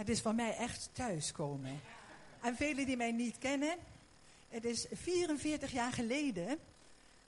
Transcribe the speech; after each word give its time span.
Het 0.00 0.08
is 0.08 0.20
voor 0.20 0.34
mij 0.34 0.56
echt 0.56 0.90
thuiskomen. 0.92 1.80
En 2.40 2.56
velen 2.56 2.86
die 2.86 2.96
mij 2.96 3.12
niet 3.12 3.38
kennen, 3.38 3.76
het 4.48 4.64
is 4.64 4.86
44 4.92 5.72
jaar 5.72 5.92
geleden 5.92 6.58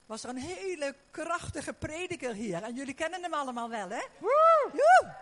was 0.06 0.24
er 0.24 0.30
een 0.30 0.36
hele 0.36 0.94
krachtige 1.10 1.72
prediker 1.72 2.34
hier. 2.34 2.62
En 2.62 2.74
jullie 2.74 2.94
kennen 2.94 3.22
hem 3.22 3.34
allemaal 3.34 3.68
wel, 3.68 3.88
hè? 3.88 4.02
Woe! 4.18 5.14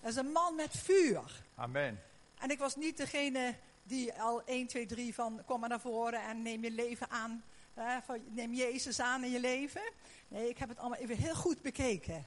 Dat 0.00 0.10
is 0.10 0.16
een 0.16 0.32
man 0.32 0.54
met 0.54 0.76
vuur. 0.76 1.42
Amen. 1.54 2.02
En 2.38 2.50
ik 2.50 2.58
was 2.58 2.76
niet 2.76 2.96
degene 2.96 3.54
die 3.82 4.12
al 4.12 4.42
1, 4.44 4.66
2, 4.66 4.86
3 4.86 5.14
van 5.14 5.42
kom 5.46 5.60
maar 5.60 5.68
naar 5.68 5.80
voren 5.80 6.22
en 6.22 6.42
neem 6.42 6.64
je 6.64 6.70
leven 6.70 7.10
aan. 7.10 7.44
Hè, 7.74 8.00
van, 8.02 8.20
neem 8.30 8.54
Jezus 8.54 9.00
aan 9.00 9.24
in 9.24 9.30
je 9.30 9.40
leven. 9.40 9.82
Nee, 10.28 10.48
ik 10.48 10.58
heb 10.58 10.68
het 10.68 10.78
allemaal 10.78 10.98
even 10.98 11.16
heel 11.16 11.34
goed 11.34 11.62
bekeken. 11.62 12.26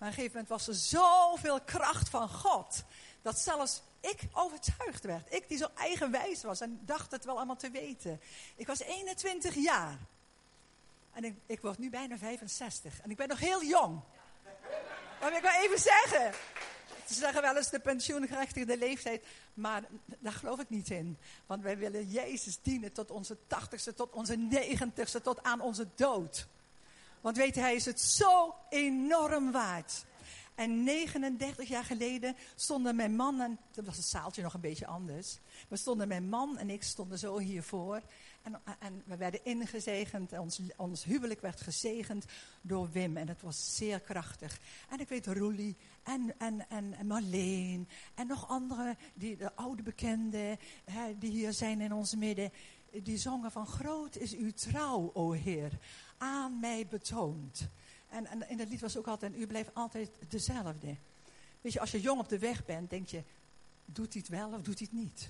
Maar 0.00 0.08
op 0.08 0.14
een 0.16 0.22
gegeven 0.22 0.40
moment 0.40 0.48
was 0.48 0.68
er 0.68 0.74
zoveel 0.74 1.60
kracht 1.60 2.08
van 2.08 2.28
God. 2.28 2.84
Dat 3.22 3.38
zelfs 3.38 3.82
ik 4.00 4.20
overtuigd 4.32 5.04
werd. 5.04 5.34
Ik 5.34 5.48
die 5.48 5.58
zo 5.58 5.66
eigenwijs 5.76 6.42
was 6.42 6.60
en 6.60 6.80
dacht 6.82 7.10
het 7.10 7.24
wel 7.24 7.36
allemaal 7.36 7.56
te 7.56 7.70
weten. 7.70 8.20
Ik 8.56 8.66
was 8.66 8.80
21 8.80 9.54
jaar. 9.54 9.98
En 11.12 11.24
ik, 11.24 11.34
ik 11.46 11.60
word 11.60 11.78
nu 11.78 11.90
bijna 11.90 12.18
65. 12.18 13.00
En 13.00 13.10
ik 13.10 13.16
ben 13.16 13.28
nog 13.28 13.38
heel 13.38 13.64
jong. 13.64 14.00
Dat 15.20 15.28
wil 15.28 15.38
ik 15.38 15.42
wel 15.42 15.62
even 15.62 15.78
zeggen. 15.78 16.32
Ze 17.06 17.14
zeggen 17.14 17.42
wel 17.42 17.56
eens 17.56 17.70
de 17.70 17.80
pensioengerechtigde 17.80 18.76
leeftijd. 18.76 19.24
Maar 19.54 19.82
daar 20.18 20.32
geloof 20.32 20.60
ik 20.60 20.68
niet 20.68 20.90
in. 20.90 21.18
Want 21.46 21.62
wij 21.62 21.78
willen 21.78 22.08
Jezus 22.08 22.58
dienen 22.62 22.92
tot 22.92 23.10
onze 23.10 23.36
tachtigste, 23.46 23.94
tot 23.94 24.12
onze 24.12 24.36
negentigste, 24.36 25.20
tot 25.20 25.42
aan 25.42 25.60
onze 25.60 25.86
dood. 25.94 26.46
Want 27.20 27.36
weet 27.36 27.54
hij 27.54 27.74
is 27.74 27.84
het 27.84 28.00
zo 28.00 28.54
enorm 28.68 29.52
waard. 29.52 30.04
En 30.60 30.84
39 30.84 31.68
jaar 31.68 31.84
geleden 31.84 32.36
stonden 32.54 32.96
mijn 32.96 33.16
man 33.16 33.40
en... 33.40 33.58
Dat 33.70 33.84
was 33.84 33.96
het 33.96 34.04
zaaltje 34.04 34.42
nog 34.42 34.54
een 34.54 34.60
beetje 34.60 34.86
anders. 34.86 35.38
We 35.68 35.76
stonden 35.76 36.08
mijn 36.08 36.28
man 36.28 36.58
en 36.58 36.70
ik 36.70 36.82
stonden 36.82 37.18
zo 37.18 37.38
hiervoor. 37.38 38.02
En, 38.42 38.60
en 38.78 39.02
we 39.06 39.16
werden 39.16 39.44
ingezegend. 39.44 40.38
Ons, 40.38 40.60
ons 40.76 41.04
huwelijk 41.04 41.40
werd 41.40 41.60
gezegend 41.60 42.24
door 42.60 42.90
Wim. 42.90 43.16
En 43.16 43.28
het 43.28 43.42
was 43.42 43.76
zeer 43.76 44.00
krachtig. 44.00 44.58
En 44.88 45.00
ik 45.00 45.08
weet 45.08 45.26
Roelie 45.26 45.76
en, 46.02 46.34
en, 46.38 46.68
en, 46.68 46.94
en 46.94 47.06
Marleen. 47.06 47.88
En 48.14 48.26
nog 48.26 48.48
andere, 48.48 48.96
die, 49.14 49.36
de 49.36 49.54
oude 49.54 49.82
bekenden 49.82 50.58
hè, 50.84 51.18
die 51.18 51.30
hier 51.30 51.52
zijn 51.52 51.80
in 51.80 51.92
ons 51.92 52.14
midden. 52.14 52.52
Die 53.02 53.18
zongen 53.18 53.50
van 53.50 53.66
groot 53.66 54.16
is 54.16 54.36
uw 54.36 54.52
trouw, 54.52 55.10
o 55.14 55.32
Heer. 55.32 55.78
Aan 56.22 56.60
mij 56.60 56.86
betoond. 56.86 57.68
En, 58.08 58.26
en 58.26 58.48
in 58.48 58.56
dat 58.56 58.68
lied 58.68 58.80
was 58.80 58.96
ook 58.96 59.06
altijd, 59.06 59.36
u 59.36 59.46
blijft 59.46 59.74
altijd 59.74 60.10
dezelfde. 60.28 60.96
Weet 61.60 61.72
je, 61.72 61.80
als 61.80 61.90
je 61.90 62.00
jong 62.00 62.20
op 62.20 62.28
de 62.28 62.38
weg 62.38 62.64
bent, 62.64 62.90
denk 62.90 63.08
je, 63.08 63.22
doet 63.84 64.12
hij 64.12 64.22
het 64.26 64.30
wel 64.30 64.52
of 64.52 64.62
doet 64.62 64.78
hij 64.78 64.88
het 64.90 65.00
niet? 65.00 65.28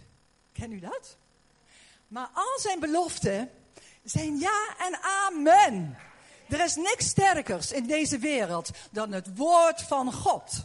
Ken 0.53 0.73
u 0.73 0.79
dat? 0.79 1.17
Maar 2.09 2.31
al 2.35 2.59
zijn 2.61 2.81
beloften 2.81 3.51
zijn 4.05 4.39
ja 4.39 4.75
en 4.79 5.03
amen. 5.03 5.99
Er 6.49 6.65
is 6.65 6.77
niks 6.77 7.09
sterkers 7.09 7.73
in 7.73 7.87
deze 7.87 8.19
wereld 8.19 8.71
dan 8.91 9.13
het 9.13 9.37
woord 9.37 9.83
van 9.83 10.13
God. 10.13 10.65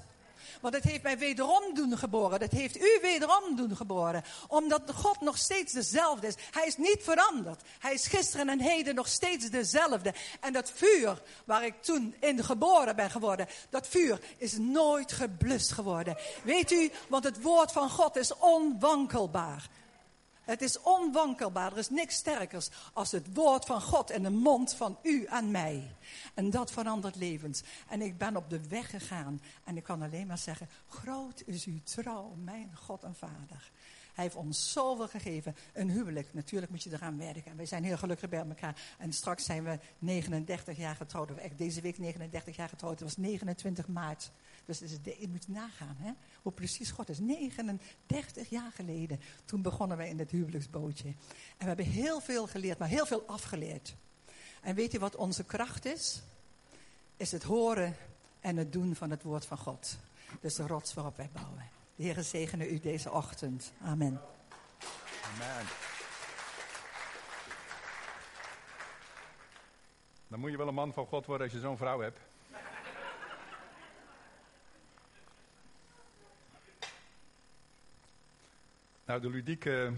Want 0.65 0.77
het 0.77 0.85
heeft 0.85 1.03
mij 1.03 1.17
wederom 1.17 1.73
doen 1.73 1.97
geboren. 1.97 2.39
Dat 2.39 2.51
heeft 2.51 2.77
u 2.77 2.99
wederom 3.01 3.55
doen 3.55 3.75
geboren. 3.75 4.23
Omdat 4.47 4.81
God 4.95 5.21
nog 5.21 5.37
steeds 5.37 5.73
dezelfde 5.73 6.27
is. 6.27 6.35
Hij 6.51 6.67
is 6.67 6.77
niet 6.77 6.99
veranderd. 7.01 7.61
Hij 7.79 7.93
is 7.93 8.07
gisteren 8.07 8.49
en 8.49 8.59
heden 8.59 8.95
nog 8.95 9.07
steeds 9.07 9.49
dezelfde. 9.49 10.13
En 10.39 10.53
dat 10.53 10.71
vuur 10.75 11.21
waar 11.45 11.65
ik 11.65 11.81
toen 11.81 12.15
in 12.19 12.43
geboren 12.43 12.95
ben 12.95 13.09
geworden. 13.09 13.47
Dat 13.69 13.87
vuur 13.87 14.19
is 14.37 14.57
nooit 14.57 15.11
geblust 15.11 15.71
geworden. 15.71 16.17
Weet 16.43 16.71
u, 16.71 16.91
want 17.09 17.23
het 17.23 17.41
woord 17.41 17.71
van 17.71 17.89
God 17.89 18.15
is 18.15 18.37
onwankelbaar. 18.37 19.69
Het 20.45 20.61
is 20.61 20.81
onwankelbaar. 20.81 21.71
Er 21.71 21.77
is 21.77 21.89
niks 21.89 22.15
sterkers 22.15 22.69
als 22.93 23.11
het 23.11 23.33
woord 23.33 23.65
van 23.65 23.81
God 23.81 24.11
in 24.11 24.23
de 24.23 24.29
mond 24.29 24.73
van 24.73 24.97
u 25.01 25.27
aan 25.27 25.51
mij. 25.51 25.95
En 26.33 26.49
dat 26.49 26.71
verandert 26.71 27.15
levens. 27.15 27.63
En 27.89 28.01
ik 28.01 28.17
ben 28.17 28.35
op 28.35 28.49
de 28.49 28.67
weg 28.67 28.89
gegaan. 28.89 29.41
En 29.63 29.77
ik 29.77 29.83
kan 29.83 30.01
alleen 30.01 30.27
maar 30.27 30.37
zeggen, 30.37 30.69
groot 30.87 31.43
is 31.45 31.65
uw 31.65 31.79
trouw, 31.83 32.33
mijn 32.43 32.71
God 32.75 33.03
en 33.03 33.15
Vader. 33.15 33.71
Hij 34.15 34.23
heeft 34.23 34.35
ons 34.35 34.71
zoveel 34.71 35.07
gegeven. 35.07 35.55
Een 35.73 35.89
huwelijk, 35.89 36.33
natuurlijk 36.33 36.71
moet 36.71 36.83
je 36.83 36.91
eraan 36.93 37.17
werken. 37.17 37.51
En 37.51 37.57
wij 37.57 37.65
zijn 37.65 37.83
heel 37.83 37.97
gelukkig 37.97 38.29
bij 38.29 38.39
elkaar. 38.39 38.81
En 38.97 39.13
straks 39.13 39.45
zijn 39.45 39.63
we 39.63 39.79
39 39.99 40.77
jaar 40.77 40.95
getrouwd. 40.95 41.31
Echt 41.31 41.57
deze 41.57 41.81
week 41.81 41.97
39 41.97 42.55
jaar 42.55 42.69
getrouwd. 42.69 42.99
Het 42.99 43.01
was 43.01 43.17
29 43.17 43.87
maart. 43.87 44.31
Dus 44.65 44.79
je 45.03 45.27
moet 45.29 45.47
nagaan 45.47 45.95
hè? 45.99 46.11
hoe 46.41 46.51
precies 46.51 46.91
God 46.91 47.09
is. 47.09 47.19
39 47.19 48.49
jaar 48.49 48.71
geleden, 48.71 49.19
toen 49.45 49.61
begonnen 49.61 49.97
wij 49.97 50.09
in 50.09 50.19
het 50.19 50.31
huwelijksbootje. 50.31 51.07
En 51.07 51.15
we 51.57 51.65
hebben 51.65 51.85
heel 51.85 52.19
veel 52.19 52.47
geleerd, 52.47 52.77
maar 52.77 52.87
heel 52.87 53.05
veel 53.05 53.23
afgeleerd. 53.27 53.95
En 54.61 54.75
weet 54.75 54.91
je 54.91 54.99
wat 54.99 55.15
onze 55.15 55.43
kracht 55.43 55.85
is? 55.85 56.21
Is 57.17 57.31
het 57.31 57.43
horen 57.43 57.95
en 58.39 58.57
het 58.57 58.73
doen 58.73 58.95
van 58.95 59.09
het 59.09 59.23
woord 59.23 59.45
van 59.45 59.57
God. 59.57 59.97
Dus 60.41 60.55
de 60.55 60.67
rots 60.67 60.93
waarop 60.93 61.17
wij 61.17 61.29
bouwen. 61.33 61.69
De 61.95 62.03
Heer 62.03 62.23
zegene 62.23 62.69
u 62.69 62.79
deze 62.79 63.11
ochtend. 63.11 63.73
Amen. 63.81 64.21
Dan 70.27 70.39
moet 70.39 70.51
je 70.51 70.57
wel 70.57 70.67
een 70.67 70.73
man 70.73 70.93
van 70.93 71.05
God 71.05 71.25
worden 71.25 71.47
als 71.47 71.55
je 71.55 71.61
zo'n 71.61 71.77
vrouw 71.77 71.99
hebt. 71.99 72.19
Nou, 79.05 79.21
de 79.21 79.29
ludieke 79.29 79.93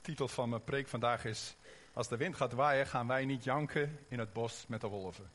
titel 0.00 0.28
van 0.28 0.48
mijn 0.48 0.64
preek 0.64 0.88
vandaag 0.88 1.24
is: 1.24 1.56
Als 1.92 2.08
de 2.08 2.16
wind 2.16 2.36
gaat 2.36 2.52
waaien, 2.52 2.86
gaan 2.86 3.06
wij 3.06 3.24
niet 3.24 3.44
janken 3.44 3.98
in 4.08 4.18
het 4.18 4.32
bos 4.32 4.64
met 4.68 4.80
de 4.80 4.86
wolven. 4.86 5.30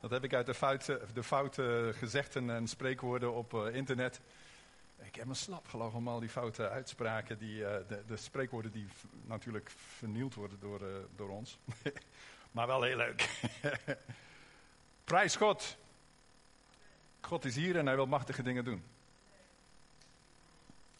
Dat 0.00 0.10
heb 0.10 0.24
ik 0.24 0.34
uit 0.34 0.46
de 0.46 0.54
foute, 0.54 1.00
de 1.14 1.22
foute 1.22 1.92
gezegden 1.94 2.50
en 2.50 2.68
spreekwoorden 2.68 3.34
op 3.34 3.52
uh, 3.52 3.74
internet. 3.74 4.20
Ik 5.02 5.14
heb 5.14 5.26
me 5.26 5.34
slap 5.34 5.66
gelogen 5.68 5.98
om 5.98 6.08
al 6.08 6.20
die 6.20 6.28
foute 6.28 6.68
uitspraken, 6.68 7.38
die, 7.38 7.58
uh, 7.58 7.68
de, 7.88 8.02
de, 8.06 8.16
spreekwoorden 8.16 8.72
die 8.72 8.86
natuurlijk 9.22 9.70
vernield 9.70 10.34
worden 10.34 10.60
door, 10.60 10.80
uh, 10.80 10.88
door 11.16 11.28
ons. 11.28 11.58
maar 12.50 12.66
wel 12.66 12.82
heel 12.82 12.96
leuk. 12.96 13.28
Prijs 15.04 15.36
God. 15.36 15.76
God 17.20 17.44
is 17.44 17.56
hier 17.56 17.76
en 17.76 17.86
hij 17.86 17.96
wil 17.96 18.06
machtige 18.06 18.42
dingen 18.42 18.64
doen. 18.64 18.94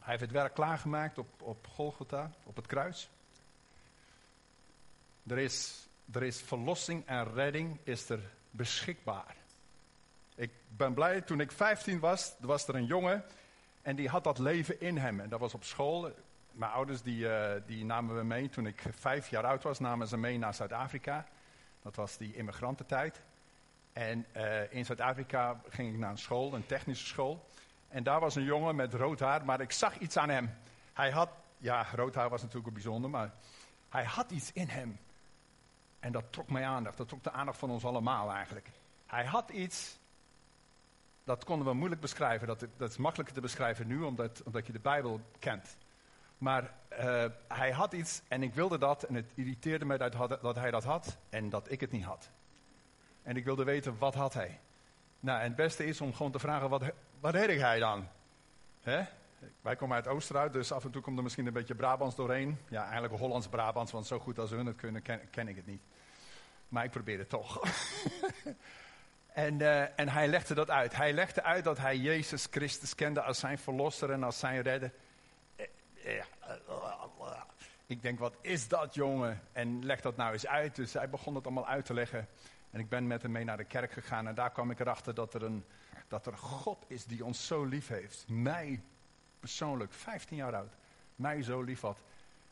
Hij 0.06 0.14
heeft 0.14 0.26
het 0.32 0.40
werk 0.40 0.54
klaargemaakt 0.54 1.18
op, 1.18 1.42
op 1.42 1.66
Golgotha, 1.66 2.30
op 2.44 2.56
het 2.56 2.66
kruis. 2.66 3.10
Er 5.26 5.38
is, 5.38 5.88
er 6.12 6.22
is 6.22 6.40
verlossing 6.40 7.06
en 7.06 7.32
redding 7.32 7.78
is 7.82 8.08
er 8.08 8.20
beschikbaar. 8.50 9.36
Ik 10.34 10.50
ben 10.68 10.94
blij, 10.94 11.20
toen 11.20 11.40
ik 11.40 11.52
15 11.52 11.98
was, 12.00 12.34
was 12.40 12.68
er 12.68 12.74
een 12.74 12.84
jongen 12.84 13.24
en 13.82 13.96
die 13.96 14.08
had 14.08 14.24
dat 14.24 14.38
leven 14.38 14.80
in 14.80 14.96
hem. 14.98 15.20
En 15.20 15.28
dat 15.28 15.40
was 15.40 15.54
op 15.54 15.64
school. 15.64 16.12
Mijn 16.50 16.72
ouders 16.72 17.02
die, 17.02 17.18
uh, 17.18 17.50
die 17.66 17.84
namen 17.84 18.16
we 18.16 18.22
mee, 18.22 18.48
toen 18.48 18.66
ik 18.66 18.82
vijf 18.90 19.28
jaar 19.30 19.44
oud 19.44 19.62
was, 19.62 19.78
namen 19.78 20.08
ze 20.08 20.16
mee 20.16 20.38
naar 20.38 20.54
Zuid-Afrika. 20.54 21.26
Dat 21.82 21.96
was 21.96 22.16
die 22.16 22.34
immigrantentijd. 22.34 23.20
En 23.92 24.26
uh, 24.36 24.72
in 24.72 24.84
Zuid-Afrika 24.84 25.60
ging 25.68 25.92
ik 25.92 25.98
naar 25.98 26.10
een 26.10 26.18
school, 26.18 26.54
een 26.54 26.66
technische 26.66 27.06
school. 27.06 27.44
En 27.88 28.02
daar 28.02 28.20
was 28.20 28.34
een 28.34 28.44
jongen 28.44 28.76
met 28.76 28.94
rood 28.94 29.20
haar, 29.20 29.44
maar 29.44 29.60
ik 29.60 29.72
zag 29.72 29.98
iets 29.98 30.16
aan 30.16 30.28
hem. 30.28 30.54
Hij 30.92 31.10
had, 31.10 31.28
ja, 31.58 31.86
rood 31.94 32.14
haar 32.14 32.28
was 32.28 32.40
natuurlijk 32.40 32.68
ook 32.68 32.74
bijzonder, 32.74 33.10
maar 33.10 33.32
hij 33.88 34.04
had 34.04 34.30
iets 34.30 34.52
in 34.52 34.68
hem. 34.68 34.98
En 36.00 36.12
dat 36.12 36.24
trok 36.30 36.50
mijn 36.50 36.64
aandacht, 36.64 36.96
dat 36.96 37.08
trok 37.08 37.22
de 37.22 37.30
aandacht 37.30 37.58
van 37.58 37.70
ons 37.70 37.84
allemaal 37.84 38.32
eigenlijk. 38.32 38.70
Hij 39.06 39.24
had 39.24 39.50
iets, 39.50 39.98
dat 41.24 41.44
konden 41.44 41.66
we 41.66 41.74
moeilijk 41.74 42.00
beschrijven, 42.00 42.46
dat, 42.46 42.66
dat 42.76 42.90
is 42.90 42.96
makkelijker 42.96 43.34
te 43.34 43.40
beschrijven 43.40 43.86
nu, 43.86 44.02
omdat, 44.02 44.42
omdat 44.44 44.66
je 44.66 44.72
de 44.72 44.78
Bijbel 44.78 45.20
kent. 45.38 45.76
Maar 46.38 46.74
uh, 47.00 47.24
hij 47.48 47.70
had 47.70 47.92
iets 47.92 48.22
en 48.28 48.42
ik 48.42 48.54
wilde 48.54 48.78
dat 48.78 49.02
en 49.02 49.14
het 49.14 49.32
irriteerde 49.34 49.84
me 49.84 49.96
dat, 49.96 50.40
dat 50.42 50.56
hij 50.56 50.70
dat 50.70 50.84
had 50.84 51.16
en 51.28 51.48
dat 51.48 51.70
ik 51.70 51.80
het 51.80 51.92
niet 51.92 52.04
had. 52.04 52.30
En 53.22 53.36
ik 53.36 53.44
wilde 53.44 53.64
weten, 53.64 53.98
wat 53.98 54.14
had 54.14 54.34
hij? 54.34 54.60
Nou, 55.20 55.38
en 55.38 55.46
het 55.46 55.56
beste 55.56 55.86
is 55.86 56.00
om 56.00 56.14
gewoon 56.14 56.32
te 56.32 56.38
vragen, 56.38 56.68
wat, 56.68 56.82
wat 57.20 57.32
deed 57.32 57.60
hij 57.60 57.78
dan? 57.78 58.08
Wij 59.60 59.76
komen 59.76 59.96
uit 59.96 60.06
Oosterhout, 60.06 60.52
dus 60.52 60.72
af 60.72 60.84
en 60.84 60.90
toe 60.90 61.02
komt 61.02 61.16
er 61.16 61.22
misschien 61.22 61.46
een 61.46 61.52
beetje 61.52 61.74
Brabants 61.74 62.16
doorheen. 62.16 62.58
Ja, 62.68 62.82
eigenlijk 62.82 63.14
Hollands-Brabants, 63.14 63.92
want 63.92 64.06
zo 64.06 64.18
goed 64.18 64.38
als 64.38 64.50
hun 64.50 64.66
het 64.66 64.76
kunnen, 64.76 65.02
ken, 65.02 65.30
ken 65.30 65.48
ik 65.48 65.56
het 65.56 65.66
niet. 65.66 65.82
Maar 66.68 66.84
ik 66.84 66.90
probeer 66.90 67.18
het 67.18 67.28
toch. 67.28 67.62
en, 69.32 69.60
uh, 69.60 69.98
en 69.98 70.08
hij 70.08 70.28
legde 70.28 70.54
dat 70.54 70.70
uit. 70.70 70.96
Hij 70.96 71.12
legde 71.12 71.42
uit 71.42 71.64
dat 71.64 71.78
hij 71.78 71.96
Jezus 71.96 72.46
Christus 72.50 72.94
kende 72.94 73.22
als 73.22 73.38
zijn 73.38 73.58
verlosser 73.58 74.10
en 74.10 74.22
als 74.22 74.38
zijn 74.38 74.62
redder. 74.62 74.92
Eh, 75.56 76.22
ik 77.86 78.02
denk, 78.02 78.18
wat 78.18 78.36
is 78.40 78.68
dat 78.68 78.94
jongen? 78.94 79.40
En 79.52 79.84
leg 79.84 80.00
dat 80.00 80.16
nou 80.16 80.32
eens 80.32 80.46
uit. 80.46 80.74
Dus 80.74 80.92
hij 80.92 81.08
begon 81.08 81.34
het 81.34 81.44
allemaal 81.44 81.66
uit 81.66 81.84
te 81.84 81.94
leggen. 81.94 82.28
En 82.70 82.80
ik 82.80 82.88
ben 82.88 83.06
met 83.06 83.22
hem 83.22 83.32
mee 83.32 83.44
naar 83.44 83.56
de 83.56 83.64
kerk 83.64 83.92
gegaan 83.92 84.28
en 84.28 84.34
daar 84.34 84.50
kwam 84.50 84.70
ik 84.70 84.80
erachter 84.80 85.14
dat 85.14 85.34
er 85.34 85.42
een, 85.42 85.64
dat 86.08 86.26
er 86.26 86.36
God 86.36 86.84
is 86.86 87.04
die 87.04 87.24
ons 87.24 87.46
zo 87.46 87.64
lief 87.64 87.88
heeft. 87.88 88.24
Mij 88.28 88.82
persoonlijk, 89.40 89.92
15 89.92 90.36
jaar 90.36 90.54
oud, 90.54 90.72
mij 91.16 91.42
zo 91.42 91.62
lief 91.62 91.80
had. 91.80 92.02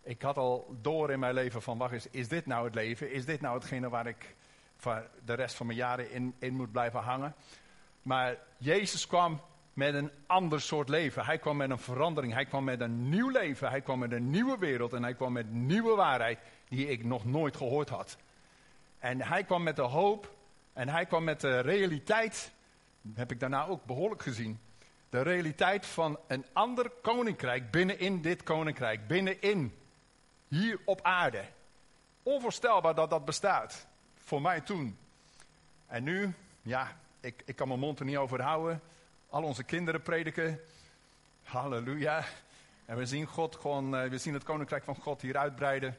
Ik 0.03 0.23
had 0.23 0.37
al 0.37 0.77
door 0.81 1.11
in 1.11 1.19
mijn 1.19 1.35
leven 1.35 1.62
van, 1.62 1.79
wacht 1.79 1.93
eens, 1.93 2.09
is 2.11 2.29
dit 2.29 2.47
nou 2.47 2.65
het 2.65 2.75
leven? 2.75 3.12
Is 3.12 3.25
dit 3.25 3.41
nou 3.41 3.55
hetgene 3.55 3.89
waar 3.89 4.06
ik 4.06 4.37
de 5.25 5.35
rest 5.35 5.55
van 5.55 5.67
mijn 5.67 5.79
jaren 5.79 6.11
in, 6.11 6.35
in 6.39 6.55
moet 6.55 6.73
blijven 6.73 7.01
hangen? 7.01 7.35
Maar 8.03 8.39
Jezus 8.59 9.06
kwam 9.06 9.41
met 9.73 9.95
een 9.95 10.11
ander 10.27 10.61
soort 10.61 10.89
leven. 10.89 11.25
Hij 11.25 11.39
kwam 11.39 11.56
met 11.56 11.71
een 11.71 11.79
verandering. 11.79 12.33
Hij 12.33 12.45
kwam 12.45 12.65
met 12.65 12.81
een 12.81 13.09
nieuw 13.09 13.29
leven. 13.29 13.69
Hij 13.69 13.81
kwam 13.81 13.99
met 13.99 14.12
een 14.12 14.31
nieuwe 14.31 14.59
wereld. 14.59 14.93
En 14.93 15.03
hij 15.03 15.15
kwam 15.15 15.33
met 15.33 15.53
nieuwe 15.53 15.95
waarheid 15.95 16.39
die 16.69 16.89
ik 16.89 17.05
nog 17.05 17.25
nooit 17.25 17.56
gehoord 17.56 17.89
had. 17.89 18.17
En 18.99 19.21
hij 19.21 19.45
kwam 19.45 19.62
met 19.62 19.77
de 19.77 19.83
hoop. 19.83 20.35
En 20.73 20.89
hij 20.89 21.06
kwam 21.06 21.25
met 21.25 21.41
de 21.41 21.61
realiteit. 21.61 22.53
Heb 23.12 23.31
ik 23.31 23.41
daarna 23.41 23.67
ook 23.67 23.85
behoorlijk 23.85 24.23
gezien. 24.23 24.59
De 25.09 25.23
realiteit 25.23 25.87
van 25.87 26.19
een 26.27 26.47
ander 26.53 26.91
koninkrijk 27.03 27.71
binnenin 27.71 28.23
dit 28.23 28.43
koninkrijk. 28.43 29.06
Binnenin. 29.06 29.75
Hier 30.49 30.81
op 30.85 31.03
aarde. 31.03 31.45
Onvoorstelbaar 32.23 32.95
dat 32.95 33.11
dat 33.11 33.25
bestaat. 33.25 33.87
Voor 34.15 34.43
mij 34.43 34.61
toen. 34.61 34.99
En 35.87 36.03
nu, 36.03 36.35
ja, 36.62 36.97
ik, 37.21 37.43
ik 37.45 37.56
kan 37.56 37.69
mijn 37.69 37.81
mond 37.81 37.99
er 37.99 38.05
niet 38.05 38.17
over 38.17 38.43
houden. 38.43 38.81
Al 39.29 39.43
onze 39.43 39.65
kinderen 39.65 40.03
prediken. 40.03 40.61
Halleluja. 41.43 42.25
En 42.85 42.97
we 42.97 43.06
zien 43.06 43.27
God 43.27 43.56
gewoon, 43.56 43.95
uh, 43.95 44.09
we 44.09 44.19
zien 44.19 44.35
het 44.35 44.45
koninkrijk 44.45 44.85
van 44.85 44.97
God 44.97 45.23
hier 45.23 45.37
uitbreiden. 45.37 45.97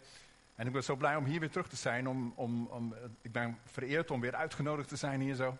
En 0.56 0.68
ik 0.68 0.74
ben 0.74 0.84
zo 0.84 0.96
blij 0.96 1.16
om 1.16 1.26
hier 1.26 1.40
weer 1.40 1.52
terug 1.52 1.68
te 1.68 1.76
zijn. 1.76 2.08
Om, 2.08 2.34
om, 2.36 2.66
om, 2.66 2.96
ik 3.22 3.32
ben 3.32 3.60
vereerd 3.66 4.12
om 4.12 4.22
weer 4.22 4.36
uitgenodigd 4.36 4.88
te 4.90 4.96
zijn 4.96 5.22
hier 5.22 5.36
zo. 5.36 5.58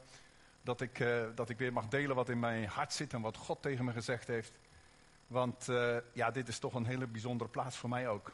Dat 0.66 0.82
ik, 0.82 1.00
uh, 1.00 1.24
dat 1.36 1.50
ik 1.50 1.58
weer 1.58 1.74
mag 1.74 1.88
delen 1.88 2.16
wat 2.16 2.30
in 2.30 2.40
mijn 2.40 2.68
hart 2.68 2.94
zit 2.94 3.14
en 3.14 3.22
wat 3.22 3.38
God 3.38 3.62
tegen 3.62 3.86
me 3.86 3.92
gezegd 3.92 4.28
heeft. 4.28 4.52
Want 5.28 5.68
uh, 5.70 5.98
ja, 6.14 6.32
dit 6.32 6.48
is 6.48 6.60
toch 6.60 6.74
een 6.74 6.86
hele 6.86 7.08
bijzondere 7.08 7.50
plaats 7.50 7.78
voor 7.78 7.90
mij 7.90 8.08
ook. 8.08 8.32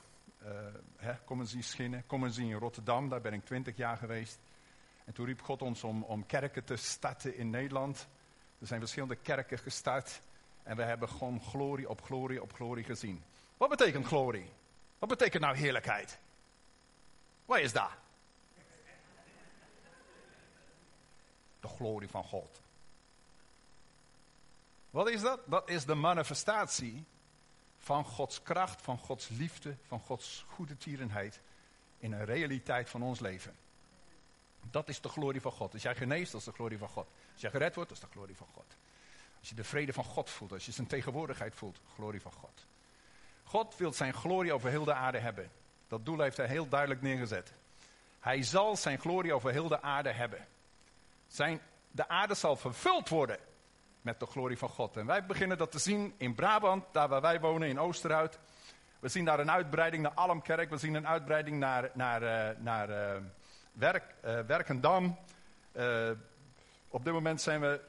Hè, 0.97 1.13
kom 1.25 1.39
eens 1.39 1.51
zien 1.51 1.63
Schinnen, 1.63 2.05
kom 2.05 2.23
eens 2.23 2.37
in 2.37 2.53
Rotterdam, 2.53 3.09
daar 3.09 3.21
ben 3.21 3.33
ik 3.33 3.45
twintig 3.45 3.77
jaar 3.77 3.97
geweest. 3.97 4.39
En 5.05 5.13
toen 5.13 5.25
riep 5.25 5.41
God 5.41 5.61
ons 5.61 5.83
om, 5.83 6.03
om 6.03 6.25
kerken 6.25 6.63
te 6.63 6.75
starten 6.75 7.37
in 7.37 7.49
Nederland. 7.49 8.07
Er 8.59 8.67
zijn 8.67 8.79
verschillende 8.79 9.15
kerken 9.15 9.57
gestart. 9.57 10.21
En 10.63 10.75
we 10.75 10.83
hebben 10.83 11.09
gewoon 11.09 11.41
glorie 11.41 11.89
op 11.89 12.01
glorie 12.01 12.41
op 12.41 12.53
glorie 12.53 12.83
gezien. 12.83 13.23
Wat 13.57 13.69
betekent 13.69 14.05
glorie? 14.05 14.49
Wat 14.99 15.09
betekent 15.09 15.43
nou 15.43 15.55
heerlijkheid? 15.55 16.19
Wat 17.45 17.59
is 17.59 17.73
dat? 17.73 17.89
De 21.61 21.67
glorie 21.67 22.09
van 22.09 22.23
God. 22.23 22.61
Wat 24.89 25.09
is 25.09 25.21
dat? 25.21 25.39
Dat 25.45 25.69
is 25.69 25.85
de 25.85 25.95
manifestatie 25.95 27.05
van 27.77 28.05
Gods 28.05 28.41
kracht, 28.41 28.81
van 28.81 28.97
Gods 28.97 29.27
liefde, 29.29 29.75
van 29.87 29.99
Gods 29.99 30.45
goede 30.47 30.77
tierenheid 30.77 31.39
in 31.99 32.11
een 32.11 32.25
realiteit 32.25 32.89
van 32.89 33.01
ons 33.01 33.19
leven. 33.19 33.55
Dat 34.69 34.89
is 34.89 35.01
de 35.01 35.09
glorie 35.09 35.41
van 35.41 35.51
God. 35.51 35.73
Als 35.73 35.81
jij 35.81 35.95
geneest, 35.95 36.31
dat 36.31 36.39
is 36.39 36.45
de 36.45 36.53
glorie 36.53 36.77
van 36.77 36.89
God. 36.89 37.07
Als 37.31 37.41
jij 37.41 37.49
gered 37.49 37.75
wordt, 37.75 37.89
dat 37.89 37.97
is 37.97 38.07
de 38.07 38.11
glorie 38.11 38.35
van 38.35 38.47
God. 38.53 38.77
Als 39.39 39.49
je 39.49 39.55
de 39.55 39.63
vrede 39.63 39.93
van 39.93 40.03
God 40.03 40.29
voelt, 40.29 40.51
als 40.51 40.65
je 40.65 40.71
zijn 40.71 40.87
tegenwoordigheid 40.87 41.55
voelt, 41.55 41.79
glorie 41.93 42.21
van 42.21 42.31
God. 42.31 42.65
God 43.43 43.77
wil 43.77 43.93
zijn 43.93 44.13
glorie 44.13 44.53
over 44.53 44.69
heel 44.69 44.83
de 44.83 44.93
aarde 44.93 45.19
hebben. 45.19 45.51
Dat 45.87 46.05
doel 46.05 46.19
heeft 46.19 46.37
hij 46.37 46.47
heel 46.47 46.67
duidelijk 46.67 47.01
neergezet. 47.01 47.53
Hij 48.19 48.43
zal 48.43 48.75
zijn 48.75 48.99
glorie 48.99 49.33
over 49.33 49.51
heel 49.51 49.67
de 49.67 49.81
aarde 49.81 50.11
hebben. 50.11 50.47
Zijn, 51.31 51.61
de 51.91 52.07
aarde 52.07 52.33
zal 52.33 52.55
vervuld 52.55 53.09
worden 53.09 53.37
met 54.01 54.19
de 54.19 54.25
glorie 54.25 54.57
van 54.57 54.69
God. 54.69 54.97
En 54.97 55.05
wij 55.05 55.25
beginnen 55.25 55.57
dat 55.57 55.71
te 55.71 55.79
zien 55.79 56.13
in 56.17 56.35
Brabant, 56.35 56.85
daar 56.91 57.07
waar 57.07 57.21
wij 57.21 57.39
wonen, 57.39 57.69
in 57.69 57.79
Oosterhout. 57.79 58.39
We 58.99 59.07
zien 59.07 59.25
daar 59.25 59.39
een 59.39 59.51
uitbreiding 59.51 60.03
naar 60.03 60.13
Almkerk. 60.13 60.69
We 60.69 60.77
zien 60.77 60.93
een 60.93 61.07
uitbreiding 61.07 61.59
naar, 61.59 61.91
naar, 61.93 62.21
uh, 62.23 62.57
naar 62.63 62.89
uh, 62.89 63.21
Werk, 63.71 64.15
uh, 64.25 64.39
Werkendam. 64.39 65.17
op 66.87 67.03
dit 67.03 67.13
moment 67.13 67.41
zijn 67.41 67.61
we, 67.61 67.81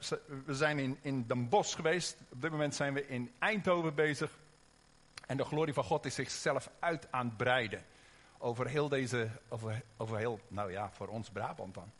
we 0.45 0.55
zijn 0.55 0.79
in, 0.79 0.99
in 1.01 1.27
Den 1.27 1.49
Bosch 1.49 1.75
geweest. 1.75 2.17
Op 2.29 2.41
dit 2.41 2.51
moment 2.51 2.75
zijn 2.75 2.93
we 2.93 3.07
in 3.07 3.33
Eindhoven 3.39 3.95
bezig. 3.95 4.31
En 5.27 5.37
de 5.37 5.45
glorie 5.45 5.73
van 5.73 5.83
God 5.83 6.05
is 6.05 6.15
zichzelf 6.15 6.69
uit 6.79 7.07
aan 7.11 7.27
het 7.27 7.37
breiden. 7.37 7.83
Over 8.37 8.67
heel 8.67 8.89
deze, 8.89 9.29
over, 9.49 9.81
over 9.97 10.17
heel, 10.17 10.39
nou 10.47 10.71
ja, 10.71 10.91
voor 10.91 11.07
ons 11.07 11.29
Brabant 11.29 11.73
dan. 11.73 11.91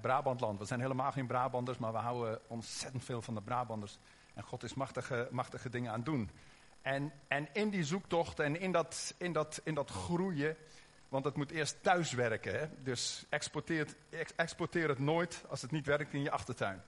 Brabantland, 0.00 0.58
we 0.58 0.64
zijn 0.64 0.80
helemaal 0.80 1.12
geen 1.12 1.26
Brabanders, 1.26 1.78
maar 1.78 1.92
we 1.92 1.98
houden 1.98 2.40
ontzettend 2.46 3.04
veel 3.04 3.22
van 3.22 3.34
de 3.34 3.42
Brabanders. 3.42 3.98
En 4.34 4.42
God 4.42 4.62
is 4.62 4.74
machtige, 4.74 5.28
machtige 5.30 5.68
dingen 5.68 5.90
aan 5.90 5.96
het 5.96 6.04
doen. 6.04 6.30
En, 6.82 7.12
en 7.28 7.48
in 7.52 7.70
die 7.70 7.84
zoektocht 7.84 8.40
en 8.40 8.60
in 8.60 8.72
dat, 8.72 9.14
in, 9.18 9.32
dat, 9.32 9.60
in 9.64 9.74
dat 9.74 9.90
groeien, 9.90 10.56
want 11.08 11.24
het 11.24 11.36
moet 11.36 11.50
eerst 11.50 11.82
thuis 11.82 12.12
werken. 12.12 12.58
Hè? 12.58 12.66
Dus 12.82 13.26
exporteer, 13.28 13.86
exporteer 14.36 14.88
het 14.88 14.98
nooit 14.98 15.44
als 15.48 15.62
het 15.62 15.70
niet 15.70 15.86
werkt 15.86 16.12
in 16.12 16.22
je 16.22 16.30
achtertuin. 16.30 16.82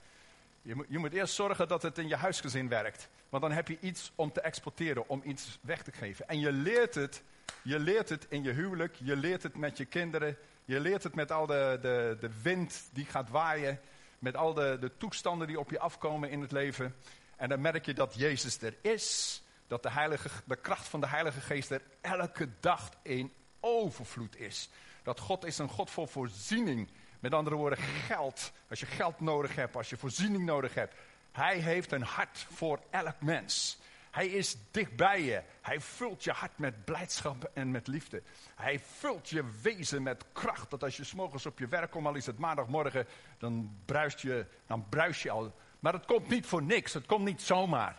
Je 0.63 0.75
moet, 0.75 0.87
je 0.89 0.99
moet 0.99 1.13
eerst 1.13 1.35
zorgen 1.35 1.69
dat 1.69 1.83
het 1.83 1.99
in 1.99 2.09
je 2.09 2.17
huisgezin 2.17 2.69
werkt. 2.69 3.09
Want 3.29 3.43
dan 3.43 3.53
heb 3.53 3.69
je 3.69 3.79
iets 3.81 4.13
om 4.15 4.33
te 4.33 4.41
exporteren, 4.41 5.09
om 5.09 5.23
iets 5.25 5.59
weg 5.61 5.83
te 5.83 5.93
geven. 5.93 6.29
En 6.29 6.41
je 6.41 6.53
leert 6.53 6.95
het, 6.95 7.23
je 7.63 7.79
leert 7.79 8.09
het 8.09 8.27
in 8.29 8.43
je 8.43 8.51
huwelijk, 8.51 8.95
je 8.95 9.17
leert 9.17 9.43
het 9.43 9.57
met 9.57 9.77
je 9.77 9.85
kinderen, 9.85 10.37
je 10.71 10.81
leert 10.81 11.03
het 11.03 11.15
met 11.15 11.33
al 11.33 11.47
de, 11.47 11.79
de, 11.81 12.17
de 12.21 12.31
wind 12.43 12.89
die 12.93 13.05
gaat 13.05 13.29
waaien, 13.29 13.81
met 14.19 14.37
al 14.37 14.55
de, 14.55 14.77
de 14.81 14.97
toestanden 14.97 15.47
die 15.47 15.59
op 15.59 15.71
je 15.71 15.79
afkomen 15.79 16.31
in 16.31 16.41
het 16.41 16.53
leven. 16.53 16.95
En 17.37 17.49
dan 17.49 17.61
merk 17.61 17.87
je 17.87 17.95
dat 17.95 18.15
Jezus 18.15 18.63
er 18.63 18.77
is, 18.83 19.43
dat 19.67 19.83
de, 19.83 19.91
heilige, 19.91 20.29
de 20.45 20.57
kracht 20.57 20.89
van 20.89 21.01
de 21.01 21.07
Heilige 21.07 21.41
Geest 21.41 21.71
er 21.71 21.83
elke 22.01 22.49
dag 22.61 22.91
in 23.03 23.33
overvloed 23.61 24.37
is. 24.37 24.71
Dat 25.03 25.21
God 25.21 25.45
is 25.45 25.59
een 25.59 25.69
God 25.69 25.91
voor 25.91 26.09
voorziening. 26.09 26.91
Met 27.21 27.35
andere 27.35 27.57
woorden, 27.57 27.79
geld. 27.79 28.53
Als 28.69 28.81
je 28.81 28.87
geld 28.87 29.21
nodig 29.21 29.55
hebt, 29.55 29.77
als 29.77 29.91
je 29.91 29.97
voorziening 29.97 30.45
nodig 30.45 30.75
hebt. 30.75 30.95
Hij 31.33 31.59
heeft 31.59 31.93
een 31.93 32.03
hart 32.03 32.47
voor 32.51 32.81
elk 32.91 33.21
mens. 33.21 33.80
Hij 34.11 34.27
is 34.27 34.57
dichtbij 34.71 35.23
je. 35.23 35.43
Hij 35.61 35.81
vult 35.81 36.25
je 36.25 36.31
hart 36.33 36.59
met 36.59 36.85
blijdschap 36.85 37.51
en 37.55 37.71
met 37.71 37.87
liefde. 37.87 38.23
Hij 38.55 38.79
vult 38.79 39.29
je 39.29 39.45
wezen 39.63 40.03
met 40.03 40.25
kracht. 40.33 40.71
Dat 40.71 40.83
als 40.83 40.97
je 40.97 41.05
s'morgens 41.05 41.47
op 41.47 41.59
je 41.59 41.67
werk 41.69 41.91
komt, 41.91 42.07
al 42.07 42.15
is 42.15 42.27
het 42.27 42.39
maandagmorgen, 42.39 43.07
dan 43.39 43.77
bruist 43.85 44.21
je, 44.21 44.47
dan 44.67 44.89
bruist 44.89 45.23
je 45.23 45.31
al. 45.31 45.55
Maar 45.81 45.93
het 45.93 46.07
komt 46.07 46.29
niet 46.29 46.47
voor 46.47 46.63
niks. 46.63 46.93
Het 46.93 47.07
komt 47.07 47.25
niet 47.25 47.43
zomaar. 47.43 47.97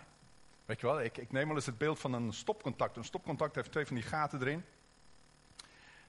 Weet 0.66 0.82
je 0.82 0.88
wel, 0.88 1.02
ik, 1.02 1.18
ik 1.18 1.32
neem 1.32 1.48
wel 1.48 1.56
eens 1.56 1.66
het 1.66 1.78
beeld 1.78 2.00
van 2.00 2.14
een 2.14 2.34
stopcontact. 2.34 2.98
Een 2.98 3.04
stopcontact 3.04 3.56
heeft 3.56 3.72
twee 3.72 3.86
van 3.86 3.96
die 3.96 4.06
gaten 4.06 4.42
erin. 4.42 4.66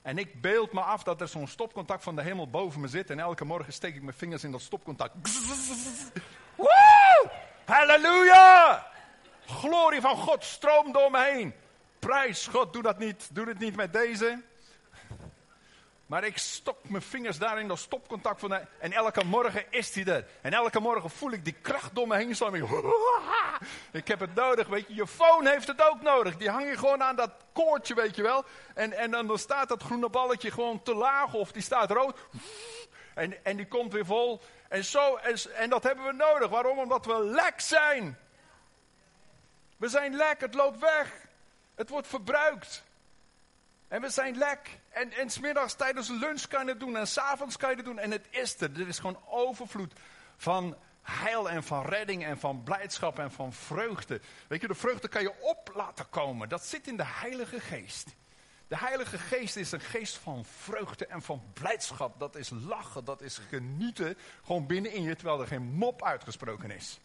En 0.02 0.18
ik 0.18 0.40
beeld 0.40 0.72
me 0.72 0.80
af 0.80 1.02
dat 1.02 1.20
er 1.20 1.28
zo'n 1.28 1.48
stopcontact 1.48 2.02
van 2.02 2.16
de 2.16 2.22
hemel 2.22 2.50
boven 2.50 2.80
me 2.80 2.88
zit. 2.88 3.10
En 3.10 3.18
elke 3.18 3.44
morgen 3.44 3.72
steek 3.72 3.94
ik 3.94 4.02
mijn 4.02 4.16
vingers 4.16 4.44
in 4.44 4.50
dat 4.50 4.60
stopcontact. 4.60 5.14
Woe! 6.56 7.30
Halleluja! 7.64 8.91
Glorie 9.52 10.00
van 10.00 10.16
God 10.16 10.44
stroomt 10.44 10.94
door 10.94 11.10
me 11.10 11.24
heen. 11.24 11.54
Prijs 11.98 12.46
God, 12.46 12.72
doe 12.72 12.82
dat 12.82 12.98
niet. 12.98 13.28
Doe 13.32 13.46
het 13.46 13.58
niet 13.58 13.76
met 13.76 13.92
deze. 13.92 14.42
Maar 16.12 16.24
ik 16.24 16.38
stok 16.38 16.88
mijn 16.88 17.02
vingers 17.02 17.38
daar 17.38 17.60
in 17.60 17.68
dat 17.68 17.78
stopcontact 17.78 18.40
van 18.40 18.52
En 18.78 18.92
elke 18.92 19.24
morgen 19.24 19.64
is 19.70 19.94
hij 19.94 20.04
er. 20.04 20.26
En 20.40 20.52
elke 20.52 20.80
morgen 20.80 21.10
voel 21.10 21.30
ik 21.30 21.44
die 21.44 21.56
kracht 21.62 21.94
door 21.94 22.06
me 22.06 22.16
heen 22.16 22.36
slaan. 22.36 22.54
Ik 23.92 24.08
heb 24.12 24.20
het 24.20 24.34
nodig, 24.34 24.68
weet 24.68 24.88
je. 24.88 24.94
Je 24.94 25.06
phone 25.06 25.50
heeft 25.50 25.66
het 25.66 25.90
ook 25.90 26.02
nodig. 26.02 26.36
Die 26.36 26.50
hang 26.50 26.68
je 26.68 26.78
gewoon 26.78 27.02
aan 27.02 27.16
dat 27.16 27.30
koordje, 27.52 27.94
weet 27.94 28.16
je 28.16 28.22
wel. 28.22 28.44
En, 28.74 28.92
en 28.92 29.10
dan 29.10 29.38
staat 29.38 29.68
dat 29.68 29.82
groene 29.82 30.08
balletje 30.08 30.50
gewoon 30.50 30.82
te 30.82 30.94
laag 30.94 31.34
of 31.34 31.52
die 31.52 31.62
staat 31.62 31.90
rood. 31.90 32.18
En, 33.14 33.44
en 33.44 33.56
die 33.56 33.66
komt 33.66 33.92
weer 33.92 34.06
vol. 34.06 34.40
En, 34.68 34.84
zo, 34.84 35.16
en, 35.16 35.36
en 35.54 35.70
dat 35.70 35.82
hebben 35.82 36.04
we 36.04 36.12
nodig. 36.12 36.48
Waarom? 36.48 36.78
Omdat 36.78 37.06
we 37.06 37.24
lek 37.24 37.60
zijn. 37.60 38.18
We 39.82 39.88
zijn 39.88 40.14
lek, 40.14 40.40
het 40.40 40.54
loopt 40.54 40.78
weg. 40.78 41.26
Het 41.74 41.88
wordt 41.88 42.06
verbruikt. 42.06 42.82
En 43.88 44.00
we 44.00 44.10
zijn 44.10 44.38
lek. 44.38 44.78
En, 44.88 45.12
en 45.12 45.30
smiddags 45.30 45.74
tijdens 45.74 46.08
lunch 46.08 46.46
kan 46.46 46.64
je 46.64 46.70
het 46.70 46.80
doen. 46.80 46.96
En 46.96 47.06
s'avonds 47.06 47.56
kan 47.56 47.70
je 47.70 47.76
het 47.76 47.84
doen. 47.84 47.98
En 47.98 48.10
het 48.10 48.26
is 48.30 48.60
er. 48.60 48.80
Er 48.80 48.88
is 48.88 48.98
gewoon 48.98 49.20
overvloed 49.26 49.92
van 50.36 50.76
heil 51.02 51.50
en 51.50 51.62
van 51.62 51.84
redding 51.84 52.24
en 52.24 52.38
van 52.38 52.62
blijdschap 52.62 53.18
en 53.18 53.30
van 53.30 53.52
vreugde. 53.52 54.20
Weet 54.48 54.60
je, 54.60 54.68
de 54.68 54.74
vreugde 54.74 55.08
kan 55.08 55.22
je 55.22 55.40
op 55.40 55.70
laten 55.74 56.08
komen. 56.10 56.48
Dat 56.48 56.64
zit 56.64 56.86
in 56.86 56.96
de 56.96 57.06
Heilige 57.06 57.60
Geest. 57.60 58.08
De 58.68 58.76
Heilige 58.76 59.18
Geest 59.18 59.56
is 59.56 59.72
een 59.72 59.80
geest 59.80 60.16
van 60.16 60.44
vreugde 60.44 61.06
en 61.06 61.22
van 61.22 61.42
blijdschap. 61.52 62.18
Dat 62.18 62.36
is 62.36 62.50
lachen, 62.50 63.04
dat 63.04 63.22
is 63.22 63.40
genieten. 63.48 64.18
Gewoon 64.44 64.66
binnenin 64.66 65.02
je, 65.02 65.16
terwijl 65.16 65.40
er 65.40 65.46
geen 65.46 65.72
mop 65.72 66.02
uitgesproken 66.02 66.70
is. 66.70 67.00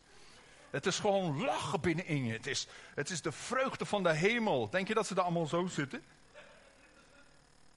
Het 0.69 0.86
is 0.86 1.00
gewoon 1.00 1.43
lachen 1.43 1.81
binnenin 1.81 2.25
je. 2.25 2.33
Het 2.33 2.47
is, 2.47 2.67
het 2.95 3.09
is 3.09 3.21
de 3.21 3.31
vreugde 3.31 3.86
van 3.86 4.03
de 4.03 4.13
hemel. 4.13 4.69
Denk 4.69 4.88
je 4.88 4.93
dat 4.93 5.07
ze 5.07 5.13
daar 5.13 5.24
allemaal 5.24 5.47
zo 5.47 5.67
zitten? 5.67 6.03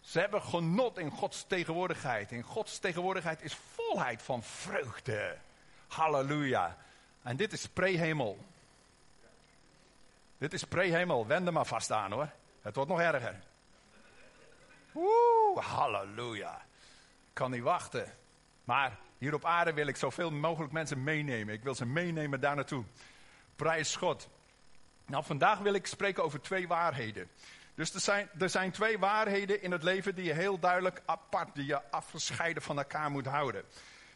Ze 0.01 0.19
hebben 0.19 0.43
genot 0.43 0.99
in 0.99 1.11
Gods 1.11 1.45
tegenwoordigheid. 1.47 2.33
In 2.33 2.43
Gods 2.43 2.79
tegenwoordigheid 2.79 3.43
is 3.43 3.55
volheid 3.75 4.23
van 4.23 4.43
vreugde. 4.43 5.37
Halleluja. 5.89 6.77
En 7.23 7.37
dit 7.37 7.53
is 7.53 7.69
prehemel. 7.69 8.39
Dit 10.39 10.53
is 10.53 10.65
prehemel. 10.65 11.27
Wend 11.27 11.47
er 11.47 11.53
maar 11.53 11.67
vast 11.67 11.93
aan 11.93 12.13
hoor. 12.13 12.31
Het 12.63 12.75
wordt 12.75 12.91
nog 12.91 13.01
erger. 13.01 13.41
Woe, 14.93 15.61
halleluja. 15.61 16.57
Ik 17.29 17.35
kan 17.35 17.51
niet 17.51 17.63
wachten. 17.63 18.15
Maar 18.65 18.99
hier 19.21 19.35
op 19.35 19.45
aarde 19.45 19.73
wil 19.73 19.87
ik 19.87 19.97
zoveel 19.97 20.31
mogelijk 20.31 20.73
mensen 20.73 21.03
meenemen. 21.03 21.55
Ik 21.55 21.63
wil 21.63 21.75
ze 21.75 21.87
meenemen 21.87 22.41
daar 22.41 22.55
naartoe. 22.55 22.85
Prijs 23.57 23.97
God. 23.97 24.29
Nou, 25.07 25.25
vandaag 25.25 25.59
wil 25.59 25.75
ik 25.75 25.87
spreken 25.87 26.25
over 26.25 26.41
twee 26.41 26.69
waarheden. 26.69 27.29
Dus 27.75 27.95
er 27.95 28.01
zijn, 28.01 28.29
er 28.39 28.51
zijn 28.51 28.71
twee 28.71 28.99
waarheden 28.99 29.63
in 29.63 29.71
het 29.71 29.83
leven 29.83 30.15
die 30.15 30.25
je 30.25 30.33
heel 30.33 30.59
duidelijk 30.59 31.03
apart, 31.07 31.55
die 31.55 31.67
je 31.67 31.91
afgescheiden 31.91 32.63
van 32.63 32.79
elkaar 32.79 33.11
moet 33.11 33.27
houden. 33.27 33.65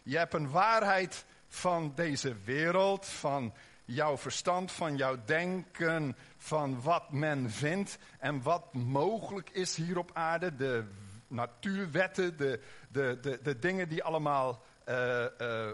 Je 0.03 0.17
hebt 0.17 0.35
een 0.35 0.51
waarheid 0.51 1.25
van 1.49 1.93
deze 1.95 2.35
wereld, 2.45 3.07
van 3.07 3.55
jouw 3.85 4.19
verstand, 4.19 4.73
van 4.73 4.97
jouw 4.97 5.17
denken, 5.25 6.17
van 6.37 6.83
wat 6.83 7.13
men 7.13 7.51
vindt 7.51 7.99
en 8.19 8.43
wat 8.43 8.75
mogelijk 8.75 9.51
is 9.51 9.77
hier 9.77 9.99
op 9.99 10.11
aarde. 10.15 10.57
De 10.57 10.85
natuurwetten, 11.27 12.37
de, 12.37 12.61
de, 12.89 13.19
de, 13.21 13.39
de 13.43 13.59
dingen 13.59 13.89
die 13.89 14.05
allemaal 14.05 14.63
uh, 14.89 15.25
uh, 15.41 15.71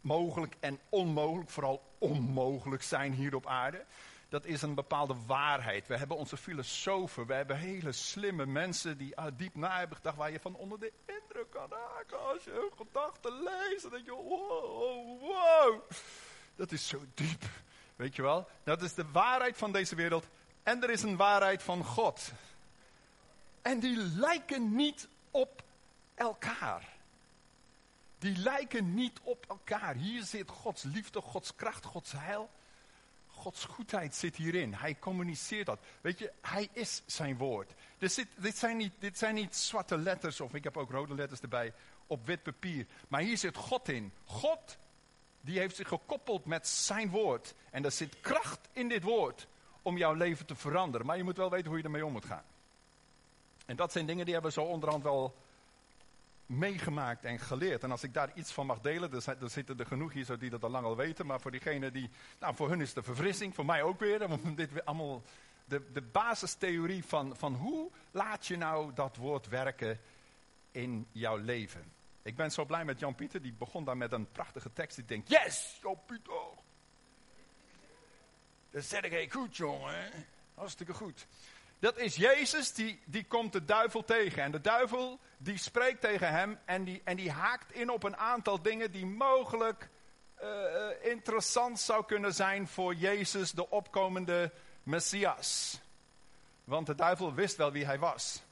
mogelijk 0.00 0.56
en 0.60 0.78
onmogelijk, 0.88 1.50
vooral 1.50 1.82
onmogelijk 1.98 2.82
zijn 2.82 3.12
hier 3.12 3.34
op 3.34 3.46
aarde. 3.46 3.84
Dat 4.28 4.44
is 4.44 4.62
een 4.62 4.74
bepaalde 4.74 5.16
waarheid. 5.26 5.86
We 5.86 5.96
hebben 5.96 6.16
onze 6.16 6.36
filosofen, 6.36 7.26
we 7.26 7.34
hebben 7.34 7.56
hele 7.56 7.92
slimme 7.92 8.46
mensen 8.46 8.98
die 8.98 9.14
uh, 9.18 9.24
diep 9.36 9.54
na 9.54 9.78
hebben 9.78 9.96
gedacht, 9.96 10.16
waar 10.16 10.30
je 10.30 10.40
van 10.40 10.54
onder 10.54 10.80
de 10.80 10.92
indruk 11.06 11.50
kan 11.50 11.70
raken 11.70 12.26
als 12.32 12.44
je 12.44 12.50
hun 12.50 12.72
gedachten 12.76 13.42
leest. 13.42 13.90
Denk 13.90 14.04
je, 14.04 14.12
wow, 14.12 15.20
wow. 15.20 15.82
Dat 16.56 16.72
is 16.72 16.88
zo 16.88 17.02
diep. 17.14 17.42
Weet 17.96 18.16
je 18.16 18.22
wel? 18.22 18.48
Dat 18.64 18.82
is 18.82 18.94
de 18.94 19.10
waarheid 19.12 19.56
van 19.56 19.72
deze 19.72 19.94
wereld. 19.94 20.26
En 20.62 20.82
er 20.82 20.90
is 20.90 21.02
een 21.02 21.16
waarheid 21.16 21.62
van 21.62 21.84
God. 21.84 22.32
En 23.62 23.80
die 23.80 23.96
lijken 23.96 24.74
niet 24.74 25.08
op 25.30 25.62
elkaar. 26.14 26.93
Die 28.24 28.36
lijken 28.36 28.94
niet 28.94 29.20
op 29.22 29.44
elkaar. 29.48 29.94
Hier 29.94 30.22
zit 30.22 30.50
Gods 30.50 30.82
liefde, 30.82 31.20
Gods 31.20 31.54
kracht, 31.54 31.84
Gods 31.84 32.12
heil. 32.12 32.50
Gods 33.26 33.64
goedheid 33.64 34.14
zit 34.14 34.36
hierin. 34.36 34.74
Hij 34.74 34.98
communiceert 34.98 35.66
dat. 35.66 35.78
Weet 36.00 36.18
je, 36.18 36.32
hij 36.40 36.68
is 36.72 37.02
zijn 37.06 37.36
woord. 37.36 37.74
Dus 37.98 38.20
dit, 38.36 38.56
zijn 38.56 38.76
niet, 38.76 38.92
dit 38.98 39.18
zijn 39.18 39.34
niet 39.34 39.56
zwarte 39.56 39.98
letters, 39.98 40.40
of 40.40 40.54
ik 40.54 40.64
heb 40.64 40.76
ook 40.76 40.90
rode 40.90 41.14
letters 41.14 41.40
erbij, 41.40 41.72
op 42.06 42.26
wit 42.26 42.42
papier. 42.42 42.86
Maar 43.08 43.20
hier 43.20 43.38
zit 43.38 43.56
God 43.56 43.88
in. 43.88 44.12
God, 44.24 44.78
die 45.40 45.58
heeft 45.58 45.76
zich 45.76 45.88
gekoppeld 45.88 46.44
met 46.44 46.68
zijn 46.68 47.10
woord. 47.10 47.54
En 47.70 47.84
er 47.84 47.92
zit 47.92 48.20
kracht 48.20 48.68
in 48.72 48.88
dit 48.88 49.02
woord 49.02 49.46
om 49.82 49.96
jouw 49.96 50.14
leven 50.14 50.46
te 50.46 50.54
veranderen. 50.54 51.06
Maar 51.06 51.16
je 51.16 51.24
moet 51.24 51.36
wel 51.36 51.50
weten 51.50 51.68
hoe 51.68 51.78
je 51.78 51.84
ermee 51.84 52.06
om 52.06 52.12
moet 52.12 52.24
gaan. 52.24 52.44
En 53.66 53.76
dat 53.76 53.92
zijn 53.92 54.06
dingen 54.06 54.24
die 54.24 54.34
hebben 54.34 54.52
we 54.52 54.60
zo 54.60 54.66
onderhand 54.66 55.02
wel 55.02 55.34
meegemaakt 56.46 57.24
en 57.24 57.38
geleerd. 57.38 57.82
En 57.82 57.90
als 57.90 58.02
ik 58.02 58.14
daar 58.14 58.30
iets 58.34 58.52
van 58.52 58.66
mag 58.66 58.80
delen, 58.80 59.10
dan 59.10 59.50
zitten 59.50 59.78
er 59.78 59.86
genoeg 59.86 60.12
hier 60.12 60.24
zo 60.24 60.36
die 60.36 60.50
dat 60.50 60.62
al 60.64 60.70
lang 60.70 60.84
al 60.84 60.96
weten. 60.96 61.26
Maar 61.26 61.40
voor 61.40 61.50
diegenen 61.50 61.92
die, 61.92 62.10
nou 62.40 62.54
voor 62.54 62.68
hun 62.68 62.80
is 62.80 62.92
de 62.92 63.02
verfrissing, 63.02 63.54
voor 63.54 63.64
mij 63.64 63.82
ook 63.82 63.98
weer. 63.98 64.30
Om 64.44 64.54
dit 64.54 64.72
weer 64.72 64.84
allemaal, 64.84 65.22
de, 65.64 65.92
de 65.92 66.02
basistheorie 66.02 67.04
van, 67.04 67.36
van 67.36 67.54
hoe 67.54 67.90
laat 68.10 68.46
je 68.46 68.56
nou 68.56 68.92
dat 68.94 69.16
woord 69.16 69.48
werken 69.48 70.00
in 70.70 71.06
jouw 71.12 71.36
leven. 71.36 71.92
Ik 72.22 72.36
ben 72.36 72.50
zo 72.50 72.64
blij 72.64 72.84
met 72.84 72.98
Jan-Pieter, 72.98 73.42
die 73.42 73.52
begon 73.52 73.84
daar 73.84 73.96
met 73.96 74.12
een 74.12 74.30
prachtige 74.32 74.72
tekst. 74.72 74.98
Ik 74.98 75.08
denk, 75.08 75.28
yes, 75.28 75.78
Jan-Pieter. 75.82 76.62
Dat 78.70 78.84
zeg 78.84 79.02
ik 79.02 79.32
goed, 79.32 79.56
jongen. 79.56 80.10
Hartstikke 80.54 80.94
goed. 80.94 81.26
Dat 81.84 81.98
is 81.98 82.16
Jezus, 82.16 82.72
die, 82.72 83.00
die 83.04 83.24
komt 83.24 83.52
de 83.52 83.64
duivel 83.64 84.04
tegen. 84.04 84.42
En 84.42 84.50
de 84.50 84.60
duivel, 84.60 85.20
die 85.36 85.56
spreekt 85.58 86.00
tegen 86.00 86.30
hem 86.30 86.58
en 86.64 86.84
die, 86.84 87.00
en 87.04 87.16
die 87.16 87.30
haakt 87.30 87.72
in 87.72 87.90
op 87.90 88.02
een 88.02 88.16
aantal 88.16 88.62
dingen 88.62 88.90
die 88.90 89.06
mogelijk 89.06 89.88
uh, 90.42 90.48
interessant 91.00 91.80
zou 91.80 92.04
kunnen 92.04 92.34
zijn 92.34 92.68
voor 92.68 92.94
Jezus, 92.94 93.52
de 93.52 93.70
opkomende 93.70 94.52
Messias. 94.82 95.80
Want 96.64 96.86
de 96.86 96.94
duivel 96.94 97.34
wist 97.34 97.56
wel 97.56 97.72
wie 97.72 97.84
hij 97.84 97.98
was. 97.98 98.42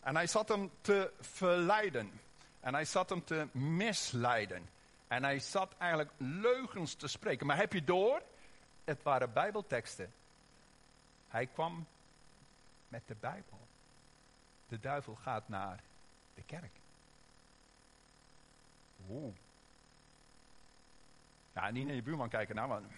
En 0.00 0.16
hij 0.16 0.26
zat 0.26 0.48
hem 0.48 0.70
te 0.80 1.12
verleiden. 1.20 2.20
En 2.60 2.74
hij 2.74 2.84
zat 2.84 3.10
hem 3.10 3.24
te 3.24 3.46
misleiden. 3.52 4.68
En 5.08 5.24
hij 5.24 5.38
zat 5.38 5.74
eigenlijk 5.78 6.10
leugens 6.16 6.94
te 6.94 7.08
spreken. 7.08 7.46
Maar 7.46 7.56
heb 7.56 7.72
je 7.72 7.84
door? 7.84 8.22
Het 8.84 9.02
waren 9.02 9.32
Bijbelteksten. 9.32 10.12
Hij 11.28 11.46
kwam 11.46 11.86
met 12.88 13.02
de 13.06 13.14
Bijbel. 13.20 13.66
De 14.68 14.80
duivel 14.80 15.14
gaat 15.14 15.48
naar 15.48 15.82
de 16.34 16.42
kerk. 16.42 16.72
Oeh. 19.08 19.34
Ja, 21.52 21.70
niet 21.70 21.86
naar 21.86 21.94
je 21.94 22.02
buurman 22.02 22.28
kijken 22.28 22.54
nou, 22.54 22.68
man. 22.68 22.86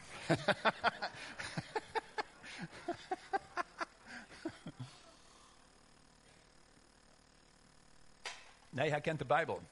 nee, 8.70 8.90
hij 8.90 9.00
kent 9.00 9.18
de 9.18 9.25
Bijbel. 9.25 9.62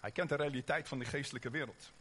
Hij 0.00 0.10
kent 0.10 0.28
de 0.28 0.34
realiteit 0.34 0.88
van 0.88 0.98
de 0.98 1.04
geestelijke 1.04 1.50
wereld. 1.50 1.92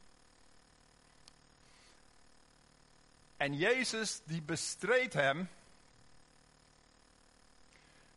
En 3.38 3.54
Jezus 3.54 4.22
die 4.24 4.42
bestreed 4.42 5.13
hem 5.13 5.50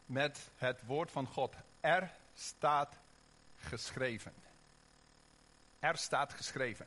met 0.09 0.51
het 0.57 0.87
woord 0.87 1.11
van 1.11 1.27
God. 1.27 1.55
Er 1.81 2.11
staat 2.35 2.99
geschreven. 3.57 4.33
Er 5.79 5.97
staat 5.97 6.33
geschreven. 6.33 6.87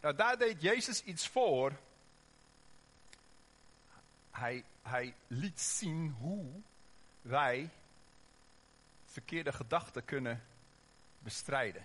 Nou, 0.00 0.14
daar 0.16 0.38
deed 0.38 0.62
Jezus 0.62 1.02
iets 1.02 1.28
voor. 1.28 1.72
Hij, 4.30 4.64
hij 4.82 5.14
liet 5.26 5.60
zien 5.60 6.10
hoe 6.10 6.46
wij 7.22 7.70
verkeerde 9.04 9.52
gedachten 9.52 10.04
kunnen 10.04 10.42
bestrijden. 11.18 11.84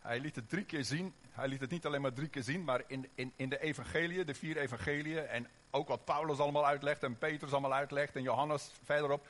Hij 0.00 0.20
liet 0.20 0.36
het 0.36 0.48
drie 0.48 0.64
keer 0.64 0.84
zien. 0.84 1.14
Hij 1.30 1.48
liet 1.48 1.60
het 1.60 1.70
niet 1.70 1.86
alleen 1.86 2.00
maar 2.00 2.12
drie 2.12 2.28
keer 2.28 2.42
zien, 2.42 2.64
maar 2.64 2.82
in, 2.86 3.08
in, 3.14 3.32
in 3.36 3.48
de 3.48 3.60
evangeliën, 3.60 4.26
de 4.26 4.34
vier 4.34 4.56
evangeliën, 4.56 5.26
en 5.26 5.48
ook 5.74 5.88
wat 5.88 6.04
Paulus 6.04 6.38
allemaal 6.38 6.66
uitlegt 6.66 7.02
en 7.02 7.18
Petrus 7.18 7.52
allemaal 7.52 7.74
uitlegt 7.74 8.16
en 8.16 8.22
Johannes 8.22 8.70
verderop. 8.84 9.26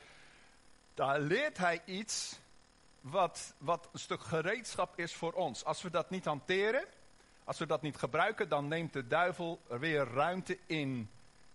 Daar 0.94 1.20
leert 1.20 1.58
hij 1.58 1.82
iets 1.84 2.38
wat, 3.00 3.54
wat 3.58 3.88
een 3.92 3.98
stuk 3.98 4.20
gereedschap 4.20 4.98
is 4.98 5.14
voor 5.14 5.32
ons. 5.32 5.64
Als 5.64 5.82
we 5.82 5.90
dat 5.90 6.10
niet 6.10 6.24
hanteren, 6.24 6.84
als 7.44 7.58
we 7.58 7.66
dat 7.66 7.82
niet 7.82 7.96
gebruiken, 7.96 8.48
dan 8.48 8.68
neemt 8.68 8.92
de 8.92 9.06
duivel 9.06 9.60
weer 9.68 10.04
ruimte 10.04 10.58
in 10.66 11.10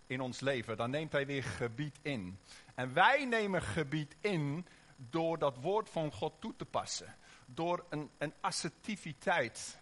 in 0.08 0.22
ons 0.22 0.40
leven. 0.40 0.78
Dan 0.78 0.90
neemt 0.90 1.12
hij 1.12 1.26
weer 1.26 1.44
gebied 1.44 1.98
in. 2.02 2.40
En 2.76 2.94
wij 2.94 3.26
nemen 3.26 3.62
gebied 3.62 4.16
in 4.20 4.68
door 4.96 5.38
dat 5.38 5.58
woord 5.58 5.90
van 5.90 6.12
God 6.12 6.34
toe 6.40 6.56
te 6.56 6.66
passen. 6.66 7.16
Door 7.46 7.86
een, 7.90 8.10
een 8.18 8.34
assertiviteit. 8.42 9.78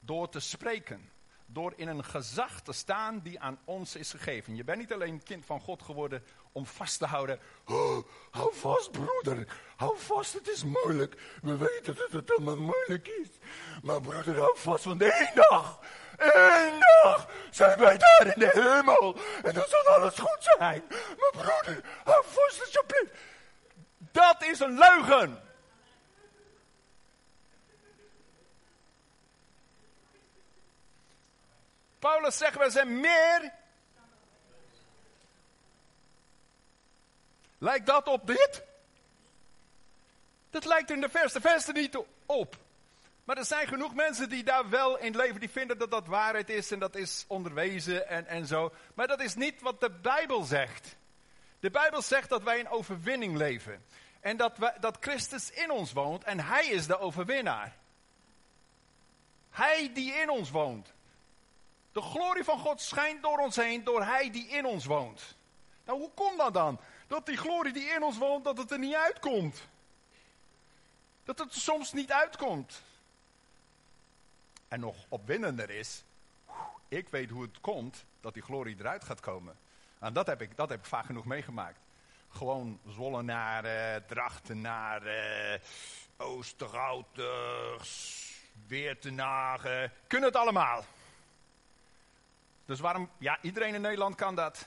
Door 0.00 0.28
te 0.28 0.40
spreken 0.40 1.11
door 1.52 1.72
in 1.76 1.88
een 1.88 2.04
gezag 2.04 2.60
te 2.60 2.72
staan 2.72 3.20
die 3.22 3.40
aan 3.40 3.58
ons 3.64 3.96
is 3.96 4.10
gegeven. 4.10 4.56
Je 4.56 4.64
bent 4.64 4.78
niet 4.78 4.92
alleen 4.92 5.22
kind 5.22 5.46
van 5.46 5.60
God 5.60 5.82
geworden 5.82 6.24
om 6.52 6.66
vast 6.66 6.98
te 6.98 7.06
houden. 7.06 7.40
Oh, 7.66 8.06
hou 8.30 8.54
vast, 8.54 8.90
broeder. 8.90 9.46
Hou 9.76 9.98
vast, 9.98 10.32
het 10.32 10.48
is 10.48 10.64
moeilijk. 10.64 11.20
We 11.42 11.56
weten 11.56 11.94
dat 11.96 12.12
het 12.12 12.30
allemaal 12.30 12.56
moeilijk 12.56 13.08
is. 13.08 13.28
Maar 13.82 14.00
broeder, 14.00 14.38
hou 14.38 14.58
vast, 14.58 14.84
want 14.84 15.02
één 15.02 15.30
dag, 15.34 15.80
één 16.18 16.80
dag 17.02 17.28
zijn 17.50 17.78
wij 17.78 17.98
daar 17.98 18.26
in 18.26 18.40
de 18.40 18.50
hemel. 18.52 19.16
En 19.42 19.54
dan 19.54 19.64
zal 19.68 19.94
alles 19.94 20.18
goed 20.18 20.50
zijn. 20.58 20.82
Maar 20.90 21.30
broeder, 21.30 21.84
hou 22.04 22.24
vast 22.26 22.60
alsjeblieft. 22.60 23.14
Dat 23.98 24.42
is 24.42 24.60
een 24.60 24.78
leugen. 24.78 25.50
Paulus 32.02 32.36
zegt, 32.36 32.58
we 32.58 32.70
zijn 32.70 33.00
meer. 33.00 33.52
Lijkt 37.58 37.86
dat 37.86 38.08
op 38.08 38.26
dit? 38.26 38.62
Dat 40.50 40.64
lijkt 40.64 40.90
in 40.90 41.00
de 41.00 41.08
verste 41.08 41.40
verste 41.40 41.72
niet 41.72 41.98
op. 42.26 42.56
Maar 43.24 43.36
er 43.36 43.44
zijn 43.44 43.68
genoeg 43.68 43.94
mensen 43.94 44.28
die 44.28 44.44
daar 44.44 44.68
wel 44.68 44.98
in 44.98 45.16
leven, 45.16 45.40
die 45.40 45.50
vinden 45.50 45.78
dat 45.78 45.90
dat 45.90 46.06
waarheid 46.06 46.50
is 46.50 46.70
en 46.70 46.78
dat 46.78 46.94
is 46.94 47.24
onderwezen 47.28 48.08
en, 48.08 48.26
en 48.26 48.46
zo. 48.46 48.72
Maar 48.94 49.06
dat 49.06 49.20
is 49.20 49.34
niet 49.34 49.60
wat 49.60 49.80
de 49.80 49.90
Bijbel 49.90 50.42
zegt. 50.42 50.96
De 51.60 51.70
Bijbel 51.70 52.02
zegt 52.02 52.28
dat 52.28 52.42
wij 52.42 52.58
in 52.58 52.68
overwinning 52.68 53.36
leven. 53.36 53.84
En 54.20 54.36
dat, 54.36 54.58
wij, 54.58 54.74
dat 54.80 54.96
Christus 55.00 55.50
in 55.50 55.70
ons 55.70 55.92
woont 55.92 56.24
en 56.24 56.40
Hij 56.40 56.66
is 56.66 56.86
de 56.86 56.98
overwinnaar. 56.98 57.76
Hij 59.50 59.90
die 59.92 60.12
in 60.12 60.30
ons 60.30 60.50
woont. 60.50 60.92
De 61.92 62.02
glorie 62.02 62.44
van 62.44 62.58
God 62.58 62.80
schijnt 62.80 63.22
door 63.22 63.38
ons 63.38 63.56
heen, 63.56 63.84
door 63.84 64.04
Hij 64.04 64.30
die 64.30 64.48
in 64.48 64.66
ons 64.66 64.84
woont. 64.84 65.36
Nou, 65.84 65.98
hoe 65.98 66.10
komt 66.14 66.38
dat 66.38 66.54
dan? 66.54 66.80
Dat 67.06 67.26
die 67.26 67.36
glorie 67.36 67.72
die 67.72 67.88
in 67.88 68.02
ons 68.02 68.18
woont, 68.18 68.44
dat 68.44 68.58
het 68.58 68.70
er 68.70 68.78
niet 68.78 68.94
uitkomt. 68.94 69.68
Dat 71.24 71.38
het 71.38 71.54
er 71.54 71.60
soms 71.60 71.92
niet 71.92 72.12
uitkomt. 72.12 72.82
En 74.68 74.80
nog 74.80 74.96
opwindender 75.08 75.70
is, 75.70 76.04
ik 76.88 77.08
weet 77.08 77.30
hoe 77.30 77.42
het 77.42 77.60
komt 77.60 78.04
dat 78.20 78.34
die 78.34 78.42
glorie 78.42 78.76
eruit 78.78 79.04
gaat 79.04 79.20
komen. 79.20 79.56
En 79.98 80.12
dat 80.12 80.26
heb 80.26 80.42
ik, 80.42 80.56
dat 80.56 80.68
heb 80.68 80.78
ik 80.78 80.84
vaak 80.84 81.06
genoeg 81.06 81.24
meegemaakt. 81.24 81.78
Gewoon 82.28 82.80
Zwollenaren, 82.88 84.06
Drachtenaren, 84.06 85.60
Oosterhouters, 86.16 88.30
Weertenagen. 88.66 89.92
Kunnen 90.06 90.28
het 90.28 90.38
allemaal. 90.38 90.84
Dus 92.72 92.80
waarom, 92.80 93.10
ja, 93.18 93.38
iedereen 93.40 93.74
in 93.74 93.80
Nederland 93.80 94.14
kan 94.14 94.34
dat. 94.34 94.66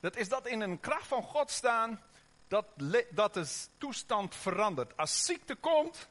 Dat 0.00 0.16
is 0.16 0.28
dat 0.28 0.46
in 0.46 0.60
een 0.60 0.80
kracht 0.80 1.06
van 1.06 1.22
God 1.22 1.50
staan, 1.50 2.02
dat, 2.48 2.66
dat 3.10 3.34
de 3.34 3.66
toestand 3.78 4.34
verandert. 4.34 4.96
Als 4.96 5.24
ziekte 5.24 5.54
komt, 5.54 6.08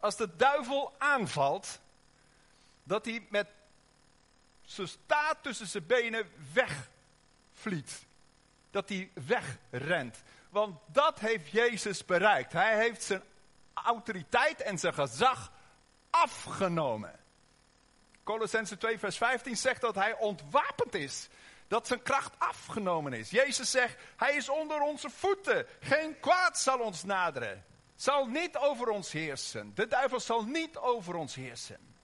als 0.00 0.16
de 0.16 0.36
duivel 0.36 0.94
aanvalt, 0.98 1.80
dat 2.82 3.04
hij 3.04 3.26
met 3.30 3.46
zijn 4.62 4.88
staat 4.88 5.42
tussen 5.42 5.66
zijn 5.66 5.86
benen 5.86 6.30
wegvliet. 6.52 8.06
Dat 8.70 8.88
hij 8.88 9.10
wegrent. 9.14 10.22
Want 10.48 10.80
dat 10.86 11.18
heeft 11.18 11.50
Jezus 11.50 12.04
bereikt. 12.04 12.52
Hij 12.52 12.76
heeft 12.76 13.02
zijn 13.02 13.22
autoriteit 13.72 14.60
en 14.60 14.78
zijn 14.78 14.94
gezag 14.94 15.52
afgenomen. 16.10 17.23
Colossense 18.24 18.76
2, 18.76 18.98
vers 18.98 19.16
15 19.16 19.56
zegt 19.56 19.80
dat 19.80 19.94
hij 19.94 20.16
ontwapend 20.18 20.94
is. 20.94 21.28
Dat 21.68 21.86
zijn 21.86 22.02
kracht 22.02 22.34
afgenomen 22.38 23.12
is. 23.12 23.30
Jezus 23.30 23.70
zegt, 23.70 23.96
hij 24.16 24.34
is 24.34 24.48
onder 24.48 24.80
onze 24.80 25.10
voeten. 25.10 25.66
Geen 25.80 26.20
kwaad 26.20 26.58
zal 26.58 26.78
ons 26.78 27.04
naderen. 27.04 27.64
Zal 27.96 28.26
niet 28.26 28.56
over 28.56 28.88
ons 28.88 29.12
heersen. 29.12 29.72
De 29.74 29.86
duivel 29.86 30.20
zal 30.20 30.44
niet 30.44 30.76
over 30.76 31.14
ons 31.14 31.34
heersen. 31.34 31.94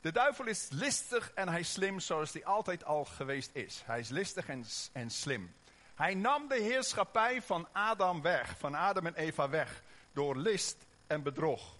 De 0.00 0.12
duivel 0.12 0.46
is 0.46 0.68
listig 0.70 1.32
en 1.34 1.48
hij 1.48 1.60
is 1.60 1.72
slim 1.72 2.00
zoals 2.00 2.32
hij 2.32 2.44
altijd 2.44 2.84
al 2.84 3.04
geweest 3.04 3.50
is. 3.52 3.82
Hij 3.84 4.00
is 4.00 4.08
listig 4.08 4.48
en, 4.48 4.64
en 4.92 5.10
slim. 5.10 5.54
Hij 5.94 6.14
nam 6.14 6.48
de 6.48 6.60
heerschappij 6.60 7.42
van 7.42 7.68
Adam 7.72 8.22
weg, 8.22 8.58
van 8.58 8.74
Adam 8.74 9.06
en 9.06 9.14
Eva 9.14 9.48
weg, 9.48 9.82
door 10.12 10.36
list 10.36 10.76
en 11.06 11.22
bedrog. 11.22 11.76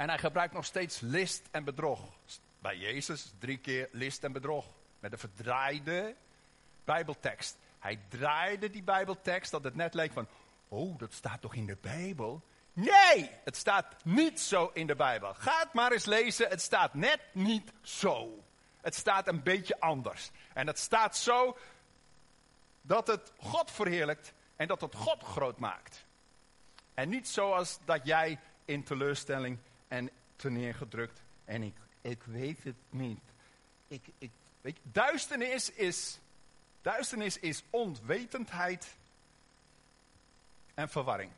En 0.00 0.08
hij 0.08 0.18
gebruikt 0.18 0.54
nog 0.54 0.64
steeds 0.64 1.00
list 1.00 1.48
en 1.50 1.64
bedrog. 1.64 2.00
Bij 2.58 2.76
Jezus 2.76 3.32
drie 3.38 3.58
keer 3.58 3.88
list 3.92 4.24
en 4.24 4.32
bedrog. 4.32 4.66
Met 5.00 5.12
een 5.12 5.18
verdraaide 5.18 6.16
Bijbeltekst. 6.84 7.56
Hij 7.78 8.00
draaide 8.08 8.70
die 8.70 8.82
Bijbeltekst 8.82 9.50
dat 9.50 9.64
het 9.64 9.74
net 9.74 9.94
leek 9.94 10.12
van, 10.12 10.28
oh, 10.68 10.98
dat 10.98 11.12
staat 11.12 11.40
toch 11.40 11.54
in 11.54 11.66
de 11.66 11.76
Bijbel? 11.80 12.42
Nee, 12.72 13.30
het 13.44 13.56
staat 13.56 14.04
niet 14.04 14.40
zo 14.40 14.70
in 14.74 14.86
de 14.86 14.94
Bijbel. 14.94 15.34
Ga 15.34 15.58
het 15.58 15.72
maar 15.72 15.92
eens 15.92 16.04
lezen, 16.04 16.48
het 16.48 16.60
staat 16.60 16.94
net 16.94 17.20
niet 17.32 17.72
zo. 17.82 18.44
Het 18.80 18.94
staat 18.94 19.28
een 19.28 19.42
beetje 19.42 19.80
anders. 19.80 20.30
En 20.52 20.66
het 20.66 20.78
staat 20.78 21.16
zo 21.16 21.56
dat 22.82 23.06
het 23.06 23.32
God 23.38 23.70
verheerlijkt 23.70 24.32
en 24.56 24.68
dat 24.68 24.80
het 24.80 24.94
God 24.94 25.22
groot 25.22 25.58
maakt. 25.58 26.06
En 26.94 27.08
niet 27.08 27.28
zoals 27.28 27.78
dat 27.84 28.06
jij 28.06 28.40
in 28.64 28.84
teleurstelling 28.84 29.58
en 29.90 30.10
neergedrukt 30.42 31.22
en 31.44 31.62
ik, 31.62 31.74
ik 32.00 32.22
weet 32.22 32.64
het 32.64 32.76
niet. 32.90 33.20
Ik, 33.88 34.06
ik, 34.18 34.30
weet 34.60 34.78
duisternis, 34.82 35.70
is, 35.70 36.18
duisternis 36.82 37.38
is 37.38 37.62
onwetendheid 37.70 38.96
en 40.74 40.88
verwarring. 40.88 41.32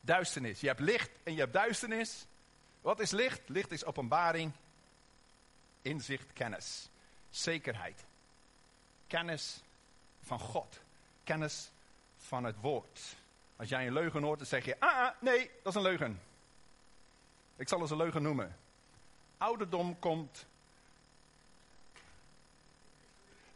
Duisternis. 0.00 0.60
Je 0.60 0.66
hebt 0.66 0.80
licht 0.80 1.10
en 1.22 1.32
je 1.32 1.40
hebt 1.40 1.52
duisternis. 1.52 2.26
Wat 2.80 3.00
is 3.00 3.10
licht? 3.10 3.48
Licht 3.48 3.70
is 3.70 3.84
openbaring, 3.84 4.52
inzicht, 5.82 6.32
kennis, 6.32 6.88
zekerheid. 7.30 8.04
Kennis 9.06 9.62
van 10.22 10.40
God. 10.40 10.80
Kennis 11.24 11.70
van 12.16 12.44
het 12.44 12.60
woord. 12.60 13.16
Als 13.56 13.68
jij 13.68 13.86
een 13.86 13.92
leugen 13.92 14.22
hoort, 14.22 14.38
dan 14.38 14.48
zeg 14.48 14.64
je, 14.64 14.80
ah, 14.80 14.98
ah 14.98 15.10
nee, 15.20 15.50
dat 15.62 15.72
is 15.72 15.74
een 15.74 15.88
leugen. 15.88 16.20
Ik 17.58 17.68
zal 17.68 17.80
eens 17.80 17.90
een 17.90 17.96
leugen 17.96 18.22
noemen. 18.22 18.56
Ouderdom 19.38 19.98
komt. 19.98 20.46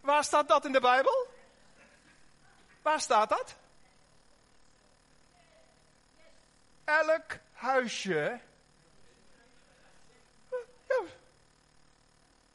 Waar 0.01 0.25
staat 0.25 0.49
dat 0.49 0.65
in 0.65 0.73
de 0.73 0.81
Bijbel? 0.81 1.27
Waar 2.83 3.01
staat 3.01 3.29
dat? 3.29 3.57
Elk 6.85 7.39
huisje. 7.53 8.41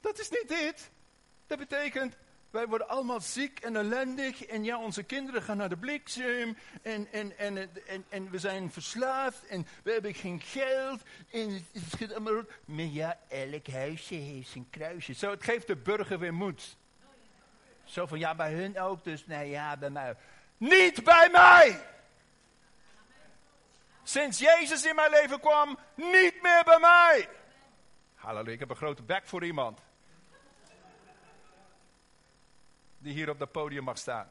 Dat 0.02 0.20
is 0.20 0.30
niet 0.30 0.48
dit. 0.48 0.90
Dat 1.48 1.58
betekent 1.58 2.16
wij 2.58 2.68
worden 2.68 2.90
allemaal 2.90 3.22
ziek 3.22 3.60
en 3.60 3.76
ellendig. 3.76 4.46
En 4.46 4.64
ja, 4.64 4.80
onze 4.80 5.04
kinderen 5.04 5.42
gaan 5.42 5.58
naar 5.58 5.70
de 5.70 5.78
bliksem. 5.78 6.58
En, 6.82 7.08
en, 7.12 7.38
en, 7.38 7.58
en, 7.88 8.06
en 8.10 8.30
we 8.30 8.40
zijn 8.40 8.72
verslaafd. 8.72 9.46
En 9.46 9.68
we 9.84 9.92
hebben 9.92 10.14
geen 10.14 10.42
geld. 10.42 11.02
En 11.32 11.54
het 11.54 12.02
is 12.02 12.12
allemaal... 12.12 12.44
Maar 12.66 12.86
ja, 12.86 13.20
elk 13.28 13.68
huisje 13.68 14.16
heeft 14.16 14.50
zijn 14.50 14.68
kruisje. 14.70 15.14
Zo, 15.14 15.30
het 15.30 15.44
geeft 15.44 15.68
de 15.68 15.76
burger 15.76 16.20
weer 16.20 16.34
moed. 16.34 16.78
Zo 17.84 18.06
van, 18.06 18.20
ja, 18.20 18.36
bij 18.36 18.54
hun 18.54 18.80
ook. 18.80 19.04
Dus, 19.04 19.26
nou 19.26 19.46
ja, 19.46 19.78
bij 19.78 19.90
mij. 19.90 20.16
Niet 20.58 21.04
bij 21.04 21.30
mij! 21.32 21.86
Sinds 24.04 24.40
Jezus 24.40 24.86
in 24.86 24.96
mijn 24.96 25.12
leven 25.12 25.40
kwam, 25.40 25.80
niet 25.96 26.42
meer 26.42 26.64
bij 26.66 26.80
mij. 26.80 27.30
Halleluja, 28.16 28.54
ik 28.54 28.60
heb 28.60 28.70
een 28.70 28.76
grote 28.76 29.04
bek 29.04 29.26
voor 29.26 29.46
iemand. 29.46 29.80
Die 33.08 33.16
hier 33.16 33.30
op 33.30 33.40
dat 33.40 33.52
podium 33.52 33.84
mag 33.84 33.98
staan. 33.98 34.30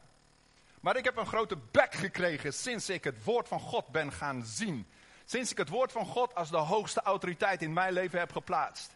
Maar 0.81 0.97
ik 0.97 1.03
heb 1.03 1.17
een 1.17 1.25
grote 1.25 1.57
bek 1.71 1.93
gekregen 1.93 2.53
sinds 2.53 2.89
ik 2.89 3.03
het 3.03 3.23
woord 3.23 3.47
van 3.47 3.59
God 3.59 3.87
ben 3.87 4.11
gaan 4.11 4.45
zien. 4.45 4.87
Sinds 5.25 5.51
ik 5.51 5.57
het 5.57 5.69
woord 5.69 5.91
van 5.91 6.05
God 6.05 6.35
als 6.35 6.49
de 6.49 6.57
hoogste 6.57 7.01
autoriteit 7.01 7.61
in 7.61 7.73
mijn 7.73 7.93
leven 7.93 8.19
heb 8.19 8.31
geplaatst. 8.31 8.95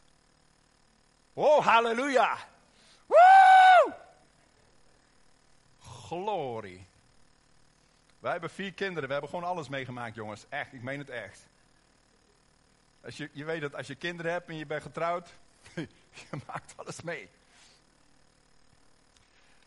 Oh, 1.33 1.65
halleluja. 1.65 2.37
Woe! 3.05 3.95
Glorie. 5.79 6.87
Wij 8.19 8.31
hebben 8.31 8.49
vier 8.49 8.73
kinderen. 8.73 9.07
We 9.07 9.11
hebben 9.13 9.29
gewoon 9.29 9.49
alles 9.49 9.69
meegemaakt, 9.69 10.15
jongens. 10.15 10.45
Echt, 10.49 10.73
ik 10.73 10.81
meen 10.81 10.99
het 10.99 11.09
echt. 11.09 11.47
Als 13.03 13.17
je, 13.17 13.29
je 13.33 13.45
weet 13.45 13.61
dat 13.61 13.75
als 13.75 13.87
je 13.87 13.95
kinderen 13.95 14.31
hebt 14.31 14.49
en 14.49 14.55
je 14.55 14.65
bent 14.65 14.81
getrouwd, 14.81 15.33
je 16.19 16.39
maakt 16.47 16.73
alles 16.77 17.01
mee. 17.01 17.29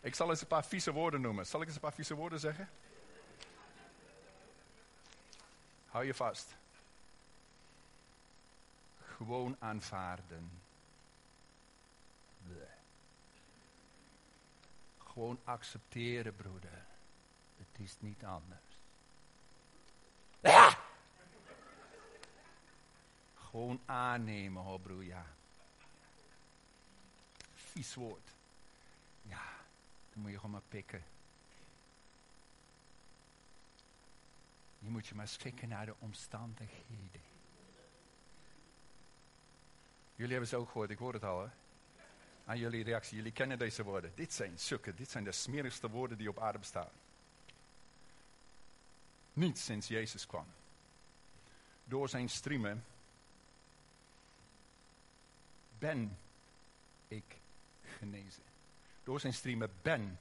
Ik 0.05 0.15
zal 0.15 0.29
eens 0.29 0.41
een 0.41 0.47
paar 0.47 0.65
vieze 0.65 0.91
woorden 0.91 1.21
noemen. 1.21 1.45
Zal 1.45 1.61
ik 1.61 1.65
eens 1.65 1.75
een 1.75 1.81
paar 1.81 1.93
vieze 1.93 2.15
woorden 2.15 2.39
zeggen? 2.39 2.69
Hou 5.85 6.05
je 6.05 6.13
vast. 6.13 6.55
Gewoon 9.15 9.55
aanvaarden. 9.59 10.61
Gewoon 14.97 15.39
accepteren, 15.43 16.35
broeder. 16.35 16.85
Het 17.57 17.79
is 17.79 17.95
niet 17.99 18.23
anders. 18.23 18.79
Gewoon 23.35 23.81
aannemen, 23.85 24.63
hoor, 24.63 24.79
broer, 24.79 25.03
ja. 25.03 25.25
Vies 27.53 27.95
woord. 27.95 28.35
Dan 30.15 30.23
moet 30.23 30.31
je 30.31 30.37
gewoon 30.37 30.51
maar 30.51 30.69
pikken. 30.69 31.03
Je 34.79 34.89
moet 34.89 35.07
je 35.07 35.15
maar 35.15 35.27
schikken 35.27 35.69
naar 35.69 35.85
de 35.85 35.95
omstandigheden. 35.99 37.21
Jullie 40.15 40.31
hebben 40.31 40.49
ze 40.49 40.55
ook 40.55 40.67
gehoord, 40.67 40.89
ik 40.89 40.97
hoor 40.97 41.13
het 41.13 41.23
al 41.23 41.41
hè. 41.41 41.49
Aan 42.45 42.57
jullie 42.57 42.83
reactie, 42.83 43.15
jullie 43.15 43.31
kennen 43.31 43.57
deze 43.57 43.83
woorden. 43.83 44.11
Dit 44.15 44.33
zijn 44.33 44.59
sukken, 44.59 44.95
dit 44.95 45.09
zijn 45.09 45.23
de 45.23 45.31
smerigste 45.31 45.89
woorden 45.89 46.17
die 46.17 46.29
op 46.29 46.39
aarde 46.39 46.59
bestaan. 46.59 46.89
Niet 49.33 49.59
sinds 49.59 49.87
Jezus 49.87 50.27
kwam. 50.27 50.45
Door 51.83 52.09
zijn 52.09 52.29
striemen 52.29 52.85
ben 55.79 56.17
ik 57.07 57.37
genezen. 57.81 58.54
Door 59.05 59.19
zijn 59.19 59.33
striemen 59.33 59.71
ben 59.81 60.19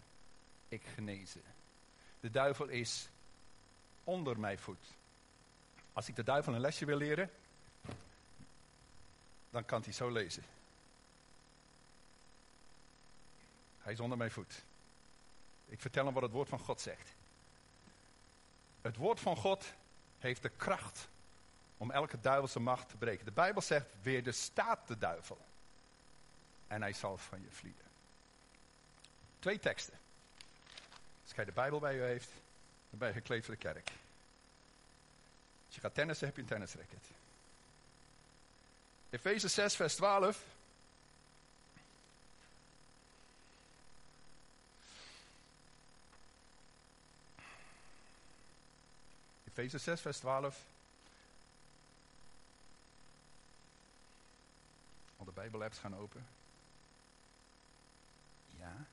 ik 0.68 0.82
genezen. 0.94 1.42
De 2.20 2.30
duivel 2.30 2.68
is 2.68 3.08
onder 4.04 4.38
mijn 4.38 4.58
voet. 4.58 4.86
Als 5.92 6.08
ik 6.08 6.16
de 6.16 6.22
duivel 6.22 6.54
een 6.54 6.60
lesje 6.60 6.84
wil 6.84 6.96
leren, 6.96 7.30
dan 9.50 9.64
kan 9.64 9.82
hij 9.82 9.92
zo 9.92 10.10
lezen. 10.10 10.42
Hij 13.78 13.92
is 13.92 14.00
onder 14.00 14.18
mijn 14.18 14.30
voet. 14.30 14.64
Ik 15.66 15.80
vertel 15.80 16.04
hem 16.04 16.14
wat 16.14 16.22
het 16.22 16.32
woord 16.32 16.48
van 16.48 16.58
God 16.58 16.80
zegt. 16.80 17.14
Het 18.82 18.96
woord 18.96 19.20
van 19.20 19.36
God 19.36 19.74
heeft 20.18 20.42
de 20.42 20.48
kracht 20.48 21.08
om 21.76 21.90
elke 21.90 22.20
duivelse 22.20 22.60
macht 22.60 22.88
te 22.88 22.96
breken. 22.96 23.24
De 23.24 23.32
Bijbel 23.32 23.62
zegt, 23.62 23.86
weer 24.02 24.22
de 24.22 24.32
staat 24.32 24.88
de 24.88 24.98
duivel. 24.98 25.38
En 26.66 26.82
hij 26.82 26.92
zal 26.92 27.16
van 27.16 27.42
je 27.42 27.50
vliegen. 27.50 27.93
Twee 29.44 29.58
teksten. 29.58 29.94
Als 31.22 31.32
jij 31.34 31.44
de 31.44 31.52
Bijbel 31.52 31.78
bij 31.78 31.94
je 31.94 32.02
heeft, 32.02 32.28
dan 32.90 32.98
ben 32.98 33.08
je 33.08 33.14
gekleed 33.14 33.44
voor 33.44 33.54
de 33.54 33.60
kerk. 33.60 33.88
Als 35.66 35.74
je 35.74 35.80
gaat 35.80 35.94
tennissen, 35.94 36.26
heb 36.26 36.36
je 36.36 36.42
een 36.42 36.48
tennisracket. 36.48 37.04
Efeze 39.10 39.48
6, 39.48 39.76
vers 39.76 39.94
12. 39.94 40.44
Efeze 49.44 49.78
6, 49.78 50.00
vers 50.00 50.18
12. 50.18 50.60
Al 55.16 55.24
de 55.24 55.32
Bijbel-apps 55.32 55.78
gaan 55.78 55.96
open. 55.96 56.26
Ja. 58.58 58.86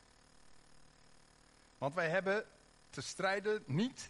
Want 1.82 1.96
wij 1.96 2.10
hebben 2.10 2.46
te 2.90 3.02
strijden 3.02 3.64
niet 3.66 4.10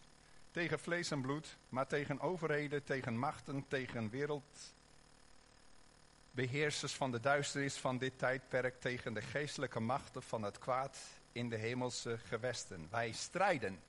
tegen 0.52 0.80
vlees 0.80 1.12
en 1.12 1.22
bloed, 1.22 1.58
maar 1.70 1.88
tegen 1.88 2.20
overheden, 2.20 2.84
tegen 2.84 3.18
machten, 3.18 3.66
tegen 3.68 4.10
wereldbeheersers 4.10 6.94
van 6.94 7.12
de 7.12 7.20
duisternis 7.20 7.78
van 7.78 7.98
dit 7.98 8.20
tijdperk, 8.20 8.82
tegen 8.82 9.14
de 9.14 9.22
geestelijke 9.22 9.80
machten 9.80 10.24
van 10.24 10.44
het 10.44 10.60
kwaad 10.60 10.98
in 11.32 11.50
de 11.50 11.56
hemelse 11.56 12.18
gewesten. 12.18 12.88
Wij 12.90 13.12
strijden. 13.12 13.80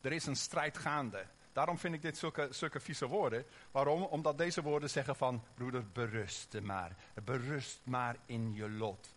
Er 0.00 0.12
is 0.12 0.26
een 0.26 0.36
strijd 0.36 0.78
gaande. 0.78 1.26
Daarom 1.52 1.78
vind 1.78 1.94
ik 1.94 2.02
dit 2.02 2.18
zulke, 2.18 2.48
zulke 2.50 2.80
vieze 2.80 3.06
woorden. 3.06 3.44
Waarom? 3.70 4.02
Omdat 4.02 4.38
deze 4.38 4.62
woorden 4.62 4.90
zeggen 4.90 5.16
van, 5.16 5.44
broeder, 5.54 5.84
berust 5.92 6.60
maar. 6.60 6.96
Berust 7.24 7.80
maar 7.84 8.16
in 8.26 8.54
je 8.54 8.70
lot. 8.70 9.14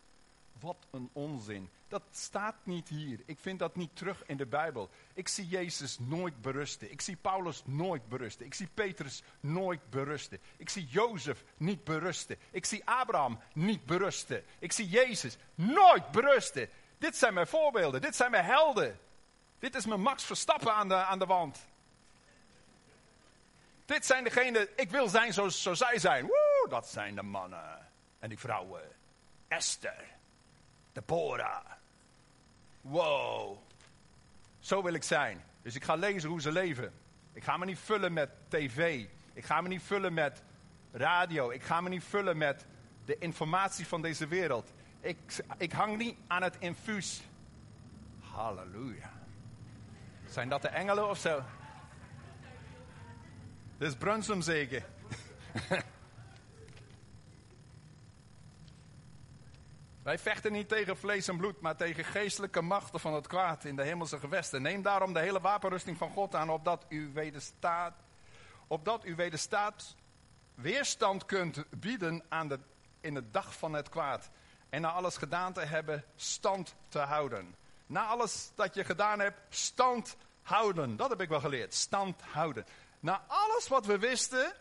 Wat 0.60 0.88
een 0.92 1.10
onzin. 1.14 1.70
Dat 1.94 2.04
staat 2.12 2.56
niet 2.64 2.90
hier. 2.90 3.20
Ik 3.26 3.40
vind 3.40 3.60
dat 3.60 3.76
niet 3.76 3.96
terug 3.96 4.24
in 4.26 4.38
de 4.38 4.46
Bijbel. 4.46 4.90
Ik 5.14 5.28
zie 5.28 5.48
Jezus 5.48 6.00
nooit 6.00 6.42
berusten. 6.42 6.92
Ik 6.92 7.02
zie 7.02 7.16
Paulus 7.16 7.62
nooit 7.66 8.10
berusten. 8.10 8.46
Ik 8.46 8.54
zie 8.54 8.68
Petrus 8.74 9.24
nooit 9.40 9.90
berusten. 9.90 10.40
Ik 10.58 10.70
zie 10.70 10.88
Jozef 10.88 11.44
niet 11.58 11.84
berusten. 11.84 12.38
Ik 12.52 12.66
zie 12.66 12.82
Abraham 12.86 13.40
niet 13.54 13.86
berusten. 13.86 14.44
Ik 14.60 14.72
zie 14.72 14.90
Jezus 14.90 15.38
nooit 15.56 16.12
berusten. 16.12 16.70
Dit 16.98 17.16
zijn 17.16 17.34
mijn 17.34 17.48
voorbeelden. 17.48 18.02
Dit 18.02 18.16
zijn 18.16 18.32
mijn 18.32 18.46
helden. 18.46 19.00
Dit 19.60 19.76
is 19.76 19.86
mijn 19.86 20.02
Max 20.02 20.24
Verstappen 20.24 20.74
aan 20.74 20.88
de, 20.88 20.96
aan 20.96 21.20
de 21.20 21.26
wand. 21.26 21.66
Dit 23.86 24.06
zijn 24.06 24.24
degenen, 24.24 24.68
ik 24.76 24.90
wil 24.90 25.08
zijn 25.08 25.34
zoals, 25.34 25.62
zij 25.62 26.00
zijn. 26.00 26.26
Woe, 26.26 26.66
dat 26.70 26.88
zijn 26.88 27.16
de 27.16 27.24
mannen 27.24 27.88
en 28.20 28.30
die 28.30 28.40
vrouwen. 28.40 28.82
Esther, 29.48 30.06
Deborah. 30.92 31.82
Wow. 32.84 33.58
Zo 34.60 34.84
wil 34.84 34.94
ik 34.94 35.04
zijn. 35.04 35.44
Dus 35.62 35.76
ik 35.76 35.84
ga 35.84 35.96
lezen 35.96 36.30
hoe 36.30 36.42
ze 36.42 36.52
leven. 36.52 36.94
Ik 37.34 37.44
ga 37.44 37.58
me 37.58 37.66
niet 37.66 37.80
vullen 37.80 38.14
met 38.14 38.30
tv. 38.48 39.06
Ik 39.34 39.46
ga 39.46 39.62
me 39.62 39.68
niet 39.68 39.82
vullen 39.82 40.14
met 40.14 40.44
radio. 40.92 41.50
Ik 41.50 41.64
ga 41.64 41.82
me 41.82 41.90
niet 41.90 42.04
vullen 42.04 42.38
met 42.38 42.66
de 43.06 43.18
informatie 43.18 43.88
van 43.88 44.02
deze 44.02 44.28
wereld. 44.28 44.74
Ik, 45.00 45.18
ik 45.58 45.72
hang 45.72 45.98
niet 45.98 46.18
aan 46.28 46.44
het 46.44 46.56
infuus. 46.60 47.24
Halleluja. 48.20 49.12
Zijn 50.30 50.50
dat 50.50 50.62
de 50.62 50.68
engelen 50.68 51.10
of 51.10 51.18
zo? 51.18 51.44
Dit 53.78 53.88
is 53.88 53.96
Brunsum 53.96 54.42
zeker. 54.42 54.86
Wij 60.04 60.20
vechten 60.20 60.52
niet 60.52 60.68
tegen 60.68 60.98
vlees 60.98 61.28
en 61.28 61.38
bloed, 61.38 61.62
maar 61.62 61.76
tegen 61.76 62.04
geestelijke 62.04 62.62
machten 62.62 63.00
van 63.00 63.14
het 63.14 63.28
kwaad 63.28 63.66
in 63.66 63.76
de 63.76 63.84
hemelse 63.84 64.20
gewesten. 64.20 64.62
Neem 64.62 64.82
daarom 64.82 65.14
de 65.14 65.20
hele 65.20 65.42
wapenrusting 65.42 65.98
van 65.98 66.10
God 66.10 66.36
aan, 66.36 66.50
opdat 66.50 66.86
u 66.90 67.12
wederstaat, 67.14 67.94
opdat 68.68 69.06
u 69.06 69.16
wederstaat 69.16 69.96
weerstand 70.56 71.26
kunt 71.26 71.64
bieden 71.70 72.24
aan 72.30 72.48
de, 72.48 72.60
in 73.02 73.14
de 73.14 73.30
dag 73.30 73.58
van 73.58 73.74
het 73.74 73.90
kwaad. 73.90 74.30
En 74.70 74.82
na 74.82 74.92
alles 74.92 75.18
gedaan 75.18 75.54
te 75.54 75.62
hebben, 75.62 76.04
stand 76.16 76.76
te 76.90 77.00
houden. 77.00 77.56
Na 77.86 78.06
alles 78.06 78.52
dat 78.56 78.76
je 78.76 78.84
gedaan 78.84 79.20
hebt, 79.20 79.40
stand 79.50 80.16
houden. 80.42 80.96
Dat 80.96 81.10
heb 81.10 81.22
ik 81.22 81.30
wel 81.30 81.40
geleerd. 81.40 81.74
Stand 81.74 82.22
houden. 82.22 82.66
Na 83.00 83.24
alles 83.28 83.68
wat 83.68 83.86
we 83.86 84.00
wisten, 84.00 84.54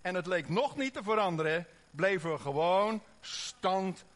en 0.00 0.14
het 0.14 0.26
leek 0.26 0.48
nog 0.48 0.76
niet 0.76 0.92
te 0.92 1.02
veranderen, 1.02 1.66
bleven 1.90 2.32
we 2.32 2.38
gewoon 2.38 3.02
stand 3.20 3.96
houden. 3.96 4.15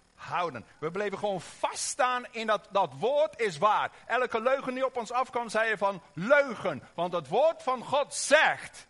We 0.79 0.91
bleven 0.91 1.19
gewoon 1.19 1.41
vaststaan 1.41 2.27
in 2.31 2.47
dat, 2.47 2.69
dat 2.71 2.93
woord 2.99 3.41
is 3.41 3.59
waar. 3.59 3.91
Elke 4.07 4.41
leugen 4.41 4.75
die 4.75 4.87
op 4.87 4.97
ons 4.97 5.13
afkwam, 5.13 5.49
zei 5.49 5.69
je 5.69 5.79
van 5.79 6.03
leugen. 6.15 6.83
Want 6.95 7.13
het 7.13 7.29
woord 7.29 7.63
van 7.63 7.85
God 7.85 8.15
zegt. 8.15 8.89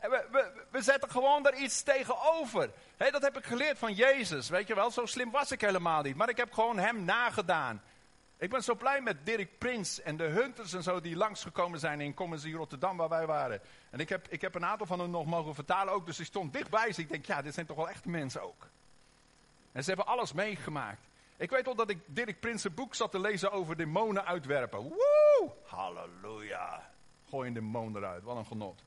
We, 0.00 0.26
we, 0.30 0.66
we 0.70 0.82
zetten 0.82 1.10
gewoon 1.10 1.46
er 1.46 1.54
iets 1.54 1.82
tegenover. 1.82 2.70
Dat 2.96 3.22
heb 3.22 3.36
ik 3.36 3.44
geleerd 3.44 3.78
van 3.78 3.92
Jezus. 3.92 4.48
Weet 4.48 4.66
je 4.66 4.74
wel, 4.74 4.90
zo 4.90 5.06
slim 5.06 5.30
was 5.30 5.52
ik 5.52 5.60
helemaal 5.60 6.02
niet. 6.02 6.16
Maar 6.16 6.28
ik 6.28 6.36
heb 6.36 6.52
gewoon 6.52 6.78
hem 6.78 7.04
nagedaan. 7.04 7.82
Ik 8.38 8.50
ben 8.50 8.62
zo 8.62 8.74
blij 8.74 9.00
met 9.00 9.26
Dirk 9.26 9.58
Prins 9.58 10.02
en 10.02 10.16
de 10.16 10.24
Hunters 10.24 10.72
en 10.72 10.82
zo 10.82 11.00
die 11.00 11.16
langsgekomen 11.16 11.78
zijn 11.78 12.00
in 12.00 12.14
Commons 12.14 12.44
Rotterdam 12.44 12.96
waar 12.96 13.08
wij 13.08 13.26
waren. 13.26 13.60
En 13.90 13.98
ik 13.98 14.08
heb, 14.08 14.28
ik 14.28 14.40
heb 14.40 14.54
een 14.54 14.64
aantal 14.64 14.86
van 14.86 15.00
hen 15.00 15.10
nog 15.10 15.26
mogen 15.26 15.54
vertalen 15.54 15.94
ook, 15.94 16.06
dus 16.06 16.20
ik 16.20 16.26
stond 16.26 16.52
dichtbij. 16.52 16.86
Dus 16.86 16.98
ik 16.98 17.08
denk, 17.08 17.26
ja, 17.26 17.42
dit 17.42 17.54
zijn 17.54 17.66
toch 17.66 17.76
wel 17.76 17.88
echte 17.88 18.08
mensen 18.08 18.42
ook. 18.42 18.68
En 19.74 19.82
ze 19.82 19.88
hebben 19.88 20.06
alles 20.06 20.32
meegemaakt. 20.32 21.08
Ik 21.36 21.50
weet 21.50 21.64
wel 21.64 21.74
dat 21.74 21.90
ik 21.90 21.98
Dirk 22.06 22.40
Prins 22.40 22.74
boek 22.74 22.94
zat 22.94 23.10
te 23.10 23.20
lezen 23.20 23.52
over 23.52 23.76
demonen 23.76 24.24
uitwerpen. 24.26 24.80
Woe! 24.80 25.50
Halleluja. 25.64 26.90
Gooi 27.28 27.48
een 27.48 27.54
demon 27.54 27.96
eruit, 27.96 28.22
wat 28.22 28.36
een 28.36 28.46
genot. 28.46 28.82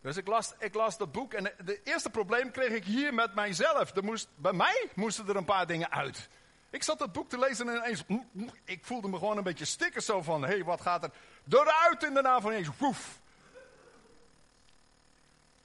Dus 0.00 0.16
ik 0.16 0.26
las, 0.26 0.54
ik 0.58 0.74
las 0.74 0.98
dat 0.98 1.12
boek 1.12 1.32
en 1.32 1.44
het 1.44 1.80
eerste 1.84 2.10
probleem 2.10 2.50
kreeg 2.50 2.70
ik 2.70 2.84
hier 2.84 3.14
met 3.14 3.34
mijzelf. 3.34 3.96
Er 3.96 4.04
moest, 4.04 4.28
bij 4.34 4.52
mij 4.52 4.88
moesten 4.94 5.28
er 5.28 5.36
een 5.36 5.44
paar 5.44 5.66
dingen 5.66 5.90
uit. 5.90 6.28
Ik 6.70 6.82
zat 6.82 6.98
dat 6.98 7.12
boek 7.12 7.28
te 7.28 7.38
lezen 7.38 7.68
en 7.68 7.76
ineens, 7.76 8.06
mm, 8.06 8.28
mm, 8.32 8.50
ik 8.64 8.84
voelde 8.84 9.08
me 9.08 9.18
gewoon 9.18 9.36
een 9.36 9.42
beetje 9.42 9.64
stikken 9.64 10.02
zo 10.02 10.22
van, 10.22 10.42
hé, 10.42 10.48
hey, 10.48 10.64
wat 10.64 10.80
gaat 10.80 11.04
er 11.04 11.10
eruit 11.48 12.02
in 12.02 12.14
de 12.14 12.22
naam 12.22 12.40
van 12.40 12.52
Jezus? 12.52 12.76
Woef. 12.78 13.20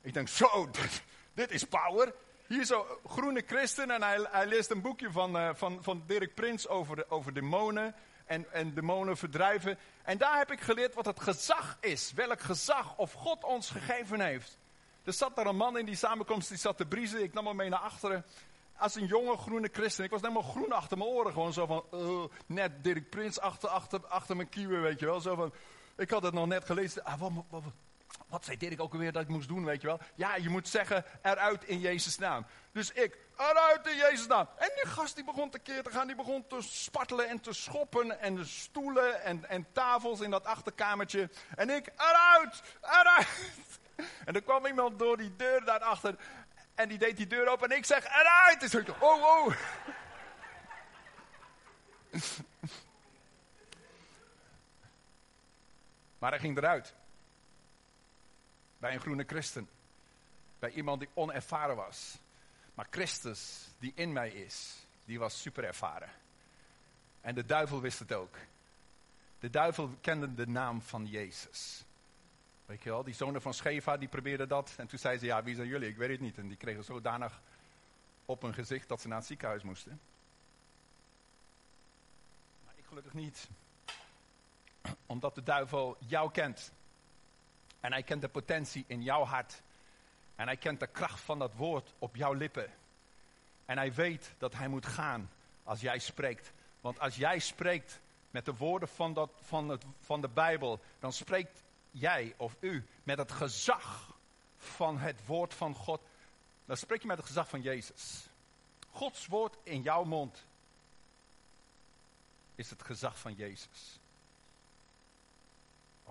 Ik 0.01 0.13
denk, 0.13 0.27
zo, 0.27 0.69
dit, 1.33 1.51
is 1.51 1.63
power. 1.63 2.13
Hier 2.47 2.65
zo, 2.65 2.99
groene 3.05 3.43
christen 3.45 3.91
en 3.91 4.01
hij, 4.01 4.27
hij 4.31 4.47
leest 4.47 4.71
een 4.71 4.81
boekje 4.81 5.11
van, 5.11 5.35
uh, 5.35 5.49
van, 5.53 5.83
van 5.83 6.03
Dirk 6.05 6.35
Prins 6.35 6.67
over, 6.67 7.09
over 7.09 7.33
demonen 7.33 7.95
en, 8.25 8.53
en 8.53 8.73
demonen 8.73 9.17
verdrijven. 9.17 9.77
En 10.03 10.17
daar 10.17 10.37
heb 10.37 10.51
ik 10.51 10.61
geleerd 10.61 10.93
wat 10.93 11.05
het 11.05 11.19
gezag 11.19 11.77
is. 11.79 12.13
Welk 12.13 12.41
gezag 12.41 12.97
of 12.97 13.13
God 13.13 13.43
ons 13.43 13.69
gegeven 13.69 14.21
heeft. 14.21 14.57
Er 15.03 15.13
zat 15.13 15.35
daar 15.35 15.45
een 15.45 15.55
man 15.55 15.77
in 15.77 15.85
die 15.85 15.95
samenkomst, 15.95 16.49
die 16.49 16.57
zat 16.57 16.77
te 16.77 16.85
briezen. 16.85 17.23
Ik 17.23 17.33
nam 17.33 17.47
hem 17.47 17.55
mee 17.55 17.69
naar 17.69 17.79
achteren 17.79 18.25
als 18.77 18.95
een 18.95 19.05
jonge 19.05 19.37
groene 19.37 19.69
christen. 19.71 20.03
Ik 20.03 20.09
was 20.09 20.21
helemaal 20.21 20.41
groen 20.41 20.71
achter 20.71 20.97
mijn 20.97 21.09
oren. 21.09 21.33
Gewoon 21.33 21.53
zo 21.53 21.65
van, 21.65 21.83
uh, 21.93 22.23
net 22.45 22.83
Dirk 22.83 23.09
Prins 23.09 23.39
achter, 23.39 23.69
achter, 23.69 24.07
achter 24.07 24.35
mijn 24.35 24.49
kieuwen, 24.49 24.81
weet 24.81 24.99
je 24.99 25.05
wel. 25.05 25.21
Zo 25.21 25.35
van, 25.35 25.53
ik 25.97 26.09
had 26.09 26.23
het 26.23 26.33
nog 26.33 26.47
net 26.47 26.65
gelezen. 26.65 27.03
Ah, 27.03 27.19
wat, 27.19 27.31
wat, 27.49 27.63
zei 28.41 28.57
Dirk 28.57 28.81
ook 28.81 28.93
alweer 28.93 29.11
dat 29.11 29.21
ik 29.21 29.27
moest 29.27 29.47
doen, 29.47 29.65
weet 29.65 29.81
je 29.81 29.87
wel? 29.87 29.99
Ja, 30.15 30.35
je 30.35 30.49
moet 30.49 30.67
zeggen, 30.67 31.05
eruit 31.21 31.63
in 31.63 31.79
Jezus' 31.79 32.17
naam. 32.17 32.45
Dus 32.71 32.91
ik, 32.91 33.17
eruit 33.37 33.87
in 33.87 33.95
Jezus' 33.95 34.27
naam. 34.27 34.47
En 34.57 34.71
die 34.75 34.91
gast 34.91 35.15
die 35.15 35.23
begon 35.23 35.49
te 35.49 35.59
keer 35.59 35.83
te 35.83 35.91
gaan, 35.91 36.07
die 36.07 36.15
begon 36.15 36.47
te 36.47 36.61
spartelen 36.61 37.27
en 37.29 37.39
te 37.39 37.53
schoppen. 37.53 38.19
En 38.19 38.35
de 38.35 38.45
stoelen 38.45 39.23
en, 39.23 39.49
en 39.49 39.67
tafels 39.71 40.19
in 40.19 40.31
dat 40.31 40.45
achterkamertje. 40.45 41.29
En 41.55 41.69
ik, 41.69 41.91
eruit, 41.97 42.61
eruit. 42.81 43.27
En 44.25 44.35
er 44.35 44.41
kwam 44.41 44.65
iemand 44.65 44.99
door 44.99 45.17
die 45.17 45.35
deur 45.35 45.65
daarachter. 45.65 46.15
En 46.75 46.89
die 46.89 46.97
deed 46.97 47.17
die 47.17 47.27
deur 47.27 47.47
open 47.47 47.69
en 47.69 47.77
ik 47.77 47.85
zeg, 47.85 48.05
eruit! 48.05 48.63
En 48.63 48.69
zo, 48.69 48.83
oh, 48.99 49.23
oh. 49.23 49.53
maar 56.19 56.29
hij 56.29 56.39
ging 56.39 56.57
eruit. 56.57 56.95
Bij 58.77 58.93
een 58.93 58.99
groene 58.99 59.23
christen. 59.23 59.69
Bij 60.59 60.71
iemand 60.71 60.99
die 60.99 61.09
onervaren 61.13 61.75
was. 61.75 62.17
Maar 62.73 62.87
Christus, 62.89 63.67
die 63.79 63.91
in 63.95 64.13
mij 64.13 64.29
is, 64.29 64.85
die 65.05 65.19
was 65.19 65.41
super 65.41 65.63
ervaren. 65.63 66.09
En 67.21 67.35
de 67.35 67.45
duivel 67.45 67.81
wist 67.81 67.99
het 67.99 68.13
ook. 68.13 68.35
De 69.39 69.49
duivel 69.49 69.89
kende 70.01 70.33
de 70.33 70.47
naam 70.47 70.81
van 70.81 71.05
Jezus. 71.05 71.83
Weet 72.65 72.83
je 72.83 72.89
wel, 72.89 73.03
die 73.03 73.13
zonen 73.13 73.41
van 73.41 73.53
Scheva, 73.53 73.97
die 73.97 74.07
probeerden 74.07 74.47
dat. 74.47 74.73
En 74.77 74.87
toen 74.87 74.99
zeiden 74.99 75.21
ze, 75.21 75.27
ja, 75.27 75.43
wie 75.43 75.55
zijn 75.55 75.67
jullie? 75.67 75.89
Ik 75.89 75.97
weet 75.97 76.09
het 76.09 76.19
niet. 76.19 76.37
En 76.37 76.47
die 76.47 76.57
kregen 76.57 76.83
zodanig 76.83 77.41
op 78.25 78.41
hun 78.41 78.53
gezicht 78.53 78.87
dat 78.87 79.01
ze 79.01 79.07
naar 79.07 79.17
het 79.17 79.27
ziekenhuis 79.27 79.63
moesten. 79.63 79.99
Maar 82.65 82.73
ik 82.77 82.85
gelukkig 82.85 83.13
niet. 83.13 83.47
Omdat 85.05 85.35
de 85.35 85.43
duivel 85.43 85.97
jou 85.99 86.31
kent. 86.31 86.71
En 87.87 87.93
hij 87.93 88.03
kent 88.03 88.21
de 88.21 88.27
potentie 88.27 88.85
in 88.87 89.03
jouw 89.03 89.23
hart. 89.23 89.61
En 90.35 90.47
hij 90.47 90.57
kent 90.57 90.79
de 90.79 90.87
kracht 90.87 91.19
van 91.19 91.39
dat 91.39 91.53
woord 91.53 91.93
op 91.99 92.15
jouw 92.15 92.33
lippen. 92.33 92.73
En 93.65 93.77
hij 93.77 93.93
weet 93.93 94.33
dat 94.37 94.53
hij 94.53 94.67
moet 94.67 94.85
gaan 94.85 95.31
als 95.63 95.81
jij 95.81 95.99
spreekt. 95.99 96.51
Want 96.81 96.99
als 96.99 97.15
jij 97.15 97.39
spreekt 97.39 97.99
met 98.31 98.45
de 98.45 98.55
woorden 98.55 98.89
van, 98.89 99.13
dat, 99.13 99.29
van, 99.41 99.69
het, 99.69 99.83
van 99.99 100.21
de 100.21 100.27
Bijbel, 100.27 100.79
dan 100.99 101.13
spreekt 101.13 101.63
jij 101.91 102.33
of 102.37 102.55
u 102.59 102.85
met 103.03 103.17
het 103.17 103.31
gezag 103.31 104.15
van 104.57 104.97
het 104.97 105.25
woord 105.25 105.53
van 105.53 105.75
God. 105.75 106.01
Dan 106.65 106.77
spreek 106.77 107.01
je 107.01 107.07
met 107.07 107.17
het 107.17 107.25
gezag 107.25 107.49
van 107.49 107.61
Jezus. 107.61 108.27
Gods 108.89 109.27
woord 109.27 109.57
in 109.63 109.81
jouw 109.81 110.03
mond 110.03 110.45
is 112.55 112.69
het 112.69 112.83
gezag 112.83 113.19
van 113.19 113.33
Jezus. 113.33 113.99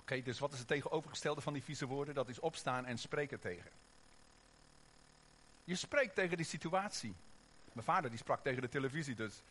Oké, 0.07 0.23
dus 0.23 0.39
wat 0.39 0.53
is 0.53 0.59
het 0.59 0.69
tegenovergestelde 0.69 1.41
van 1.41 1.53
die 1.53 1.63
vieze 1.63 1.87
woorden? 1.87 2.15
Dat 2.15 2.29
is 2.29 2.39
opstaan 2.39 2.85
en 2.85 2.99
spreken 2.99 3.41
tegen. 3.41 3.71
Je 5.65 5.75
spreekt 5.75 6.15
tegen 6.15 6.37
die 6.37 6.47
situatie. 6.47 7.15
Mijn 7.73 7.87
vader 7.87 8.11
die 8.11 8.19
sprak 8.19 8.43
tegen 8.43 8.63
de 8.63 8.69
televisie 8.69 9.15
dus. 9.15 9.43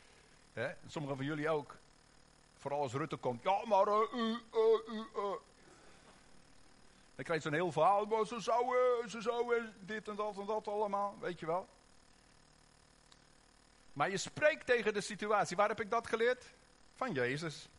Hè? 0.53 0.73
Sommigen 0.87 1.17
van 1.17 1.25
jullie 1.25 1.49
ook. 1.49 1.75
Vooral 2.57 2.81
als 2.81 2.93
Rutte 2.93 3.15
komt. 3.15 3.43
Ja, 3.43 3.65
maar 3.65 3.87
uh, 3.87 4.01
uh, 4.13 4.39
uh. 5.15 5.35
Dan 7.15 7.25
krijg 7.25 7.43
je 7.43 7.49
zo'n 7.49 7.53
heel 7.53 7.71
verhaal. 7.71 8.05
Maar 8.05 8.25
ze 8.25 8.39
zouden, 8.39 9.09
ze 9.09 9.21
zouden 9.21 9.73
dit 9.79 10.07
en 10.07 10.15
dat 10.15 10.37
en 10.37 10.45
dat 10.45 10.67
allemaal. 10.67 11.17
Weet 11.19 11.39
je 11.39 11.45
wel. 11.45 11.67
Maar 13.93 14.09
je 14.09 14.17
spreekt 14.17 14.65
tegen 14.65 14.93
de 14.93 15.01
situatie. 15.01 15.57
Waar 15.57 15.69
heb 15.69 15.81
ik 15.81 15.89
dat 15.89 16.07
geleerd? 16.07 16.53
Van 16.95 17.13
Jezus. 17.13 17.69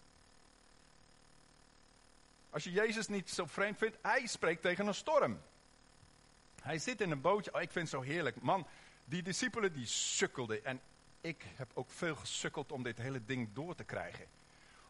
Als 2.56 2.64
je 2.64 2.72
Jezus 2.72 3.08
niet 3.08 3.30
zo 3.30 3.46
vreemd 3.46 3.78
vindt, 3.78 3.98
hij 4.02 4.26
spreekt 4.26 4.62
tegen 4.62 4.86
een 4.86 4.94
storm. 4.94 5.40
Hij 6.62 6.78
zit 6.78 7.00
in 7.00 7.10
een 7.10 7.20
bootje. 7.20 7.54
Oh, 7.54 7.60
ik 7.60 7.70
vind 7.70 7.90
het 7.90 8.00
zo 8.00 8.10
heerlijk. 8.10 8.40
Man, 8.40 8.66
die 9.04 9.22
discipelen 9.22 9.72
die 9.72 9.86
sukkelden. 9.86 10.64
En 10.64 10.80
ik 11.20 11.44
heb 11.56 11.70
ook 11.74 11.90
veel 11.90 12.16
gesukkeld 12.16 12.72
om 12.72 12.82
dit 12.82 12.98
hele 12.98 13.24
ding 13.24 13.48
door 13.52 13.74
te 13.74 13.84
krijgen. 13.84 14.26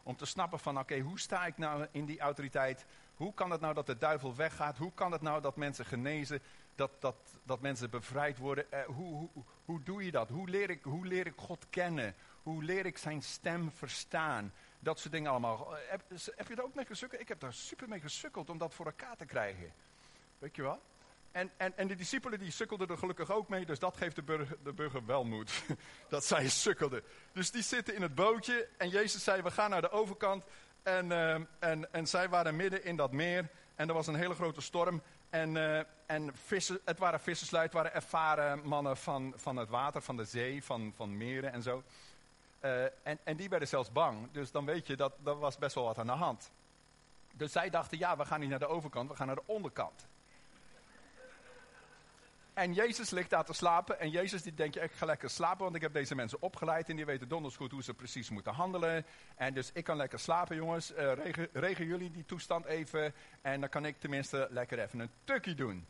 Om 0.03 0.15
te 0.15 0.25
snappen 0.25 0.59
van, 0.59 0.79
oké, 0.79 0.99
hoe 0.99 1.19
sta 1.19 1.45
ik 1.45 1.57
nou 1.57 1.87
in 1.91 2.05
die 2.05 2.19
autoriteit? 2.19 2.85
Hoe 3.15 3.33
kan 3.33 3.51
het 3.51 3.61
nou 3.61 3.73
dat 3.73 3.85
de 3.85 3.97
duivel 3.97 4.35
weggaat? 4.35 4.77
Hoe 4.77 4.93
kan 4.93 5.11
het 5.11 5.21
nou 5.21 5.41
dat 5.41 5.55
mensen 5.55 5.85
genezen? 5.85 6.41
Dat, 6.75 6.91
dat, 7.01 7.15
dat 7.43 7.61
mensen 7.61 7.89
bevrijd 7.89 8.37
worden? 8.37 8.71
Eh, 8.71 8.85
hoe, 8.85 9.29
hoe, 9.33 9.43
hoe 9.65 9.83
doe 9.83 10.05
je 10.05 10.11
dat? 10.11 10.29
Hoe 10.29 10.49
leer, 10.49 10.69
ik, 10.69 10.83
hoe 10.83 11.05
leer 11.05 11.27
ik 11.27 11.37
God 11.37 11.65
kennen? 11.69 12.15
Hoe 12.43 12.63
leer 12.63 12.85
ik 12.85 12.97
zijn 12.97 13.21
stem 13.21 13.71
verstaan? 13.71 14.53
Dat 14.79 14.99
soort 14.99 15.13
dingen 15.13 15.31
allemaal. 15.31 15.77
Eh, 15.77 15.81
heb, 15.89 16.01
heb 16.35 16.47
je 16.47 16.55
er 16.55 16.63
ook 16.63 16.75
mee 16.75 16.85
gesukkeld? 16.85 17.21
Ik 17.21 17.27
heb 17.27 17.39
daar 17.39 17.53
super 17.53 17.87
mee 17.89 17.99
gesukkeld 17.99 18.49
om 18.49 18.57
dat 18.57 18.73
voor 18.73 18.85
elkaar 18.85 19.15
te 19.15 19.25
krijgen. 19.25 19.73
Weet 20.39 20.55
je 20.55 20.61
wel? 20.61 20.81
En, 21.31 21.51
en, 21.57 21.77
en 21.77 21.87
de 21.87 21.95
discipelen 21.95 22.39
die 22.39 22.51
sukkelden 22.51 22.87
er 22.87 22.97
gelukkig 22.97 23.31
ook 23.31 23.49
mee, 23.49 23.65
dus 23.65 23.79
dat 23.79 23.97
geeft 23.97 24.15
de 24.15 24.23
burger, 24.23 24.57
de 24.63 24.73
burger 24.73 25.05
wel 25.05 25.23
moed. 25.23 25.63
dat 26.09 26.25
zij 26.25 26.49
sukkelden. 26.49 27.03
Dus 27.31 27.51
die 27.51 27.61
zitten 27.61 27.95
in 27.95 28.01
het 28.01 28.15
bootje 28.15 28.67
en 28.77 28.89
Jezus 28.89 29.23
zei, 29.23 29.41
we 29.41 29.51
gaan 29.51 29.69
naar 29.69 29.81
de 29.81 29.91
overkant. 29.91 30.43
En, 30.83 31.05
uh, 31.05 31.33
en, 31.59 31.93
en 31.93 32.07
zij 32.07 32.29
waren 32.29 32.55
midden 32.55 32.83
in 32.83 32.95
dat 32.95 33.11
meer 33.11 33.49
en 33.75 33.87
er 33.87 33.93
was 33.93 34.07
een 34.07 34.15
hele 34.15 34.33
grote 34.33 34.61
storm. 34.61 35.01
En, 35.29 35.55
uh, 35.55 35.79
en 36.05 36.31
vissen, 36.33 36.79
het 36.85 36.99
waren 36.99 37.19
visserslui, 37.19 37.69
waren 37.71 37.93
ervaren 37.93 38.67
mannen 38.67 38.97
van, 38.97 39.33
van 39.35 39.55
het 39.55 39.69
water, 39.69 40.01
van 40.01 40.17
de 40.17 40.25
zee, 40.25 40.63
van, 40.63 40.93
van 40.95 41.17
meren 41.17 41.51
en 41.51 41.61
zo. 41.61 41.83
Uh, 42.61 42.83
en, 42.83 43.19
en 43.23 43.35
die 43.35 43.49
werden 43.49 43.67
zelfs 43.67 43.91
bang, 43.91 44.31
dus 44.31 44.51
dan 44.51 44.65
weet 44.65 44.87
je 44.87 44.95
dat 44.95 45.13
er 45.25 45.39
was 45.39 45.57
best 45.57 45.75
wel 45.75 45.83
wat 45.83 45.97
aan 45.97 46.05
de 46.05 46.11
hand. 46.11 46.51
Dus 47.33 47.51
zij 47.51 47.69
dachten, 47.69 47.97
ja, 47.97 48.17
we 48.17 48.25
gaan 48.25 48.39
niet 48.39 48.49
naar 48.49 48.59
de 48.59 48.67
overkant, 48.67 49.09
we 49.09 49.15
gaan 49.15 49.27
naar 49.27 49.35
de 49.35 49.43
onderkant. 49.45 50.07
En 52.57 52.73
Jezus 52.73 53.09
ligt 53.09 53.29
daar 53.29 53.45
te 53.45 53.53
slapen. 53.53 53.99
En 53.99 54.09
Jezus 54.09 54.41
die 54.41 54.53
denkt, 54.53 54.75
ik 54.75 54.91
ga 54.91 55.05
lekker 55.05 55.29
slapen, 55.29 55.63
want 55.63 55.75
ik 55.75 55.81
heb 55.81 55.93
deze 55.93 56.15
mensen 56.15 56.41
opgeleid. 56.41 56.89
En 56.89 56.95
die 56.95 57.05
weten 57.05 57.27
donders 57.27 57.55
goed 57.55 57.71
hoe 57.71 57.83
ze 57.83 57.93
precies 57.93 58.29
moeten 58.29 58.53
handelen. 58.53 59.05
En 59.35 59.53
dus 59.53 59.71
ik 59.73 59.83
kan 59.83 59.97
lekker 59.97 60.19
slapen, 60.19 60.55
jongens. 60.55 60.91
Uh, 60.91 61.13
regen, 61.13 61.49
regen 61.53 61.85
jullie 61.85 62.11
die 62.11 62.25
toestand 62.25 62.65
even. 62.65 63.13
En 63.41 63.59
dan 63.59 63.69
kan 63.69 63.85
ik 63.85 63.99
tenminste 63.99 64.47
lekker 64.51 64.79
even 64.79 64.99
een 64.99 65.11
tukkie 65.23 65.55
doen. 65.55 65.87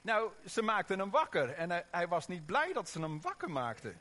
Nou, 0.00 0.30
ze 0.46 0.62
maakten 0.62 0.98
hem 0.98 1.10
wakker. 1.10 1.50
En 1.50 1.84
hij 1.90 2.08
was 2.08 2.26
niet 2.26 2.46
blij 2.46 2.72
dat 2.72 2.88
ze 2.88 3.00
hem 3.00 3.20
wakker 3.20 3.50
maakten. 3.50 4.00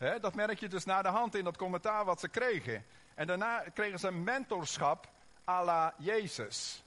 Dat 0.00 0.34
merk 0.34 0.58
je 0.58 0.68
dus 0.68 0.84
na 0.84 1.02
de 1.02 1.08
hand 1.08 1.34
in 1.34 1.44
dat 1.44 1.56
commentaar 1.56 2.04
wat 2.04 2.20
ze 2.20 2.28
kregen. 2.28 2.84
En 3.14 3.26
daarna 3.26 3.64
kregen 3.74 3.98
ze 3.98 4.06
een 4.06 4.24
mentorschap 4.24 5.08
à 5.48 5.64
la 5.64 5.94
Jezus. 5.98 6.84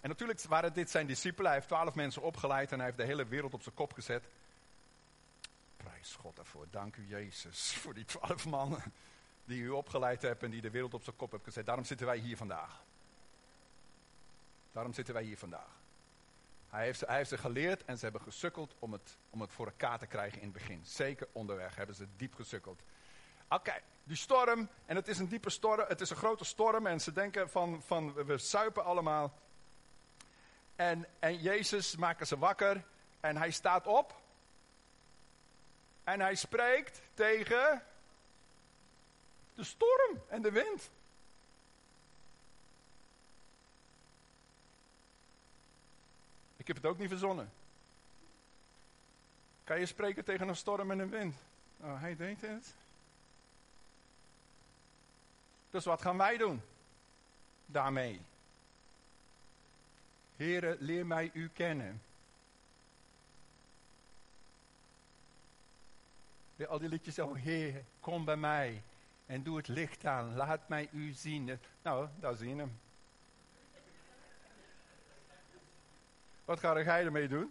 En 0.00 0.08
natuurlijk 0.08 0.42
waren 0.42 0.72
dit 0.72 0.90
zijn 0.90 1.06
discipelen. 1.06 1.46
Hij 1.46 1.54
heeft 1.54 1.68
twaalf 1.68 1.94
mensen 1.94 2.22
opgeleid 2.22 2.72
en 2.72 2.76
hij 2.76 2.86
heeft 2.86 2.98
de 2.98 3.04
hele 3.04 3.26
wereld 3.26 3.54
op 3.54 3.62
zijn 3.62 3.74
kop 3.74 3.92
gezet. 3.92 4.28
Prijs 5.76 6.14
God 6.14 6.36
daarvoor. 6.36 6.66
Dank 6.70 6.96
u 6.96 7.06
Jezus 7.06 7.72
voor 7.82 7.94
die 7.94 8.04
twaalf 8.04 8.46
mannen 8.46 8.82
die 9.44 9.62
u 9.62 9.68
opgeleid 9.68 10.22
hebt 10.22 10.42
en 10.42 10.50
die 10.50 10.60
de 10.60 10.70
wereld 10.70 10.94
op 10.94 11.02
zijn 11.02 11.16
kop 11.16 11.30
hebt 11.30 11.44
gezet. 11.44 11.66
Daarom 11.66 11.84
zitten 11.84 12.06
wij 12.06 12.18
hier 12.18 12.36
vandaag. 12.36 12.82
Daarom 14.72 14.92
zitten 14.92 15.14
wij 15.14 15.22
hier 15.22 15.38
vandaag. 15.38 15.77
Hij 16.68 16.84
heeft, 16.84 17.00
hij 17.00 17.16
heeft 17.16 17.28
ze 17.28 17.38
geleerd 17.38 17.84
en 17.84 17.98
ze 17.98 18.04
hebben 18.04 18.22
gesukkeld 18.22 18.74
om 18.78 18.92
het, 18.92 19.16
om 19.30 19.40
het 19.40 19.52
voor 19.52 19.66
elkaar 19.66 19.98
te 19.98 20.06
krijgen 20.06 20.38
in 20.38 20.44
het 20.44 20.52
begin. 20.52 20.80
Zeker 20.84 21.28
onderweg 21.32 21.74
hebben 21.74 21.94
ze 21.94 22.06
diep 22.16 22.34
gesukkeld. 22.34 22.82
Oké, 23.48 23.74
die 24.04 24.16
storm, 24.16 24.68
en 24.86 24.96
het 24.96 25.08
is 25.08 25.18
een 25.18 25.28
diepe 25.28 25.50
storm, 25.50 25.84
het 25.88 26.00
is 26.00 26.10
een 26.10 26.16
grote 26.16 26.44
storm 26.44 26.86
en 26.86 27.00
ze 27.00 27.12
denken 27.12 27.50
van, 27.50 27.82
van 27.82 28.12
we 28.12 28.38
suipen 28.38 28.84
allemaal. 28.84 29.38
En, 30.76 31.06
en 31.18 31.38
Jezus 31.38 31.96
maakt 31.96 32.28
ze 32.28 32.38
wakker 32.38 32.84
en 33.20 33.36
hij 33.36 33.50
staat 33.50 33.86
op. 33.86 34.20
En 36.04 36.20
hij 36.20 36.34
spreekt 36.34 37.02
tegen 37.14 37.82
de 39.54 39.64
storm 39.64 40.22
en 40.28 40.42
de 40.42 40.50
wind. 40.50 40.90
Heb 46.74 46.76
het 46.76 46.86
ook 46.86 46.98
niet 46.98 47.08
verzonnen. 47.08 47.50
Kan 49.64 49.78
je 49.78 49.86
spreken 49.86 50.24
tegen 50.24 50.48
een 50.48 50.56
storm 50.56 50.90
en 50.90 50.98
een 50.98 51.10
wind? 51.10 51.36
Oh, 51.80 52.00
hij 52.00 52.16
deed 52.16 52.40
het. 52.40 52.74
Dus 55.70 55.84
wat 55.84 56.02
gaan 56.02 56.16
wij 56.16 56.36
doen 56.36 56.62
daarmee? 57.66 58.20
Heren, 60.36 60.76
leer 60.80 61.06
mij 61.06 61.30
u 61.32 61.48
kennen. 61.48 62.02
Al 66.68 66.78
die 66.78 66.88
liedjes, 66.88 67.18
oh 67.18 67.36
Heer, 67.36 67.84
kom 68.00 68.24
bij 68.24 68.36
mij 68.36 68.82
en 69.26 69.42
doe 69.42 69.56
het 69.56 69.68
licht 69.68 70.06
aan. 70.06 70.34
Laat 70.34 70.68
mij 70.68 70.88
u 70.92 71.12
zien. 71.12 71.58
Nou, 71.82 72.08
daar 72.20 72.34
zien 72.34 72.56
we 72.56 72.62
hem. 72.62 72.78
Wat 76.48 76.60
ga 76.60 76.82
jij 76.82 77.04
ermee 77.04 77.28
doen? 77.28 77.50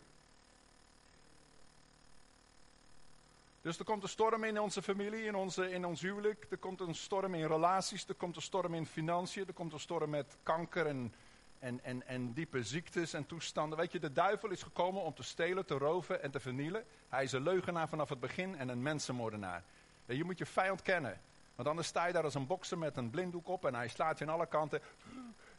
Dus 3.62 3.80
er 3.80 3.86
komt 3.86 4.04
een 4.04 4.10
storm 4.10 4.44
in 4.44 4.60
onze 4.60 4.82
familie, 4.82 5.24
in, 5.24 5.36
onze, 5.36 5.72
in 5.72 5.86
ons 5.86 6.02
huwelijk. 6.02 6.46
Er 6.50 6.58
komt 6.58 6.80
een 6.80 6.96
storm 6.96 7.34
in 7.34 7.48
relaties. 7.48 8.08
Er 8.08 8.16
komt 8.16 8.36
een 8.36 8.42
storm 8.42 8.74
in 8.74 8.86
financiën. 8.86 9.48
Er 9.48 9.54
komt 9.54 9.74
een 9.74 9.80
storm 9.80 10.10
met 10.10 10.38
kanker 10.44 10.86
en 10.86 11.14
en, 11.60 11.84
en, 11.84 12.08
en 12.08 12.34
diepe 12.34 12.64
ziektes 12.64 13.14
en 13.14 13.26
toestanden. 13.26 13.78
Weet 13.78 13.92
je, 13.92 14.00
de 14.00 14.12
duivel 14.12 14.50
is 14.50 14.64
gekomen 14.64 15.02
om 15.02 15.14
te 15.14 15.24
stelen, 15.24 15.66
te 15.66 15.78
roven 15.78 16.24
en 16.24 16.32
te 16.32 16.40
vernielen. 16.40 16.86
Hij 17.10 17.24
is 17.24 17.32
een 17.32 17.44
leugenaar 17.44 17.88
vanaf 17.90 18.10
het 18.10 18.20
begin 18.20 18.58
en 18.58 18.70
een 18.70 18.82
mensenmoordenaar. 18.82 19.64
je 20.06 20.24
moet 20.24 20.38
je 20.38 20.46
vijand 20.46 20.82
kennen. 20.82 21.22
Want 21.56 21.70
anders 21.70 21.88
sta 21.88 22.06
je 22.06 22.14
daar 22.14 22.24
als 22.24 22.36
een 22.36 22.48
bokser 22.48 22.78
met 22.78 22.98
een 22.98 23.10
blinddoek 23.10 23.48
op 23.48 23.66
en 23.66 23.76
hij 23.76 23.88
slaat 23.88 24.18
je 24.18 24.26
aan 24.26 24.34
alle 24.34 24.48
kanten. 24.48 24.82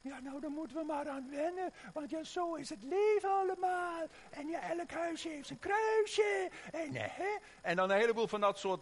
Ja, 0.01 0.21
nou, 0.21 0.41
dan 0.41 0.53
moeten 0.53 0.77
we 0.77 0.85
maar 0.85 1.09
aan 1.09 1.31
wennen. 1.31 1.73
Want 1.93 2.11
ja, 2.11 2.25
zo 2.25 2.55
is 2.55 2.69
het 2.69 2.83
leven 2.83 3.31
allemaal. 3.31 4.07
En 4.31 4.49
ja, 4.49 4.61
elk 4.61 4.91
huisje 4.91 5.29
heeft 5.29 5.47
zijn 5.47 5.59
kruisje. 5.59 6.51
En, 6.73 6.95
hè? 6.95 7.37
en 7.63 7.77
dan 7.77 7.91
een 7.91 7.99
heleboel 7.99 8.29
van 8.29 8.41
dat 8.41 8.59
soort 8.59 8.81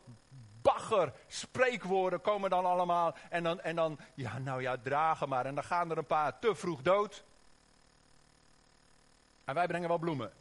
bagger 0.62 1.12
spreekwoorden 1.26 2.20
komen 2.20 2.50
dan 2.50 2.64
allemaal. 2.64 3.14
En 3.31 3.42
dan, 3.42 3.61
en 3.61 3.76
dan, 3.76 3.98
ja 4.14 4.38
nou 4.38 4.62
ja, 4.62 4.76
dragen 4.76 5.29
maar. 5.29 5.46
En 5.46 5.55
dan 5.55 5.64
gaan 5.64 5.90
er 5.90 5.98
een 5.98 6.07
paar 6.07 6.38
te 6.38 6.55
vroeg 6.55 6.83
dood. 6.83 7.24
En 9.44 9.55
wij 9.55 9.66
brengen 9.66 9.88
wel 9.88 9.98
bloemen. 9.98 10.33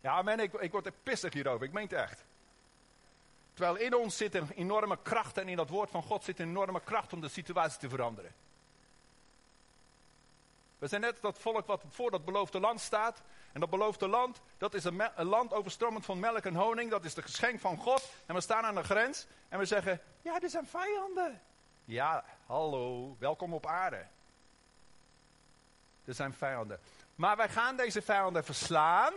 Ja, 0.00 0.22
man, 0.22 0.40
ik, 0.40 0.52
ik 0.52 0.72
word 0.72 0.86
er 0.86 0.92
pissig 1.02 1.32
hierover. 1.32 1.66
Ik 1.66 1.72
meen 1.72 1.82
het 1.82 1.92
echt. 1.92 2.24
Terwijl 3.54 3.76
in 3.76 3.94
ons 3.94 4.16
zit 4.16 4.34
een 4.34 4.50
enorme 4.54 4.98
kracht 5.02 5.38
en 5.38 5.48
in 5.48 5.56
dat 5.56 5.68
woord 5.68 5.90
van 5.90 6.02
God 6.02 6.24
zit 6.24 6.38
een 6.38 6.48
enorme 6.48 6.80
kracht 6.80 7.12
om 7.12 7.20
de 7.20 7.28
situatie 7.28 7.78
te 7.78 7.88
veranderen. 7.88 8.32
We 10.78 10.88
zijn 10.88 11.00
net 11.00 11.18
dat 11.20 11.38
volk 11.38 11.66
wat 11.66 11.82
voor 11.90 12.10
dat 12.10 12.24
beloofde 12.24 12.60
land 12.60 12.80
staat. 12.80 13.22
En 13.52 13.60
dat 13.60 13.70
beloofde 13.70 14.08
land, 14.08 14.40
dat 14.58 14.74
is 14.74 14.84
een, 14.84 15.02
land 15.16 15.52
overstromend 15.52 16.04
van 16.04 16.18
melk 16.18 16.44
en 16.44 16.54
honing. 16.54 16.90
Dat 16.90 17.04
is 17.04 17.14
de 17.14 17.22
geschenk 17.22 17.60
van 17.60 17.76
God. 17.76 18.12
En 18.26 18.34
we 18.34 18.40
staan 18.40 18.64
aan 18.64 18.74
de 18.74 18.82
grens 18.82 19.26
en 19.48 19.58
we 19.58 19.64
zeggen, 19.64 20.00
ja, 20.22 20.38
dit 20.38 20.50
zijn 20.50 20.66
vijanden. 20.66 21.40
Ja, 21.84 22.24
hallo, 22.46 23.16
welkom 23.18 23.54
op 23.54 23.66
aarde. 23.66 24.06
Er 26.04 26.14
zijn 26.14 26.34
vijanden. 26.34 26.80
Maar 27.14 27.36
wij 27.36 27.48
gaan 27.48 27.76
deze 27.76 28.02
vijanden 28.02 28.44
verslaan 28.44 29.12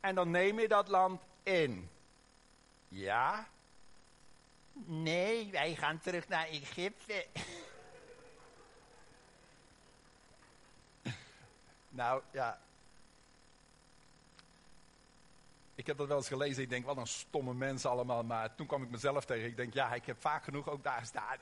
en 0.00 0.14
dan 0.14 0.30
neem 0.30 0.60
je 0.60 0.68
dat 0.68 0.88
land 0.88 1.22
in. 1.42 1.90
Ja? 2.90 3.48
Nee, 4.72 5.50
wij 5.50 5.74
gaan 5.74 5.98
terug 5.98 6.28
naar 6.28 6.46
Egypte. 6.46 7.26
nou, 11.88 12.22
ja. 12.30 12.60
Ik 15.74 15.86
heb 15.86 15.96
dat 15.96 16.08
wel 16.08 16.16
eens 16.16 16.28
gelezen. 16.28 16.62
Ik 16.62 16.68
denk, 16.68 16.84
wat 16.84 16.96
een 16.96 17.06
stomme 17.06 17.54
mensen 17.54 17.90
allemaal. 17.90 18.24
Maar 18.24 18.54
toen 18.54 18.66
kwam 18.66 18.82
ik 18.82 18.90
mezelf 18.90 19.24
tegen. 19.24 19.48
Ik 19.48 19.56
denk, 19.56 19.74
ja, 19.74 19.94
ik 19.94 20.06
heb 20.06 20.20
vaak 20.20 20.44
genoeg 20.44 20.68
ook 20.68 20.82
daar 20.82 21.06
staan. 21.06 21.38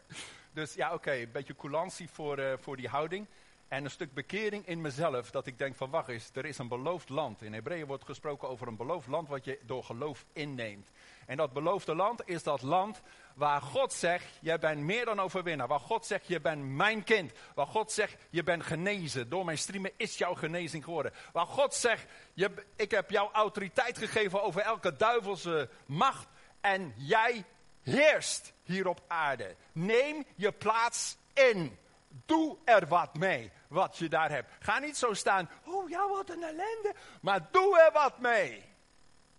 dus 0.52 0.74
ja, 0.74 0.94
oké, 0.94 1.12
een 1.12 1.32
beetje 1.32 1.56
coulantie 1.56 2.08
voor, 2.08 2.38
eh, 2.38 2.58
voor 2.58 2.76
die 2.76 2.88
houding. 2.88 3.26
En 3.72 3.84
een 3.84 3.90
stuk 3.90 4.14
bekering 4.14 4.66
in 4.66 4.80
mezelf. 4.80 5.30
Dat 5.30 5.46
ik 5.46 5.58
denk 5.58 5.76
van, 5.76 5.90
wacht 5.90 6.08
eens, 6.08 6.30
er 6.34 6.44
is 6.44 6.58
een 6.58 6.68
beloofd 6.68 7.08
land. 7.08 7.42
In 7.42 7.52
Hebreeën 7.52 7.86
wordt 7.86 8.04
gesproken 8.04 8.48
over 8.48 8.68
een 8.68 8.76
beloofd 8.76 9.06
land 9.06 9.28
wat 9.28 9.44
je 9.44 9.58
door 9.66 9.84
geloof 9.84 10.24
inneemt. 10.32 10.90
En 11.26 11.36
dat 11.36 11.52
beloofde 11.52 11.94
land 11.94 12.28
is 12.28 12.42
dat 12.42 12.62
land 12.62 13.02
waar 13.34 13.60
God 13.60 13.92
zegt, 13.92 14.38
jij 14.40 14.58
bent 14.58 14.80
meer 14.80 15.04
dan 15.04 15.20
overwinnaar. 15.20 15.68
Waar 15.68 15.80
God 15.80 16.06
zegt, 16.06 16.26
je 16.26 16.40
bent 16.40 16.64
mijn 16.64 17.04
kind. 17.04 17.32
Waar 17.54 17.66
God 17.66 17.92
zegt, 17.92 18.16
je 18.30 18.42
bent 18.42 18.62
genezen. 18.62 19.28
Door 19.28 19.44
mijn 19.44 19.58
streamen 19.58 19.92
is 19.96 20.18
jouw 20.18 20.34
genezing 20.34 20.84
geworden. 20.84 21.12
Waar 21.32 21.46
God 21.46 21.74
zegt, 21.74 22.06
je, 22.34 22.50
ik 22.76 22.90
heb 22.90 23.10
jou 23.10 23.32
autoriteit 23.32 23.98
gegeven 23.98 24.42
over 24.42 24.60
elke 24.60 24.96
duivelse 24.96 25.68
macht. 25.86 26.28
En 26.60 26.92
jij 26.96 27.44
heerst 27.82 28.52
hier 28.62 28.88
op 28.88 29.02
aarde. 29.06 29.56
Neem 29.72 30.24
je 30.34 30.52
plaats 30.52 31.16
in. 31.34 31.80
Doe 32.26 32.56
er 32.64 32.86
wat 32.86 33.14
mee, 33.14 33.50
wat 33.72 33.98
je 33.98 34.08
daar 34.08 34.30
hebt. 34.30 34.50
Ga 34.60 34.78
niet 34.78 34.96
zo 34.96 35.14
staan, 35.14 35.48
oh 35.64 35.88
ja, 35.88 36.08
wat 36.08 36.30
een 36.30 36.42
ellende. 36.42 36.94
Maar 37.20 37.48
doe 37.50 37.80
er 37.80 37.92
wat 37.92 38.18
mee. 38.18 38.64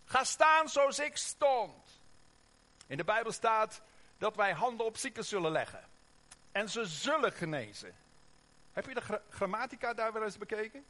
Ga 0.05 0.23
staan 0.23 0.69
zoals 0.69 0.99
ik 0.99 1.17
stond. 1.17 2.01
In 2.87 2.97
de 2.97 3.03
Bijbel 3.03 3.31
staat 3.31 3.81
dat 4.17 4.35
wij 4.35 4.53
handen 4.53 4.85
op 4.85 4.97
zieken 4.97 5.25
zullen 5.25 5.51
leggen. 5.51 5.83
En 6.51 6.69
ze 6.69 6.85
zullen 6.85 7.31
genezen. 7.31 7.95
Heb 8.71 8.87
je 8.87 8.93
de 8.93 9.01
gra- 9.01 9.21
grammatica 9.29 9.93
daar 9.93 10.13
wel 10.13 10.23
eens 10.23 10.37
bekeken? 10.37 10.85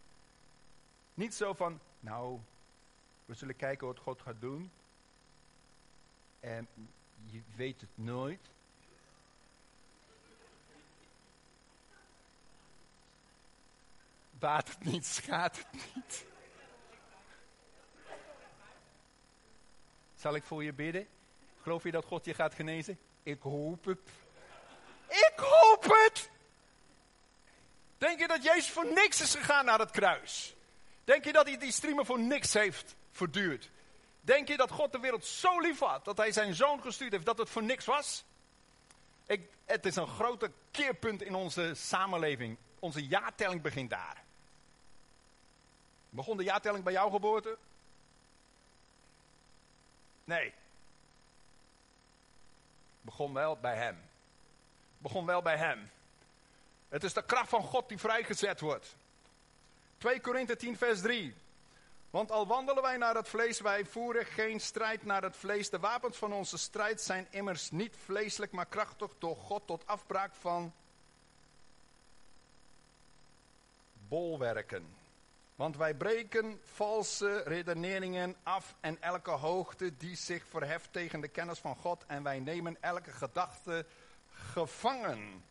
Niet 1.13 1.33
zo 1.33 1.53
van, 1.53 1.79
nou, 1.99 2.39
we 3.25 3.33
zullen 3.33 3.55
kijken 3.55 3.87
wat 3.87 3.99
God 3.99 4.21
gaat 4.21 4.41
doen. 4.41 4.71
En 6.39 6.67
je 7.25 7.41
weet 7.55 7.81
het 7.81 7.89
nooit. 7.95 8.49
Baat 14.43 14.67
het 14.67 14.83
niet, 14.83 15.05
schaadt 15.05 15.57
het 15.57 15.81
niet. 15.95 16.25
Zal 20.15 20.35
ik 20.35 20.43
voor 20.43 20.63
je 20.63 20.73
bidden? 20.73 21.07
Geloof 21.61 21.83
je 21.83 21.91
dat 21.91 22.05
God 22.05 22.25
je 22.25 22.33
gaat 22.33 22.53
genezen? 22.53 22.99
Ik 23.23 23.41
hoop 23.41 23.85
het. 23.85 23.99
Ik 25.07 25.33
hoop 25.35 25.83
het! 25.83 26.29
Denk 27.97 28.19
je 28.19 28.27
dat 28.27 28.43
Jezus 28.43 28.69
voor 28.69 28.85
niks 28.85 29.21
is 29.21 29.35
gegaan 29.35 29.65
naar 29.65 29.79
het 29.79 29.91
kruis? 29.91 30.55
Denk 31.03 31.25
je 31.25 31.33
dat 31.33 31.45
hij 31.47 31.57
die 31.57 31.71
streamen 31.71 32.05
voor 32.05 32.19
niks 32.19 32.53
heeft 32.53 32.95
verduurd? 33.11 33.69
Denk 34.21 34.47
je 34.47 34.57
dat 34.57 34.71
God 34.71 34.91
de 34.91 34.99
wereld 34.99 35.25
zo 35.25 35.59
lief 35.59 35.79
had 35.79 36.05
dat 36.05 36.17
hij 36.17 36.31
zijn 36.31 36.53
zoon 36.53 36.81
gestuurd 36.81 37.11
heeft 37.11 37.25
dat 37.25 37.37
het 37.37 37.49
voor 37.49 37.63
niks 37.63 37.85
was? 37.85 38.25
Het 39.65 39.85
is 39.85 39.95
een 39.95 40.07
grote 40.07 40.51
keerpunt 40.71 41.21
in 41.21 41.35
onze 41.35 41.71
samenleving. 41.75 42.57
Onze 42.79 43.07
jaartelling 43.07 43.61
begint 43.61 43.89
daar. 43.89 44.23
Begon 46.13 46.37
de 46.37 46.43
jaartelling 46.43 46.83
bij 46.83 46.93
jouw 46.93 47.09
geboorte? 47.09 47.57
Nee. 50.23 50.53
Begon 53.01 53.33
wel 53.33 53.57
bij 53.57 53.75
hem. 53.75 54.01
Begon 54.97 55.25
wel 55.25 55.41
bij 55.41 55.57
hem. 55.57 55.91
Het 56.89 57.03
is 57.03 57.13
de 57.13 57.25
kracht 57.25 57.49
van 57.49 57.63
God 57.63 57.89
die 57.89 57.97
vrijgezet 57.97 58.59
wordt. 58.59 58.95
2 59.97 60.21
Korinthe 60.21 60.55
10 60.55 60.77
vers 60.77 61.01
3. 61.01 61.35
Want 62.09 62.31
al 62.31 62.47
wandelen 62.47 62.83
wij 62.83 62.97
naar 62.97 63.15
het 63.15 63.27
vlees, 63.27 63.59
wij 63.59 63.85
voeren 63.85 64.25
geen 64.25 64.59
strijd 64.59 65.05
naar 65.05 65.21
het 65.21 65.35
vlees. 65.35 65.69
De 65.69 65.79
wapens 65.79 66.17
van 66.17 66.33
onze 66.33 66.57
strijd 66.57 67.01
zijn 67.01 67.27
immers 67.29 67.71
niet 67.71 67.95
vleeselijk, 68.05 68.51
maar 68.51 68.65
krachtig 68.65 69.11
door 69.17 69.35
God 69.35 69.67
tot 69.67 69.87
afbraak 69.87 70.35
van 70.35 70.73
bolwerken. 74.07 75.02
Want 75.55 75.77
wij 75.77 75.93
breken 75.93 76.59
valse 76.63 77.41
redeneringen 77.45 78.35
af 78.43 78.75
en 78.79 79.01
elke 79.01 79.31
hoogte 79.31 79.97
die 79.97 80.15
zich 80.15 80.45
verheft 80.47 80.93
tegen 80.93 81.21
de 81.21 81.27
kennis 81.27 81.59
van 81.59 81.75
God. 81.75 82.05
En 82.07 82.23
wij 82.23 82.39
nemen 82.39 82.77
elke 82.79 83.11
gedachte 83.11 83.85
gevangen. 84.31 85.43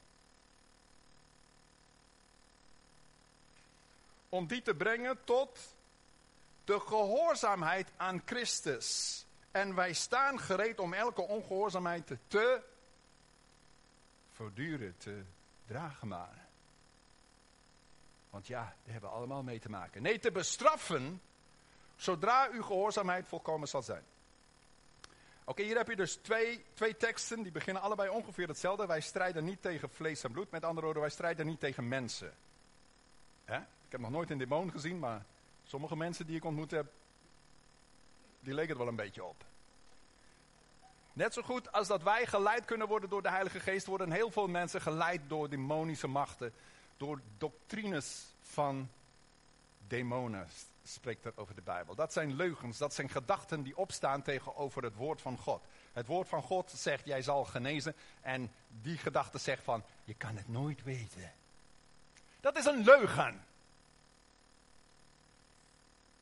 Om 4.29 4.47
die 4.47 4.63
te 4.63 4.75
brengen 4.75 5.25
tot 5.25 5.59
de 6.65 6.81
gehoorzaamheid 6.81 7.89
aan 7.97 8.23
Christus. 8.25 9.21
En 9.51 9.75
wij 9.75 9.93
staan 9.93 10.41
gereed 10.41 10.79
om 10.79 10.93
elke 10.93 11.23
ongehoorzaamheid 11.23 12.17
te, 12.27 12.63
voortduren, 14.31 14.95
te 14.99 15.23
dragen 15.67 16.09
maar. 16.09 16.42
Want 18.33 18.47
ja, 18.47 18.63
daar 18.63 18.93
hebben 18.93 19.11
allemaal 19.11 19.43
mee 19.43 19.59
te 19.59 19.71
maken. 19.71 20.03
Nee, 20.03 20.19
te 20.19 20.33
bestraffen, 20.33 21.23
zodra 21.97 22.49
uw 22.53 22.63
gehoorzaamheid 22.63 23.29
volkomen 23.29 23.69
zal 23.69 23.83
zijn. 23.83 24.05
Oké, 25.45 25.63
hier 25.63 25.77
heb 25.77 25.89
je 25.89 25.97
dus 25.97 26.15
twee, 26.15 26.65
twee 26.75 26.97
teksten, 26.97 27.43
die 27.43 27.53
beginnen 27.53 27.83
allebei 27.83 28.09
ongeveer 28.09 28.49
hetzelfde. 28.49 28.87
Wij 28.87 29.01
strijden 29.01 29.45
niet 29.45 29.63
tegen 29.63 29.91
vlees 29.91 30.25
en 30.25 30.33
bloed, 30.33 30.51
met 30.51 30.65
andere 30.65 30.85
woorden, 30.85 31.03
wij 31.03 31.11
strijden 31.11 31.47
niet 31.47 31.61
tegen 31.61 31.89
mensen. 31.89 32.35
Hè? 33.45 33.57
Ik 33.59 33.89
heb 33.89 34.01
nog 34.01 34.11
nooit 34.11 34.31
een 34.31 34.39
demon 34.39 34.71
gezien, 34.71 34.99
maar 34.99 35.25
sommige 35.65 35.97
mensen 35.97 36.27
die 36.27 36.37
ik 36.37 36.45
ontmoet 36.45 36.71
heb, 36.71 36.93
die 38.41 38.55
leken 38.55 38.73
er 38.73 38.79
wel 38.79 38.89
een 38.89 38.97
beetje 38.97 39.25
op. 39.25 39.45
Net 41.13 41.35
zo 41.35 41.43
goed 41.43 41.73
als 41.73 41.89
dat 41.89 42.03
wij 42.03 42.27
geleid 42.27 42.65
kunnen 42.65 42.89
worden 42.89 43.09
door 43.09 43.23
de 43.23 43.31
Heilige 43.31 43.61
Geest, 43.61 43.87
worden 43.87 44.13
heel 44.13 44.31
veel 44.31 44.49
mensen 44.49 44.81
geleid 44.81 45.21
door 45.27 45.49
demonische 45.49 46.09
machten 46.09 46.53
door 47.03 47.21
doctrines 47.39 48.27
van 48.41 48.91
demonen 49.87 50.49
spreekt 50.85 51.25
er 51.25 51.33
over 51.35 51.55
de 51.55 51.63
Bijbel. 51.63 51.95
Dat 51.95 52.13
zijn 52.13 52.35
leugens, 52.35 52.79
dat 52.79 52.95
zijn 52.95 53.09
gedachten 53.09 53.63
die 53.63 53.77
opstaan 53.77 54.23
tegenover 54.23 54.83
het 54.83 54.95
woord 54.95 55.21
van 55.21 55.39
God. 55.39 55.63
Het 55.93 56.07
woord 56.07 56.29
van 56.29 56.43
God 56.43 56.71
zegt, 56.71 57.05
jij 57.05 57.23
zal 57.23 57.45
genezen. 57.45 57.95
En 58.21 58.53
die 58.69 58.99
gedachte 58.99 59.39
zegt 59.39 59.65
van, 59.65 59.85
je 60.05 60.15
kan 60.15 60.37
het 60.37 60.49
nooit 60.49 60.83
weten. 60.83 61.33
Dat 62.41 62.57
is 62.57 62.65
een 62.65 62.85
leugen. 62.85 63.45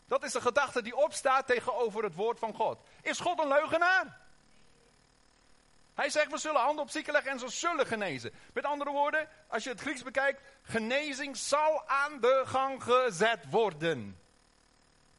Dat 0.06 0.24
is 0.24 0.34
een 0.34 0.42
gedachte 0.42 0.82
die 0.82 0.96
opstaat 0.96 1.46
tegenover 1.46 2.02
het 2.02 2.14
woord 2.14 2.38
van 2.38 2.54
God. 2.54 2.78
Is 3.02 3.20
God 3.20 3.38
een 3.38 3.48
leugenaar? 3.48 4.20
Hij 6.00 6.10
zegt, 6.10 6.30
we 6.30 6.38
zullen 6.38 6.60
handen 6.60 6.84
op 6.84 6.90
zieken 6.90 7.12
leggen 7.12 7.30
en 7.30 7.38
ze 7.38 7.48
zullen 7.48 7.86
genezen. 7.86 8.32
Met 8.52 8.64
andere 8.64 8.90
woorden, 8.90 9.28
als 9.48 9.64
je 9.64 9.70
het 9.70 9.80
Grieks 9.80 10.02
bekijkt, 10.02 10.40
genezing 10.62 11.36
zal 11.36 11.88
aan 11.88 12.20
de 12.20 12.42
gang 12.46 12.82
gezet 12.82 13.50
worden. 13.50 14.20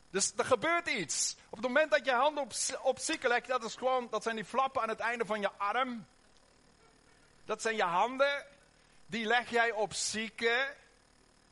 Dus 0.09 0.33
er 0.37 0.45
gebeurt 0.45 0.87
iets. 0.87 1.35
Op 1.49 1.57
het 1.57 1.67
moment 1.67 1.91
dat 1.91 2.05
je 2.05 2.11
handen 2.11 2.43
op, 2.43 2.53
op 2.81 2.99
zieken 2.99 3.29
legt, 3.29 3.47
dat, 3.47 3.63
is 3.63 3.75
gewoon, 3.75 4.07
dat 4.09 4.23
zijn 4.23 4.35
die 4.35 4.45
flappen 4.45 4.81
aan 4.81 4.89
het 4.89 4.99
einde 4.99 5.25
van 5.25 5.41
je 5.41 5.51
arm. 5.57 6.05
Dat 7.45 7.61
zijn 7.61 7.75
je 7.75 7.83
handen. 7.83 8.45
Die 9.05 9.25
leg 9.25 9.49
jij 9.49 9.71
op 9.71 9.93
zieken. 9.93 10.75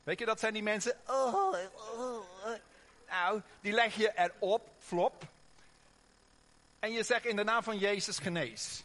Weet 0.03 0.19
je, 0.19 0.25
dat 0.25 0.39
zijn 0.39 0.53
die 0.53 0.63
mensen. 0.63 0.97
Oh, 1.07 1.33
oh, 1.33 1.55
oh. 1.99 2.25
Nou, 3.09 3.41
die 3.61 3.73
leg 3.73 3.95
je 3.95 4.11
erop, 4.15 4.69
flop. 4.79 5.23
En 6.79 6.91
je 6.91 7.03
zegt 7.03 7.25
in 7.25 7.35
de 7.35 7.43
naam 7.43 7.63
van 7.63 7.77
Jezus 7.77 8.19
genees. 8.19 8.83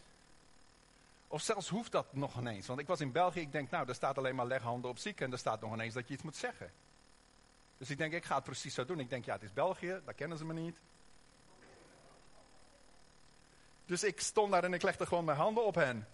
Of 1.34 1.42
zelfs 1.42 1.68
hoeft 1.68 1.92
dat 1.92 2.12
nog 2.12 2.38
ineens. 2.38 2.66
Want 2.66 2.80
ik 2.80 2.86
was 2.86 3.00
in 3.00 3.12
België, 3.12 3.40
ik 3.40 3.52
denk, 3.52 3.70
nou, 3.70 3.86
daar 3.86 3.94
staat 3.94 4.18
alleen 4.18 4.34
maar 4.34 4.46
leg 4.46 4.62
handen 4.62 4.90
op 4.90 4.98
zieken. 4.98 5.26
En 5.26 5.32
er 5.32 5.38
staat 5.38 5.60
nog 5.60 5.72
ineens 5.72 5.94
dat 5.94 6.08
je 6.08 6.14
iets 6.14 6.22
moet 6.22 6.36
zeggen. 6.36 6.72
Dus 7.78 7.90
ik 7.90 7.98
denk, 7.98 8.12
ik 8.12 8.24
ga 8.24 8.34
het 8.34 8.44
precies 8.44 8.74
zo 8.74 8.84
doen. 8.84 9.00
Ik 9.00 9.10
denk, 9.10 9.24
ja, 9.24 9.32
het 9.32 9.42
is 9.42 9.52
België, 9.52 10.00
daar 10.04 10.14
kennen 10.14 10.38
ze 10.38 10.44
me 10.44 10.52
niet. 10.52 10.80
Dus 13.84 14.04
ik 14.04 14.20
stond 14.20 14.52
daar 14.52 14.64
en 14.64 14.74
ik 14.74 14.82
legde 14.82 15.06
gewoon 15.06 15.24
mijn 15.24 15.38
handen 15.38 15.64
op 15.64 15.74
hen. 15.74 16.08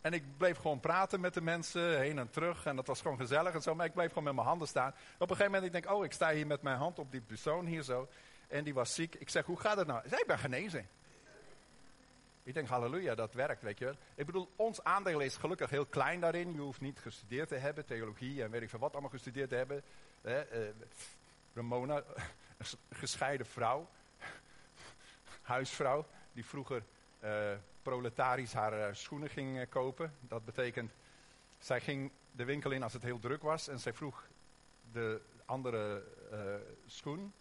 En 0.00 0.12
ik 0.12 0.36
bleef 0.36 0.56
gewoon 0.56 0.80
praten 0.80 1.20
met 1.20 1.34
de 1.34 1.40
mensen, 1.40 1.98
heen 1.98 2.18
en 2.18 2.30
terug. 2.30 2.66
En 2.66 2.76
dat 2.76 2.86
was 2.86 3.00
gewoon 3.00 3.16
gezellig 3.16 3.54
en 3.54 3.62
zo. 3.62 3.74
Maar 3.74 3.86
ik 3.86 3.94
bleef 3.94 4.08
gewoon 4.08 4.24
met 4.24 4.34
mijn 4.34 4.46
handen 4.46 4.68
staan. 4.68 4.94
Op 5.18 5.30
een 5.30 5.36
gegeven 5.36 5.52
moment, 5.52 5.64
ik 5.64 5.82
denk, 5.82 5.96
oh, 5.96 6.04
ik 6.04 6.12
sta 6.12 6.30
hier 6.30 6.46
met 6.46 6.62
mijn 6.62 6.76
hand 6.76 6.98
op 6.98 7.10
die 7.10 7.20
persoon 7.20 7.66
hier 7.66 7.82
zo. 7.82 8.08
En 8.48 8.64
die 8.64 8.74
was 8.74 8.94
ziek. 8.94 9.14
Ik 9.14 9.28
zeg, 9.28 9.44
hoe 9.44 9.60
gaat 9.60 9.76
het 9.76 9.86
nou? 9.86 10.08
Zij 10.08 10.24
ben 10.26 10.38
genezen. 10.38 10.88
Ik 12.44 12.54
denk, 12.54 12.68
halleluja, 12.68 13.14
dat 13.14 13.34
werkt, 13.34 13.62
weet 13.62 13.78
je 13.78 13.84
wel. 13.84 13.94
Ik 14.14 14.26
bedoel, 14.26 14.48
ons 14.56 14.82
aandeel 14.82 15.20
is 15.20 15.36
gelukkig 15.36 15.70
heel 15.70 15.86
klein 15.86 16.20
daarin. 16.20 16.52
Je 16.52 16.60
hoeft 16.60 16.80
niet 16.80 16.98
gestudeerd 16.98 17.48
te 17.48 17.54
hebben, 17.54 17.84
theologie 17.84 18.42
en 18.42 18.50
weet 18.50 18.62
ik 18.62 18.68
veel 18.68 18.78
wat 18.78 18.92
allemaal 18.92 19.10
gestudeerd 19.10 19.48
te 19.48 19.54
hebben. 19.54 19.82
Eh, 20.20 20.40
Ramona, 21.54 22.02
gescheiden 22.90 23.46
vrouw, 23.46 23.88
huisvrouw, 25.42 26.06
die 26.32 26.44
vroeger 26.44 26.82
uh, 27.24 27.52
proletarisch 27.82 28.52
haar 28.52 28.88
uh, 28.88 28.94
schoenen 28.94 29.28
ging 29.28 29.58
uh, 29.58 29.66
kopen. 29.68 30.14
Dat 30.20 30.44
betekent, 30.44 30.92
zij 31.58 31.80
ging 31.80 32.10
de 32.32 32.44
winkel 32.44 32.70
in 32.70 32.82
als 32.82 32.92
het 32.92 33.02
heel 33.02 33.18
druk 33.18 33.42
was 33.42 33.68
en 33.68 33.78
zij 33.78 33.92
vroeg 33.92 34.26
de 34.92 35.20
andere 35.44 36.04
schoen. 36.86 37.32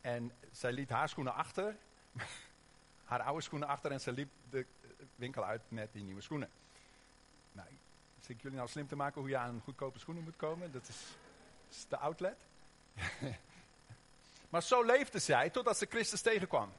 En 0.00 0.32
zij 0.50 0.72
liet 0.72 0.90
haar 0.90 1.08
schoenen 1.08 1.34
achter 1.34 1.76
haar 3.04 3.20
oude 3.22 3.42
schoenen 3.42 3.68
achter 3.68 3.90
en 3.90 4.00
ze 4.00 4.12
liep 4.12 4.30
de 4.50 4.66
winkel 5.16 5.44
uit 5.44 5.62
met 5.68 5.92
die 5.92 6.02
nieuwe 6.02 6.20
schoenen. 6.20 6.50
Nou, 7.52 7.68
zit 8.20 8.36
ik 8.36 8.42
jullie 8.42 8.56
nou 8.56 8.68
slim 8.68 8.88
te 8.88 8.96
maken 8.96 9.20
hoe 9.20 9.30
je 9.30 9.36
aan 9.36 9.60
goedkope 9.64 9.98
schoenen 9.98 10.22
moet 10.22 10.36
komen? 10.36 10.72
Dat 10.72 10.88
is, 10.88 11.16
de 11.88 11.96
outlet. 11.96 12.46
maar 14.50 14.62
zo 14.62 14.82
leefde 14.82 15.18
zij 15.18 15.50
totdat 15.50 15.78
ze 15.78 15.86
Christus 15.86 16.20
tegenkwam. 16.20 16.72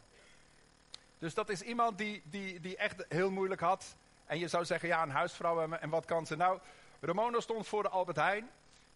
Dus 1.18 1.34
dat 1.34 1.50
is 1.50 1.62
iemand 1.62 1.98
die, 1.98 2.22
die, 2.26 2.60
die 2.60 2.78
echt 2.78 3.06
heel 3.10 3.32
moeilijk 3.32 3.62
had. 3.62 3.96
En 4.26 4.40
je 4.40 4.48
zou 4.48 4.66
zeggen, 4.66 4.90
ja, 4.90 5.04
een 5.04 5.10
huisvrouw 5.10 5.62
en, 5.62 5.82
en 5.82 5.90
wat 5.90 6.06
kan 6.06 6.26
ze 6.26 6.36
nou? 6.36 6.60
Ramona 7.00 7.40
stond 7.40 7.68
voor 7.68 7.84
de 7.84 7.90
Albert 7.90 8.18
Heijn. 8.18 8.50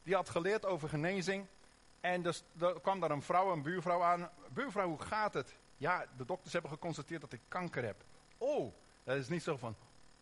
Die 0.03 0.15
had 0.15 0.29
geleerd 0.29 0.65
over 0.65 0.89
genezing. 0.89 1.45
En 2.01 2.21
dus, 2.21 2.43
er 2.59 2.81
kwam 2.81 2.99
daar 2.99 3.11
een 3.11 3.21
vrouw, 3.21 3.51
een 3.51 3.61
buurvrouw 3.61 4.03
aan. 4.03 4.29
Buurvrouw, 4.49 4.87
hoe 4.87 5.01
gaat 5.01 5.33
het? 5.33 5.53
Ja, 5.79 6.05
de 6.17 6.25
dokters 6.25 6.53
hebben 6.53 6.71
geconstateerd 6.71 7.21
dat 7.21 7.33
ik 7.33 7.41
kanker 7.47 7.83
heb. 7.83 8.03
Oh, 8.37 8.73
dat 9.03 9.17
is 9.17 9.27
niet 9.27 9.43
zo 9.43 9.57
van, 9.57 9.75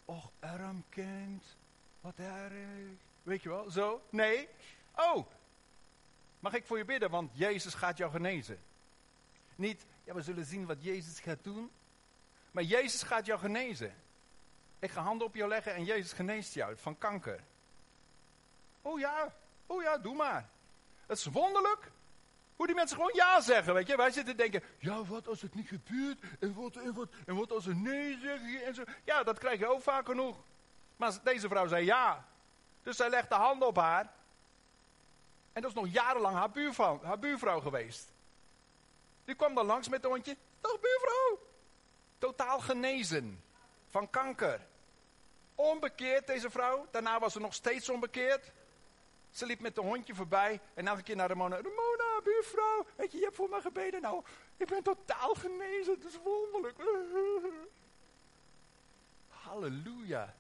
och, 0.05 0.32
arm 0.39 0.84
kind, 0.89 1.58
wat 2.01 2.18
erg. 2.18 2.89
Weet 3.24 3.43
je 3.43 3.49
wel, 3.49 3.72
zo? 3.72 4.01
Nee. 4.10 4.47
Oh, 4.95 5.28
mag 6.39 6.53
ik 6.53 6.66
voor 6.66 6.78
je 6.78 6.86
bidden, 6.86 7.10
want 7.10 7.32
Jezus 7.34 7.74
gaat 7.74 7.97
jou 7.97 8.12
genezen. 8.12 8.60
Niet, 9.55 9.86
ja, 10.03 10.14
we 10.14 10.22
zullen 10.22 10.45
zien 10.45 10.66
wat 10.66 10.84
Jezus 10.84 11.20
gaat 11.20 11.43
doen. 11.43 11.72
Maar 12.51 12.64
Jezus 12.64 13.03
gaat 13.03 13.26
jou 13.26 13.39
genezen. 13.39 13.95
Ik 14.80 14.91
ga 14.91 15.01
handen 15.01 15.28
op 15.28 15.36
jou 15.36 15.49
leggen 15.49 15.74
en 15.74 15.84
Jezus 15.84 16.14
geneest 16.14 16.53
jou 16.53 16.78
van 16.78 16.97
kanker. 16.97 17.43
Oh 18.82 18.99
ja, 18.99 19.36
oh 19.66 19.82
ja, 19.82 19.97
doe 19.97 20.16
maar. 20.16 20.49
Het 21.05 21.18
is 21.18 21.26
wonderlijk. 21.26 21.91
Hoe 22.58 22.66
die 22.66 22.76
mensen 22.76 22.97
gewoon 22.97 23.14
ja 23.14 23.41
zeggen, 23.41 23.74
weet 23.74 23.88
je. 23.88 23.95
Wij 23.95 24.12
zitten 24.12 24.36
te 24.36 24.41
denken, 24.41 24.70
ja, 24.80 25.05
wat 25.05 25.28
als 25.28 25.41
het 25.41 25.55
niet 25.55 25.68
gebeurt? 25.68 26.20
En 26.39 26.53
wat, 26.93 27.10
en 27.26 27.47
als 27.47 27.64
ze 27.64 27.76
nee 27.76 28.20
zeggen? 28.22 28.66
En 28.66 28.76
zo. 28.76 28.84
Ja, 29.03 29.24
dat 29.24 29.39
krijg 29.39 29.60
je 29.60 29.68
ook 29.68 29.82
vaak 29.82 30.05
genoeg. 30.05 30.38
Maar 30.95 31.14
deze 31.24 31.47
vrouw 31.47 31.68
zei 31.68 31.86
ja. 31.86 32.28
Dus 32.84 32.95
zij 32.95 33.10
legde 33.10 33.36
handen 33.36 33.68
op 33.68 33.76
haar. 33.76 34.14
En 35.53 35.62
dat 35.62 35.72
is 35.72 35.78
nog 35.82 35.88
jarenlang 35.88 36.36
haar 36.36 36.51
buurvrouw, 36.51 36.99
haar 37.03 37.20
buurvrouw 37.20 37.60
geweest. 37.60 38.12
Die 39.26 39.36
kwam 39.36 39.55
dan 39.55 39.66
langs 39.66 39.89
met 39.89 40.03
een 40.03 40.10
hondje. 40.10 40.38
Dag 40.62 40.80
buurvrouw. 40.80 41.39
Totaal 42.18 42.60
genezen. 42.60 43.43
Van 43.89 44.10
kanker. 44.10 44.66
Onbekeerd 45.55 46.28
deze 46.28 46.49
vrouw. 46.49 46.88
Daarna 46.91 47.20
was 47.20 47.34
ze 47.34 47.39
nog 47.39 47.53
steeds 47.53 47.89
onbekeerd. 47.89 48.51
Ze 49.32 49.45
liep 49.45 49.59
met 49.59 49.78
een 49.78 49.84
hondje 49.84 50.15
voorbij 50.15 50.59
en 50.73 50.88
elke 50.88 51.03
keer 51.03 51.15
naar 51.15 51.28
Ramona. 51.28 51.55
Ramona, 51.55 52.21
buurvrouw, 52.23 52.86
weet 52.95 53.11
je, 53.11 53.17
je 53.17 53.23
hebt 53.23 53.36
voor 53.36 53.49
me 53.49 53.61
gebeden. 53.61 54.01
Nou, 54.01 54.23
ik 54.57 54.67
ben 54.67 54.84
totaal 54.84 55.34
genezen, 55.34 55.93
het 55.93 56.05
is 56.05 56.19
wonderlijk. 56.23 56.78
Halleluja. 59.30 60.36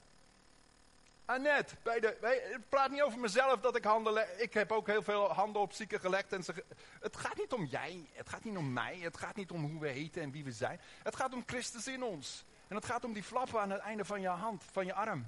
Annette, 1.25 1.75
bij 1.83 1.99
de, 1.99 2.59
praat 2.69 2.89
niet 2.89 3.01
over 3.01 3.19
mezelf 3.19 3.59
dat 3.59 3.75
ik 3.75 3.83
handen 3.83 4.13
leg. 4.13 4.37
Ik 4.37 4.53
heb 4.53 4.71
ook 4.71 4.87
heel 4.87 5.03
veel 5.03 5.33
handen 5.33 5.61
op 5.61 5.73
zieken 5.73 5.99
gelegd. 5.99 6.33
En 6.33 6.43
ze, 6.43 6.63
het 7.01 7.17
gaat 7.17 7.37
niet 7.37 7.53
om 7.53 7.65
jij, 7.65 8.09
het 8.13 8.29
gaat 8.29 8.43
niet 8.43 8.57
om 8.57 8.73
mij, 8.73 8.97
het 8.97 9.17
gaat 9.17 9.35
niet 9.35 9.51
om 9.51 9.63
hoe 9.63 9.79
we 9.79 9.87
heten 9.87 10.21
en 10.21 10.31
wie 10.31 10.43
we 10.43 10.51
zijn. 10.51 10.79
Het 11.03 11.15
gaat 11.15 11.33
om 11.33 11.43
Christus 11.45 11.87
in 11.87 12.03
ons. 12.03 12.45
En 12.67 12.75
het 12.75 12.85
gaat 12.85 13.03
om 13.03 13.13
die 13.13 13.23
flappen 13.23 13.59
aan 13.59 13.69
het 13.69 13.81
einde 13.81 14.05
van 14.05 14.21
je 14.21 14.27
hand, 14.27 14.63
van 14.71 14.85
je 14.85 14.93
arm. 14.93 15.27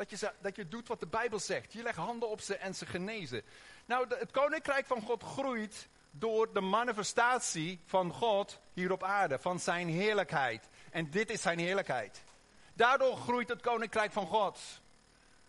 Dat 0.00 0.20
je, 0.20 0.32
dat 0.40 0.56
je 0.56 0.68
doet 0.68 0.88
wat 0.88 1.00
de 1.00 1.06
Bijbel 1.06 1.38
zegt. 1.38 1.72
Je 1.72 1.82
legt 1.82 1.96
handen 1.96 2.28
op 2.28 2.40
ze 2.40 2.56
en 2.56 2.74
ze 2.74 2.86
genezen. 2.86 3.42
Nou, 3.86 4.06
het 4.18 4.30
koninkrijk 4.30 4.86
van 4.86 5.02
God 5.02 5.22
groeit 5.22 5.88
door 6.10 6.52
de 6.52 6.60
manifestatie 6.60 7.80
van 7.86 8.12
God 8.12 8.60
hier 8.72 8.92
op 8.92 9.02
aarde, 9.02 9.38
van 9.38 9.58
zijn 9.58 9.88
heerlijkheid. 9.88 10.68
En 10.90 11.10
dit 11.10 11.30
is 11.30 11.42
zijn 11.42 11.58
heerlijkheid. 11.58 12.22
Daardoor 12.74 13.16
groeit 13.16 13.48
het 13.48 13.60
koninkrijk 13.60 14.12
van 14.12 14.26
God. 14.26 14.60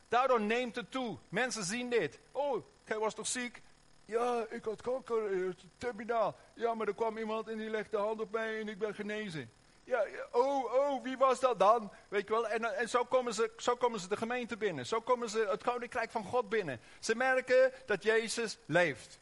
Daardoor 0.07 0.41
neemt 0.41 0.75
het 0.75 0.91
toe. 0.91 1.17
Mensen 1.29 1.63
zien 1.63 1.89
dit. 1.89 2.19
Oh, 2.31 2.65
jij 2.85 2.97
was 2.97 3.13
toch 3.13 3.27
ziek? 3.27 3.61
Ja, 4.05 4.45
ik 4.49 4.65
had 4.65 4.81
kanker, 4.81 5.31
eh, 5.31 5.53
terminaal. 5.77 6.35
Ja, 6.53 6.73
maar 6.73 6.87
er 6.87 6.95
kwam 6.95 7.17
iemand 7.17 7.47
en 7.47 7.57
die 7.57 7.69
legde 7.69 7.97
de 7.97 8.03
hand 8.03 8.21
op 8.21 8.31
mij 8.31 8.59
en 8.59 8.67
ik 8.67 8.79
ben 8.79 8.95
genezen. 8.95 9.51
Ja, 9.83 10.05
oh, 10.31 10.73
oh, 10.73 11.03
wie 11.03 11.17
was 11.17 11.39
dat 11.39 11.59
dan? 11.59 11.91
Weet 12.07 12.27
je 12.27 12.33
wel, 12.33 12.47
en, 12.47 12.77
en 12.77 12.89
zo, 12.89 13.03
komen 13.03 13.33
ze, 13.33 13.51
zo 13.57 13.75
komen 13.75 13.99
ze 13.99 14.07
de 14.07 14.17
gemeente 14.17 14.57
binnen. 14.57 14.85
Zo 14.85 15.01
komen 15.01 15.29
ze 15.29 15.47
het 15.49 15.63
koninkrijk 15.63 16.11
van 16.11 16.23
God 16.23 16.49
binnen. 16.49 16.79
Ze 16.99 17.15
merken 17.15 17.71
dat 17.85 18.03
Jezus 18.03 18.57
leeft. 18.65 19.19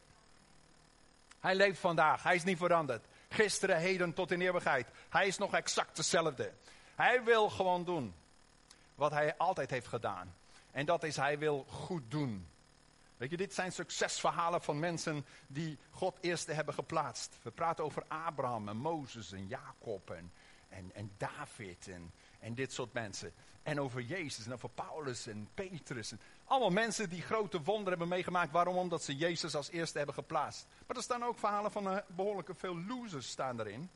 Hij 1.40 1.54
leeft 1.54 1.80
vandaag, 1.80 2.22
hij 2.22 2.34
is 2.34 2.44
niet 2.44 2.58
veranderd. 2.58 3.04
Gisteren, 3.28 3.76
heden 3.76 4.14
tot 4.14 4.30
in 4.30 4.40
eeuwigheid. 4.40 4.88
Hij 5.08 5.26
is 5.26 5.38
nog 5.38 5.54
exact 5.54 5.96
hetzelfde. 5.96 6.52
Hij 6.94 7.24
wil 7.24 7.48
gewoon 7.48 7.84
doen 7.84 8.14
wat 8.94 9.10
hij 9.10 9.36
altijd 9.36 9.70
heeft 9.70 9.86
gedaan. 9.86 10.34
En 10.70 10.86
dat 10.86 11.02
is, 11.02 11.16
hij 11.16 11.38
wil 11.38 11.64
goed 11.68 12.10
doen. 12.10 12.48
Weet 13.16 13.30
je, 13.30 13.36
dit 13.36 13.54
zijn 13.54 13.72
succesverhalen 13.72 14.62
van 14.62 14.78
mensen 14.78 15.26
die 15.46 15.78
God 15.90 16.18
eerst 16.20 16.46
hebben 16.46 16.74
geplaatst. 16.74 17.38
We 17.42 17.50
praten 17.50 17.84
over 17.84 18.04
Abraham 18.08 18.68
en 18.68 18.76
Mozes 18.76 19.32
en 19.32 19.46
Jacob 19.46 20.10
en 20.10 20.32
en, 20.70 20.94
en 20.94 21.10
David 21.16 21.88
en, 21.88 22.12
en 22.38 22.54
dit 22.54 22.72
soort 22.72 22.92
mensen. 22.92 23.32
En 23.62 23.80
over 23.80 24.00
Jezus 24.02 24.46
en 24.46 24.52
over 24.52 24.68
Paulus 24.68 25.26
en 25.26 25.48
Petrus. 25.54 26.12
En 26.12 26.20
allemaal 26.44 26.70
mensen 26.70 27.08
die 27.08 27.22
grote 27.22 27.62
wonderen 27.62 27.90
hebben 27.90 28.08
meegemaakt. 28.08 28.52
Waarom? 28.52 28.76
Omdat 28.76 29.02
ze 29.02 29.16
Jezus 29.16 29.54
als 29.54 29.70
eerste 29.70 29.96
hebben 29.96 30.14
geplaatst. 30.14 30.66
Maar 30.86 30.96
er 30.96 31.02
staan 31.02 31.24
ook 31.24 31.38
verhalen 31.38 31.70
van 31.70 31.92
uh, 31.92 31.98
behoorlijke 32.06 32.54
veel 32.54 32.76
losers 32.76 33.28
staan 33.28 33.60
erin. 33.60 33.90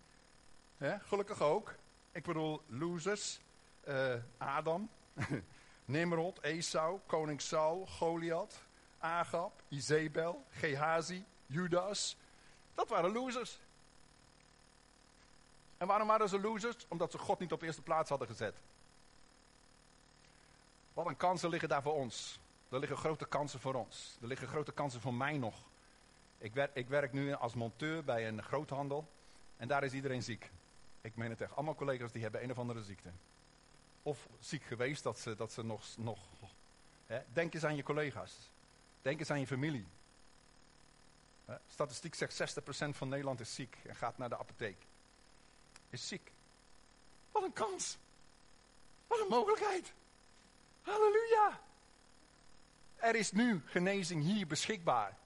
gelukkig 0.78 1.40
ook. 1.40 1.74
Ik 2.12 2.24
bedoel 2.24 2.62
losers. 2.66 3.40
Uh, 3.88 4.14
Adam, 4.38 4.90
Nimrod, 5.84 6.42
Esau, 6.42 7.00
koning 7.06 7.40
Saul, 7.40 7.86
Goliath, 7.86 8.54
Agab, 8.98 9.62
Izebel, 9.68 10.44
Gehazi, 10.50 11.24
Judas. 11.46 12.16
Dat 12.74 12.88
waren 12.88 13.12
losers. 13.12 13.58
En 15.84 15.90
waarom 15.90 16.08
waren 16.08 16.28
ze 16.28 16.40
losers? 16.40 16.76
Omdat 16.88 17.10
ze 17.10 17.18
God 17.18 17.38
niet 17.38 17.52
op 17.52 17.62
eerste 17.62 17.82
plaats 17.82 18.08
hadden 18.08 18.28
gezet. 18.28 18.54
Wat 20.92 21.06
een 21.06 21.16
kansen 21.16 21.48
liggen 21.48 21.68
daar 21.68 21.82
voor 21.82 21.94
ons. 21.94 22.40
Er 22.68 22.78
liggen 22.78 22.98
grote 22.98 23.26
kansen 23.26 23.60
voor 23.60 23.74
ons. 23.74 24.18
Er 24.20 24.26
liggen 24.26 24.48
grote 24.48 24.72
kansen 24.72 25.00
voor 25.00 25.14
mij 25.14 25.38
nog. 25.38 25.54
Ik 26.38 26.54
werk, 26.54 26.74
ik 26.74 26.88
werk 26.88 27.12
nu 27.12 27.32
als 27.32 27.54
monteur 27.54 28.04
bij 28.04 28.28
een 28.28 28.42
groothandel. 28.42 29.08
En 29.56 29.68
daar 29.68 29.84
is 29.84 29.92
iedereen 29.92 30.22
ziek. 30.22 30.50
Ik 31.00 31.16
meen 31.16 31.30
het 31.30 31.40
echt. 31.40 31.54
Allemaal 31.54 31.74
collega's 31.74 32.12
die 32.12 32.22
hebben 32.22 32.42
een 32.42 32.50
of 32.50 32.58
andere 32.58 32.82
ziekte. 32.82 33.10
Of 34.02 34.28
ziek 34.38 34.62
geweest 34.62 35.02
dat 35.02 35.18
ze, 35.18 35.36
dat 35.36 35.52
ze 35.52 35.64
nog... 35.64 35.84
nog 35.96 36.18
hè? 37.06 37.20
Denk 37.32 37.54
eens 37.54 37.64
aan 37.64 37.76
je 37.76 37.82
collega's. 37.82 38.50
Denk 39.02 39.18
eens 39.18 39.30
aan 39.30 39.40
je 39.40 39.46
familie. 39.46 39.86
Statistiek 41.68 42.14
zegt 42.14 42.58
60% 42.60 42.64
van 42.90 43.08
Nederland 43.08 43.40
is 43.40 43.54
ziek 43.54 43.78
en 43.86 43.96
gaat 43.96 44.18
naar 44.18 44.28
de 44.28 44.38
apotheek 44.38 44.86
is 45.94 46.08
ziek. 46.08 46.32
Wat 47.32 47.42
een 47.42 47.52
kans. 47.52 47.98
Wat 49.06 49.20
een 49.20 49.28
mogelijkheid. 49.28 49.92
Halleluja. 50.82 51.60
Er 52.96 53.14
is 53.14 53.32
nu 53.32 53.62
genezing 53.66 54.22
hier 54.22 54.46
beschikbaar. 54.46 55.16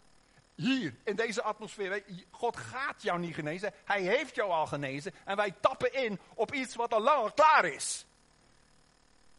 Hier, 0.54 0.94
in 1.04 1.16
deze 1.16 1.42
atmosfeer. 1.42 2.04
God 2.30 2.56
gaat 2.56 3.02
jou 3.02 3.18
niet 3.18 3.34
genezen. 3.34 3.74
Hij 3.84 4.02
heeft 4.02 4.34
jou 4.34 4.50
al 4.50 4.66
genezen. 4.66 5.14
En 5.24 5.36
wij 5.36 5.50
tappen 5.50 5.92
in 5.92 6.20
op 6.34 6.52
iets 6.52 6.74
wat 6.74 6.92
al 6.92 7.00
lang 7.00 7.34
klaar 7.34 7.64
is. 7.64 8.06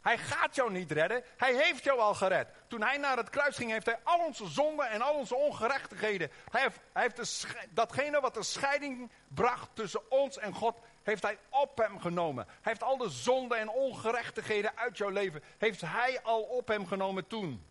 Hij 0.00 0.18
gaat 0.18 0.54
jou 0.54 0.72
niet 0.72 0.92
redden. 0.92 1.24
Hij 1.36 1.54
heeft 1.54 1.84
jou 1.84 1.98
al 1.98 2.14
gered. 2.14 2.48
Toen 2.68 2.82
hij 2.82 2.96
naar 2.96 3.16
het 3.16 3.30
kruis 3.30 3.56
ging, 3.56 3.70
heeft 3.70 3.86
hij 3.86 3.98
al 4.02 4.18
onze 4.18 4.48
zonden 4.48 4.88
en 4.88 5.00
al 5.00 5.14
onze 5.14 5.34
ongerechtigheden. 5.34 6.30
Hij 6.50 6.62
heeft, 6.62 6.78
hij 6.92 7.02
heeft 7.02 7.46
datgene 7.70 8.20
wat 8.20 8.34
de 8.34 8.42
scheiding 8.42 9.10
bracht 9.28 9.68
tussen 9.74 10.10
ons 10.10 10.38
en 10.38 10.54
God, 10.54 10.78
heeft 11.10 11.22
hij 11.22 11.38
op 11.48 11.78
hem 11.78 12.00
genomen. 12.00 12.44
Hij 12.46 12.56
heeft 12.60 12.82
al 12.82 12.96
de 12.96 13.08
zonden 13.08 13.58
en 13.58 13.68
ongerechtigheden 13.68 14.76
uit 14.76 14.98
jouw 14.98 15.08
leven, 15.08 15.42
heeft 15.58 15.80
hij 15.80 16.20
al 16.22 16.42
op 16.42 16.68
hem 16.68 16.86
genomen 16.86 17.26
toen. 17.26 17.64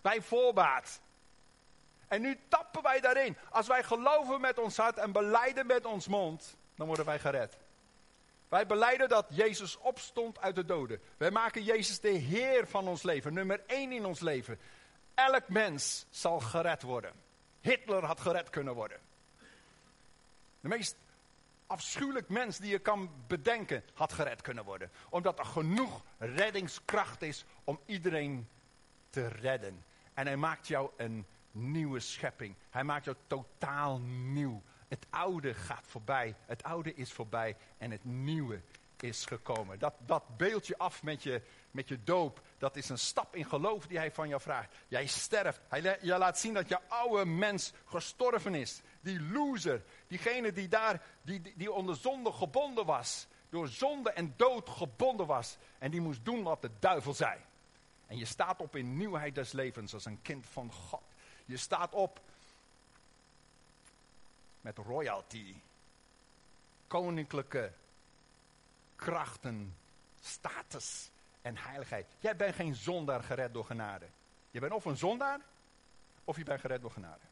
Bij 0.00 0.22
voorbaat. 0.22 1.00
En 2.08 2.20
nu 2.20 2.38
tappen 2.48 2.82
wij 2.82 3.00
daarin. 3.00 3.36
Als 3.50 3.66
wij 3.66 3.82
geloven 3.82 4.40
met 4.40 4.58
ons 4.58 4.76
hart 4.76 4.98
en 4.98 5.12
beleiden 5.12 5.66
met 5.66 5.84
ons 5.84 6.08
mond, 6.08 6.56
dan 6.76 6.86
worden 6.86 7.04
wij 7.04 7.18
gered. 7.18 7.56
Wij 8.48 8.66
beleiden 8.66 9.08
dat 9.08 9.26
Jezus 9.28 9.78
opstond 9.78 10.40
uit 10.40 10.54
de 10.54 10.64
doden. 10.64 11.00
Wij 11.16 11.30
maken 11.30 11.62
Jezus 11.62 12.00
de 12.00 12.08
Heer 12.08 12.66
van 12.66 12.88
ons 12.88 13.02
leven, 13.02 13.32
nummer 13.32 13.62
één 13.66 13.92
in 13.92 14.04
ons 14.04 14.20
leven. 14.20 14.58
Elk 15.14 15.48
mens 15.48 16.06
zal 16.10 16.40
gered 16.40 16.82
worden. 16.82 17.12
Hitler 17.60 18.04
had 18.04 18.20
gered 18.20 18.50
kunnen 18.50 18.74
worden. 18.74 19.00
De 20.60 20.68
meest 20.68 20.96
afschuwelijk 21.66 22.28
mens 22.28 22.58
die 22.58 22.70
je 22.70 22.78
kan 22.78 23.10
bedenken 23.26 23.84
had 23.94 24.12
gered 24.12 24.42
kunnen 24.42 24.64
worden. 24.64 24.90
Omdat 25.08 25.38
er 25.38 25.44
genoeg 25.44 26.04
reddingskracht 26.18 27.22
is 27.22 27.44
om 27.64 27.80
iedereen 27.86 28.48
te 29.10 29.28
redden. 29.28 29.84
En 30.14 30.26
hij 30.26 30.36
maakt 30.36 30.66
jou 30.66 30.90
een 30.96 31.26
nieuwe 31.50 32.00
schepping. 32.00 32.54
Hij 32.70 32.84
maakt 32.84 33.04
jou 33.04 33.16
totaal 33.26 33.98
nieuw. 34.00 34.62
Het 34.88 35.06
oude 35.10 35.54
gaat 35.54 35.86
voorbij. 35.86 36.34
Het 36.46 36.62
oude 36.62 36.94
is 36.94 37.12
voorbij 37.12 37.56
en 37.78 37.90
het 37.90 38.04
nieuwe 38.04 38.60
is 39.00 39.24
gekomen. 39.24 39.78
Dat, 39.78 39.94
dat 40.06 40.36
beeld 40.36 40.66
je 40.66 40.78
af 40.78 41.02
met 41.02 41.22
je, 41.22 41.42
met 41.70 41.88
je 41.88 41.98
doop. 42.04 42.40
Dat 42.64 42.76
is 42.76 42.88
een 42.88 42.98
stap 42.98 43.36
in 43.36 43.44
geloof 43.44 43.86
die 43.86 43.98
hij 43.98 44.12
van 44.12 44.28
jou 44.28 44.40
vraagt. 44.40 44.74
Jij 44.88 45.06
sterft. 45.06 45.60
Hij, 45.68 45.98
je 46.00 46.18
laat 46.18 46.38
zien 46.38 46.54
dat 46.54 46.68
je 46.68 46.88
oude 46.88 47.24
mens 47.24 47.72
gestorven 47.84 48.54
is. 48.54 48.80
Die 49.00 49.20
loser. 49.22 49.82
Diegene 50.06 50.52
die 50.52 50.68
daar, 50.68 51.02
die, 51.22 51.54
die 51.56 51.72
onder 51.72 51.96
zonde 51.96 52.32
gebonden 52.32 52.86
was. 52.86 53.26
Door 53.48 53.68
zonde 53.68 54.10
en 54.10 54.34
dood 54.36 54.68
gebonden 54.68 55.26
was. 55.26 55.56
En 55.78 55.90
die 55.90 56.00
moest 56.00 56.24
doen 56.24 56.42
wat 56.42 56.62
de 56.62 56.70
duivel 56.78 57.14
zei. 57.14 57.40
En 58.06 58.18
je 58.18 58.24
staat 58.24 58.60
op 58.60 58.76
in 58.76 58.96
nieuwheid 58.96 59.34
des 59.34 59.52
levens 59.52 59.94
als 59.94 60.04
een 60.04 60.22
kind 60.22 60.46
van 60.46 60.72
God. 60.72 61.02
Je 61.44 61.56
staat 61.56 61.92
op 61.92 62.20
met 64.60 64.78
royalty. 64.78 65.54
Koninklijke 66.86 67.72
krachten, 68.96 69.76
status 70.20 71.10
en 71.44 71.56
heiligheid. 71.56 72.06
Jij 72.18 72.36
bent 72.36 72.54
geen 72.54 72.74
zondaar 72.74 73.22
gered 73.22 73.52
door 73.52 73.64
genade. 73.64 74.06
Je 74.50 74.60
bent 74.60 74.72
of 74.72 74.84
een 74.84 74.96
zondaar, 74.96 75.40
of 76.24 76.36
je 76.36 76.44
bent 76.44 76.60
gered 76.60 76.80
door 76.80 76.90
genade. 76.90 77.24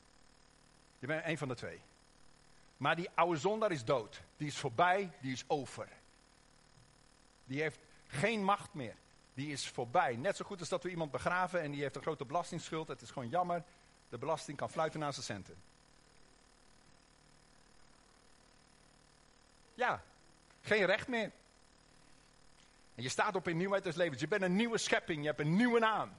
Je 0.99 1.07
bent 1.07 1.27
een 1.27 1.39
van 1.39 1.49
de 1.49 1.55
twee. 1.55 1.81
Maar 2.77 2.97
die 2.97 3.11
oude 3.15 3.39
zondaar 3.39 3.71
is 3.71 3.85
dood. 3.85 4.23
Die 4.37 4.47
is 4.47 4.59
voorbij, 4.59 5.11
die 5.21 5.33
is 5.33 5.45
over. 5.47 5.89
Die 7.45 7.61
heeft 7.61 7.79
geen 8.07 8.45
macht 8.45 8.75
meer. 8.75 8.95
Die 9.35 9.53
is 9.53 9.69
voorbij. 9.69 10.17
Net 10.17 10.37
zo 10.37 10.45
goed 10.45 10.61
als 10.61 10.69
dat 10.69 10.83
we 10.83 10.91
iemand 10.91 11.11
begraven 11.11 11.61
en 11.61 11.71
die 11.71 11.83
heeft 11.83 11.97
een 11.97 12.03
grote 12.03 12.25
belastingsschuld. 12.25 12.89
Het 12.89 13.03
is 13.03 13.11
gewoon 13.11 13.29
jammer. 13.29 13.65
De 14.09 14.19
belasting 14.19 14.57
kan 14.57 14.71
fluiten 14.71 15.01
naar 15.01 15.13
zijn 15.13 15.25
centen. 15.25 15.63
Ja, 19.75 20.03
geen 20.61 20.85
recht 20.85 21.09
meer. 21.09 21.33
En 22.95 23.03
je 23.03 23.09
staat 23.09 23.35
op 23.35 23.49
in 23.49 23.57
nieuwheid 23.57 23.85
des 23.85 23.97
levens. 23.97 24.21
Je 24.21 24.29
bent 24.29 24.43
een 24.43 24.57
nieuwe 24.57 24.79
schepping. 24.79 25.21
Je 25.21 25.27
hebt 25.27 25.41
een 25.41 25.57
nieuwe 25.57 25.79
naam. 25.79 26.13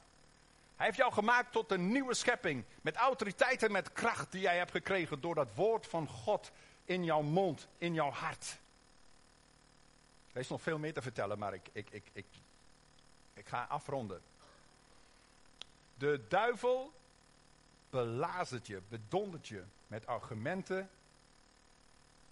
Hij 0.75 0.85
heeft 0.85 0.97
jou 0.97 1.13
gemaakt 1.13 1.51
tot 1.51 1.71
een 1.71 1.91
nieuwe 1.91 2.13
schepping. 2.13 2.63
Met 2.81 2.95
autoriteit 2.95 3.63
en 3.63 3.71
met 3.71 3.93
kracht 3.93 4.31
die 4.31 4.41
jij 4.41 4.57
hebt 4.57 4.71
gekregen 4.71 5.21
door 5.21 5.35
dat 5.35 5.55
woord 5.55 5.87
van 5.87 6.07
God 6.07 6.51
in 6.85 7.03
jouw 7.03 7.21
mond, 7.21 7.67
in 7.77 7.93
jouw 7.93 8.09
hart. 8.09 8.59
Er 10.33 10.39
is 10.39 10.47
nog 10.47 10.61
veel 10.61 10.77
meer 10.77 10.93
te 10.93 11.01
vertellen, 11.01 11.39
maar 11.39 11.53
ik, 11.53 11.69
ik, 11.71 11.89
ik, 11.89 12.03
ik, 12.13 12.25
ik 13.33 13.47
ga 13.47 13.65
afronden. 13.69 14.21
De 15.97 16.25
duivel 16.27 16.93
belazert 17.89 18.67
je, 18.67 18.81
bedondert 18.89 19.47
je 19.47 19.63
met 19.87 20.07
argumenten, 20.07 20.89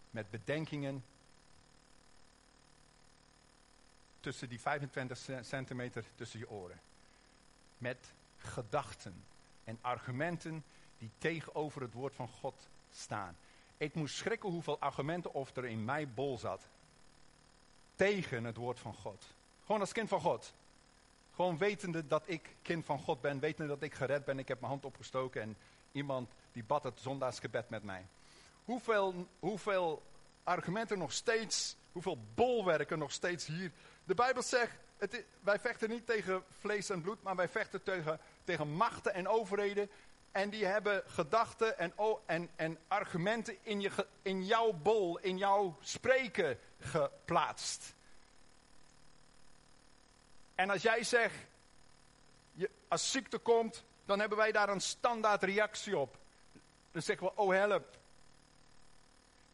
met 0.09 0.29
bedenkingen 0.29 1.03
tussen 4.21 4.49
die 4.49 4.59
25 4.59 5.17
centimeter 5.41 6.03
tussen 6.15 6.39
je 6.39 6.49
oren. 6.49 6.79
Met 7.77 8.13
gedachten 8.37 9.23
en 9.63 9.77
argumenten 9.81 10.63
die 10.97 11.09
tegenover 11.17 11.81
het 11.81 11.93
woord 11.93 12.15
van 12.15 12.27
God 12.27 12.69
staan. 12.91 13.37
Ik 13.77 13.93
moest 13.93 14.15
schrikken 14.15 14.49
hoeveel 14.49 14.79
argumenten 14.79 15.33
of 15.33 15.55
er 15.55 15.65
in 15.65 15.85
mij 15.85 16.07
bol 16.07 16.37
zat. 16.37 16.69
Tegen 17.95 18.43
het 18.43 18.57
woord 18.57 18.79
van 18.79 18.93
God. 18.93 19.25
Gewoon 19.65 19.81
als 19.81 19.91
kind 19.91 20.09
van 20.09 20.21
God. 20.21 20.53
Gewoon 21.35 21.57
wetende 21.57 22.07
dat 22.07 22.23
ik 22.25 22.55
kind 22.61 22.85
van 22.85 22.99
God 22.99 23.21
ben. 23.21 23.39
Wetende 23.39 23.67
dat 23.67 23.81
ik 23.81 23.93
gered 23.93 24.25
ben. 24.25 24.39
Ik 24.39 24.47
heb 24.47 24.59
mijn 24.59 24.71
hand 24.71 24.85
opgestoken 24.85 25.41
en 25.41 25.57
iemand 25.91 26.31
die 26.51 26.63
bad 26.63 26.83
het 26.83 26.99
zondagsgebed 26.99 27.69
met 27.69 27.83
mij. 27.83 28.05
Hoeveel, 28.65 29.27
hoeveel 29.39 30.01
argumenten 30.43 30.97
nog 30.97 31.11
steeds, 31.11 31.75
hoeveel 31.91 32.17
bolwerken 32.35 32.99
nog 32.99 33.11
steeds 33.11 33.45
hier 33.45 33.71
de 34.03 34.13
Bijbel 34.13 34.43
zegt, 34.43 34.75
het 34.97 35.23
wij 35.39 35.59
vechten 35.59 35.89
niet 35.89 36.05
tegen 36.05 36.43
vlees 36.59 36.89
en 36.89 37.01
bloed, 37.01 37.23
maar 37.23 37.35
wij 37.35 37.49
vechten 37.49 37.83
tegen, 37.83 38.19
tegen 38.43 38.71
machten 38.71 39.13
en 39.13 39.27
overheden. 39.27 39.89
En 40.31 40.49
die 40.49 40.65
hebben 40.65 41.03
gedachten 41.05 41.77
en, 41.77 41.93
en, 42.25 42.49
en 42.55 42.77
argumenten 42.87 43.57
in, 43.61 43.81
je, 43.81 44.07
in 44.21 44.45
jouw 44.45 44.71
bol, 44.71 45.19
in 45.19 45.37
jouw 45.37 45.77
spreken 45.81 46.59
geplaatst. 46.79 47.93
En 50.55 50.69
als 50.69 50.81
jij 50.81 51.03
zegt, 51.03 51.35
je, 52.51 52.69
als 52.87 53.11
ziekte 53.11 53.37
komt, 53.37 53.83
dan 54.05 54.19
hebben 54.19 54.37
wij 54.37 54.51
daar 54.51 54.69
een 54.69 54.81
standaard 54.81 55.43
reactie 55.43 55.97
op. 55.97 56.17
Dan 56.91 57.01
zeggen 57.01 57.27
we, 57.27 57.35
oh 57.35 57.51
help, 57.51 57.97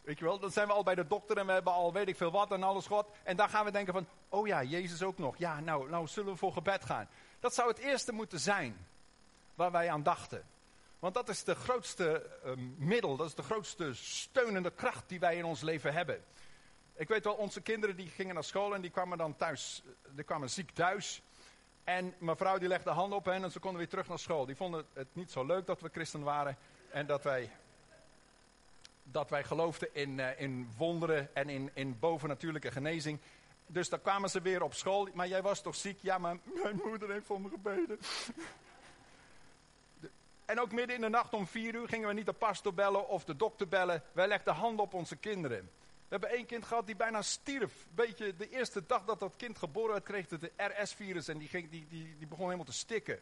Weet 0.08 0.20
je 0.20 0.26
wel, 0.26 0.40
dan 0.40 0.52
zijn 0.52 0.68
we 0.68 0.74
al 0.74 0.84
bij 0.84 0.96
de 0.96 1.08
dokter 1.08 1.38
en 1.38 1.46
we 1.46 1.52
hebben 1.52 1.74
al 1.74 1.94
weet 1.94 2.08
ik 2.08 2.18
veel 2.18 2.32
wat 2.32 2.52
en 2.52 2.64
alles 2.64 2.88
God. 2.88 3.08
En 3.24 3.36
dan 3.36 3.50
gaan 3.50 3.66
we 3.66 3.72
denken 3.72 3.94
van, 3.94 4.08
oh 4.30 4.48
ja, 4.48 4.64
Jezus 4.64 5.04
ook 5.04 5.18
nog. 5.18 5.38
Ja, 5.38 5.60
nou, 5.60 5.90
nou 5.90 6.08
zullen 6.08 6.32
we 6.32 6.38
voor 6.38 6.54
gebed 6.54 6.86
gaan. 6.86 7.10
Dat 7.40 7.54
zou 7.54 7.68
het 7.68 7.78
eerste 7.78 8.12
moeten 8.12 8.40
zijn 8.40 8.88
waar 9.56 9.72
wij 9.72 9.90
aan 9.90 10.04
dachten. 10.04 10.46
Want 11.00 11.14
dat 11.14 11.30
is 11.30 11.44
de 11.44 11.56
grootste 11.56 12.30
uh, 12.46 12.52
middel, 12.78 13.16
dat 13.16 13.28
is 13.28 13.36
de 13.36 13.44
grootste 13.44 13.94
steunende 13.94 14.72
kracht 14.72 15.10
die 15.10 15.20
wij 15.20 15.36
in 15.36 15.46
ons 15.46 15.62
leven 15.62 15.94
hebben. 15.94 16.24
Ik 16.96 17.08
weet 17.08 17.24
wel, 17.24 17.34
onze 17.34 17.62
kinderen 17.62 17.96
die 17.96 18.10
gingen 18.10 18.34
naar 18.34 18.44
school 18.44 18.76
en 18.76 18.82
die 18.82 18.92
kwamen 18.92 19.18
dan 19.18 19.36
thuis, 19.36 19.84
die 20.10 20.24
kwamen 20.24 20.50
ziek 20.50 20.72
thuis. 20.72 21.22
En 21.84 22.14
mevrouw 22.18 22.58
die 22.58 22.68
legde 22.68 22.90
handen 22.90 23.18
op 23.18 23.26
hen 23.26 23.44
en 23.44 23.52
ze 23.52 23.60
konden 23.60 23.80
weer 23.80 23.90
terug 23.90 24.08
naar 24.08 24.20
school. 24.20 24.46
Die 24.46 24.56
vonden 24.56 24.86
het 24.94 25.16
niet 25.16 25.32
zo 25.32 25.46
leuk 25.46 25.66
dat 25.66 25.82
we 25.82 25.90
christen 25.92 26.24
waren 26.24 26.58
en 26.90 27.06
dat 27.06 27.24
wij 27.24 27.52
dat 29.12 29.30
wij 29.30 29.44
geloofden 29.44 29.96
in, 29.96 30.18
uh, 30.18 30.42
in 30.42 30.70
wonderen 30.78 31.36
en 31.36 31.50
in, 31.50 31.72
in 31.74 32.00
bovennatuurlijke 32.00 32.72
genezing. 32.72 33.20
Dus 33.68 33.90
dan 33.90 34.02
kwamen 34.02 34.30
ze 34.30 34.42
weer 34.42 34.64
op 34.64 34.74
school. 34.74 35.08
Maar 35.14 35.28
jij 35.28 35.42
was 35.42 35.62
toch 35.62 35.76
ziek? 35.76 36.00
Ja, 36.02 36.18
maar 36.18 36.38
mijn 36.64 36.82
moeder 36.86 37.12
heeft 37.12 37.26
voor 37.26 37.42
me 37.42 37.50
gebeden. 37.50 38.00
En 40.46 40.60
ook 40.60 40.72
midden 40.72 40.96
in 40.96 41.02
de 41.02 41.10
nacht 41.10 41.34
om 41.34 41.48
vier 41.48 41.76
uur 41.76 41.88
gingen 41.88 42.08
we 42.08 42.14
niet 42.14 42.26
de 42.26 42.34
pastor 42.34 42.74
bellen 42.74 43.08
of 43.08 43.24
de 43.24 43.36
dokter 43.36 43.68
bellen. 43.68 44.04
Wij 44.12 44.28
legden 44.28 44.54
handen 44.54 44.86
op 44.86 44.94
onze 44.94 45.16
kinderen. 45.16 45.70
We 46.08 46.14
hebben 46.14 46.30
één 46.30 46.46
kind 46.46 46.66
gehad 46.66 46.86
die 46.86 46.96
bijna 46.96 47.22
stierf. 47.22 47.74
Beetje 47.96 48.36
de 48.36 48.50
eerste 48.50 48.84
dag 48.88 49.06
dat 49.06 49.20
dat 49.20 49.34
kind 49.36 49.58
geboren 49.58 49.92
werd, 49.92 50.04
kreeg 50.04 50.30
het 50.30 50.42
de 50.42 50.52
RS-virus 50.56 51.28
en 51.28 51.38
die, 51.38 51.48
ging, 51.48 51.70
die, 51.70 51.88
die, 51.90 52.16
die 52.18 52.28
begon 52.28 52.46
helemaal 52.46 52.66
te 52.66 52.72
stikken. 52.72 53.20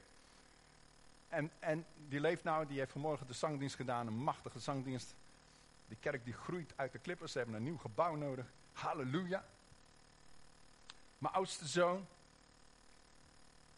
En, 1.29 1.51
en 1.59 1.85
die 2.07 2.19
leeft 2.19 2.43
nou, 2.43 2.67
die 2.67 2.79
heeft 2.79 2.91
vanmorgen 2.91 3.27
de 3.27 3.33
zangdienst 3.33 3.75
gedaan, 3.75 4.07
een 4.07 4.13
machtige 4.13 4.59
zangdienst. 4.59 5.15
Die 5.87 5.97
kerk 5.99 6.25
die 6.25 6.33
groeit 6.33 6.73
uit 6.75 6.91
de 6.91 6.99
klippers. 6.99 7.31
Ze 7.31 7.37
hebben 7.37 7.55
een 7.55 7.63
nieuw 7.63 7.77
gebouw 7.77 8.15
nodig. 8.15 8.45
Halleluja. 8.73 9.45
Mijn 11.17 11.33
oudste 11.33 11.67
zoon, 11.67 12.07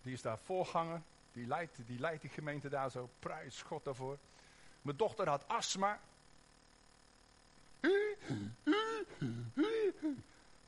die 0.01 0.13
is 0.13 0.21
daar 0.21 0.37
voorganger. 0.37 1.01
Die 1.33 1.47
leidt, 1.47 2.21
die 2.21 2.29
gemeente 2.29 2.69
daar 2.69 2.91
zo. 2.91 3.09
Prijs 3.19 3.61
God 3.61 3.83
daarvoor. 3.83 4.17
Mijn 4.81 4.97
dochter 4.97 5.29
had 5.29 5.47
astma. 5.47 5.99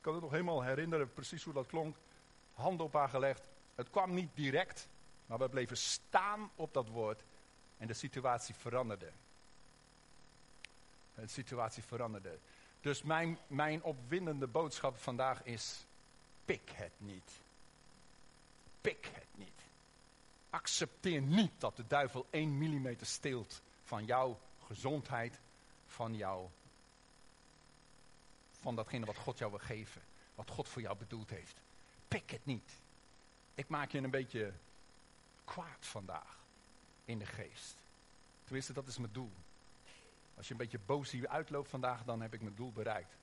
kan 0.00 0.12
het 0.12 0.22
nog 0.22 0.30
helemaal 0.30 0.62
herinneren, 0.62 1.12
precies 1.12 1.44
hoe 1.44 1.52
dat 1.52 1.66
klonk. 1.66 1.96
Handen 2.54 2.86
op 2.86 2.92
haar 2.92 3.08
gelegd. 3.08 3.48
Het 3.74 3.90
kwam 3.90 4.14
niet 4.14 4.30
direct, 4.34 4.88
maar 5.26 5.38
we 5.38 5.48
bleven 5.48 5.76
staan 5.76 6.50
op 6.54 6.74
dat 6.74 6.88
woord. 6.88 7.24
En 7.76 7.86
de 7.86 7.94
situatie 7.94 8.54
veranderde 8.54 9.12
de 11.20 11.28
situatie 11.28 11.82
veranderde. 11.82 12.38
Dus 12.80 13.02
mijn, 13.02 13.38
mijn 13.46 13.82
opwindende 13.82 14.46
boodschap 14.46 14.96
vandaag 14.98 15.42
is: 15.42 15.84
pik 16.44 16.70
het 16.74 16.92
niet. 16.96 17.30
Pik 18.80 19.10
het 19.12 19.26
niet. 19.34 19.48
Accepteer 20.50 21.22
niet 21.22 21.52
dat 21.58 21.76
de 21.76 21.86
duivel 21.86 22.26
1 22.30 22.58
millimeter 22.58 23.06
steelt 23.06 23.62
van 23.84 24.04
jouw 24.04 24.40
gezondheid, 24.66 25.40
van 25.86 26.16
jouw 26.16 26.50
van 28.60 28.76
datgene 28.76 29.06
wat 29.06 29.16
God 29.16 29.38
jou 29.38 29.50
wil 29.50 29.60
geven. 29.60 30.02
Wat 30.34 30.50
God 30.50 30.68
voor 30.68 30.82
jou 30.82 30.96
bedoeld 30.96 31.30
heeft. 31.30 31.56
Pik 32.08 32.30
het 32.30 32.46
niet. 32.46 32.72
Ik 33.54 33.68
maak 33.68 33.90
je 33.90 33.98
een 33.98 34.10
beetje 34.10 34.52
kwaad 35.44 35.86
vandaag. 35.86 36.38
In 37.04 37.18
de 37.18 37.26
geest. 37.26 37.76
Tenminste, 38.44 38.72
dat 38.72 38.86
is 38.86 38.98
mijn 38.98 39.12
doel. 39.12 39.32
Als 40.40 40.48
je 40.48 40.54
een 40.54 40.60
beetje 40.60 40.86
boos 40.86 41.10
hier 41.10 41.28
uitloopt 41.28 41.70
vandaag, 41.70 42.04
dan 42.04 42.20
heb 42.20 42.34
ik 42.34 42.42
mijn 42.42 42.54
doel 42.54 42.72
bereikt. 42.72 43.16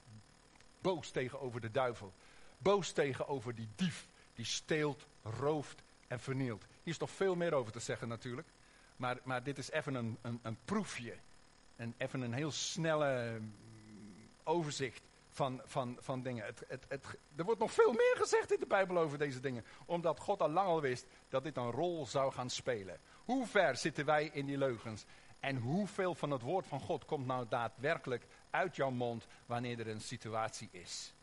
Boos 0.82 1.12
tegenover 1.12 1.62
de 1.62 1.72
duivel. 1.72 2.14
Boos 2.58 2.92
tegenover 2.92 3.56
die 3.56 3.70
dief 3.76 4.08
die 4.34 4.46
steelt, 4.46 5.08
rooft 5.24 5.84
en 6.08 6.20
vernielt. 6.20 6.66
Hier 6.84 6.94
is 6.94 6.98
nog 6.98 7.12
veel 7.12 7.36
meer 7.36 7.54
over 7.54 7.72
te 7.72 7.80
zeggen 7.80 8.08
natuurlijk. 8.08 8.48
Maar, 8.96 9.20
maar 9.24 9.44
dit 9.44 9.58
is 9.58 9.72
even 9.72 9.96
een, 9.96 10.18
een, 10.22 10.40
een 10.44 10.58
proefje. 10.66 11.14
En 11.76 11.94
even 11.98 12.22
een 12.22 12.34
heel 12.34 12.52
snelle 12.52 13.40
mm, 13.40 13.54
overzicht 14.44 15.02
van, 15.30 15.62
van, 15.66 15.98
van 16.00 16.22
dingen. 16.22 16.46
Het, 16.46 16.64
het, 16.68 16.86
het, 16.88 17.06
er 17.36 17.44
wordt 17.44 17.60
nog 17.60 17.72
veel 17.72 17.92
meer 17.92 18.16
gezegd 18.18 18.54
in 18.54 18.60
de 18.60 18.68
Bijbel 18.68 18.98
over 18.98 19.18
deze 19.18 19.40
dingen. 19.40 19.66
Omdat 19.86 20.20
God 20.20 20.42
al 20.42 20.50
lang 20.50 20.68
al 20.68 20.82
wist 20.82 21.06
dat 21.30 21.44
dit 21.44 21.58
een 21.58 21.72
rol 21.72 22.06
zou 22.06 22.32
gaan 22.32 22.50
spelen. 22.50 23.00
Hoe 23.26 23.48
ver 23.48 23.76
zitten 23.76 24.06
wij 24.06 24.30
in 24.34 24.46
die 24.46 24.58
leugens? 24.58 25.06
En 25.48 25.58
hoeveel 25.58 26.16
van 26.16 26.32
het 26.32 26.42
woord 26.42 26.68
van 26.68 26.80
God 26.80 27.06
komt 27.06 27.26
nou 27.26 27.46
daadwerkelijk 27.50 28.24
uit 28.50 28.76
jouw 28.76 28.90
mond 28.90 29.28
wanneer 29.46 29.80
er 29.80 29.88
een 29.88 30.02
situatie 30.02 30.70
is? 30.72 31.14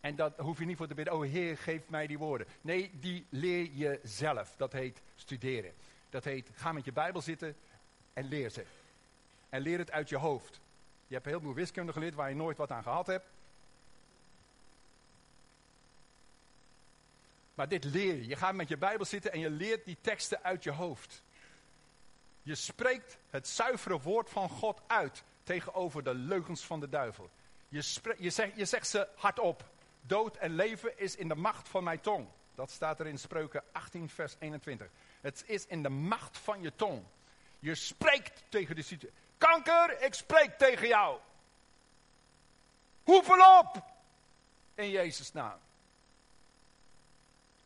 En 0.00 0.16
dat 0.16 0.36
hoef 0.36 0.58
je 0.58 0.64
niet 0.64 0.76
voor 0.76 0.86
te 0.86 0.94
bidden, 0.94 1.14
oh 1.14 1.22
Heer, 1.22 1.58
geef 1.58 1.88
mij 1.88 2.06
die 2.06 2.18
woorden. 2.18 2.46
Nee, 2.60 2.90
die 3.00 3.26
leer 3.28 3.70
je 3.72 4.00
zelf. 4.02 4.54
Dat 4.56 4.72
heet 4.72 5.02
studeren. 5.14 5.72
Dat 6.10 6.24
heet, 6.24 6.50
ga 6.54 6.72
met 6.72 6.84
je 6.84 6.92
Bijbel 6.92 7.20
zitten 7.20 7.56
en 8.12 8.24
leer 8.24 8.50
ze. 8.50 8.64
En 9.48 9.60
leer 9.60 9.78
het 9.78 9.90
uit 9.90 10.08
je 10.08 10.16
hoofd. 10.16 10.60
Je 11.06 11.14
hebt 11.14 11.26
heel 11.26 11.40
veel 11.40 11.54
wiskunde 11.54 11.92
geleerd 11.92 12.14
waar 12.14 12.28
je 12.28 12.36
nooit 12.36 12.56
wat 12.56 12.70
aan 12.70 12.82
gehad 12.82 13.06
hebt. 13.06 13.26
Maar 17.54 17.68
dit 17.68 17.84
leer 17.84 18.14
je. 18.14 18.26
Je 18.26 18.36
gaat 18.36 18.54
met 18.54 18.68
je 18.68 18.76
Bijbel 18.76 19.06
zitten 19.06 19.32
en 19.32 19.40
je 19.40 19.50
leert 19.50 19.84
die 19.84 19.96
teksten 20.00 20.42
uit 20.42 20.64
je 20.64 20.72
hoofd. 20.72 21.22
Je 22.48 22.54
spreekt 22.54 23.18
het 23.30 23.48
zuivere 23.48 24.00
woord 24.00 24.30
van 24.30 24.48
God 24.48 24.80
uit 24.86 25.22
tegenover 25.42 26.04
de 26.04 26.14
leugens 26.14 26.64
van 26.64 26.80
de 26.80 26.88
duivel. 26.88 27.30
Je, 27.68 27.84
je, 28.18 28.30
zegt, 28.30 28.56
je 28.56 28.64
zegt 28.64 28.88
ze 28.88 29.08
hardop. 29.16 29.64
Dood 30.00 30.36
en 30.36 30.54
leven 30.54 30.98
is 30.98 31.16
in 31.16 31.28
de 31.28 31.34
macht 31.34 31.68
van 31.68 31.84
mijn 31.84 32.00
tong. 32.00 32.28
Dat 32.54 32.70
staat 32.70 33.00
er 33.00 33.06
in 33.06 33.18
Spreuken 33.18 33.62
18, 33.72 34.08
vers 34.08 34.36
21. 34.38 34.88
Het 35.20 35.44
is 35.46 35.66
in 35.66 35.82
de 35.82 35.88
macht 35.88 36.38
van 36.38 36.62
je 36.62 36.74
tong. 36.76 37.04
Je 37.58 37.74
spreekt 37.74 38.42
tegen 38.48 38.76
de 38.76 38.82
situatie. 38.82 39.18
Kanker, 39.38 40.02
ik 40.02 40.14
spreek 40.14 40.58
tegen 40.58 40.88
jou. 40.88 41.18
Hoeveel 43.02 43.58
op! 43.58 43.82
In 44.74 44.90
Jezus' 44.90 45.32
naam. 45.32 45.58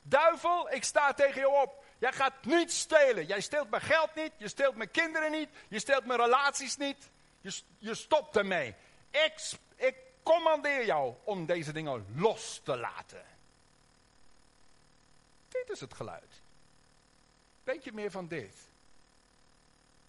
Duivel, 0.03 0.73
ik 0.73 0.85
sta 0.85 1.15
tegen 1.15 1.41
jou 1.41 1.63
op. 1.63 1.82
Jij 2.03 2.13
gaat 2.13 2.45
niet 2.45 2.73
stelen. 2.73 3.27
Jij 3.27 3.41
steelt 3.41 3.71
mijn 3.71 3.83
geld 3.83 4.15
niet. 4.15 4.33
Je 4.37 4.49
steelt 4.49 4.77
mijn 4.77 4.91
kinderen 4.91 5.31
niet. 5.31 5.49
Je 5.69 5.79
steelt 5.79 6.05
mijn 6.05 6.21
relaties 6.21 6.77
niet. 6.77 7.11
Je, 7.41 7.61
je 7.79 7.95
stopt 7.95 8.37
ermee. 8.37 8.75
Ik, 9.11 9.51
ik 9.77 9.97
commandeer 10.23 10.85
jou 10.85 11.15
om 11.25 11.47
deze 11.47 11.73
dingen 11.73 12.07
los 12.17 12.61
te 12.65 12.77
laten. 12.77 13.25
Dit 15.49 15.71
is 15.71 15.81
het 15.81 15.95
geluid. 15.95 16.43
Beetje 17.65 17.93
meer 17.93 18.11
van 18.11 18.29
dit. 18.29 18.55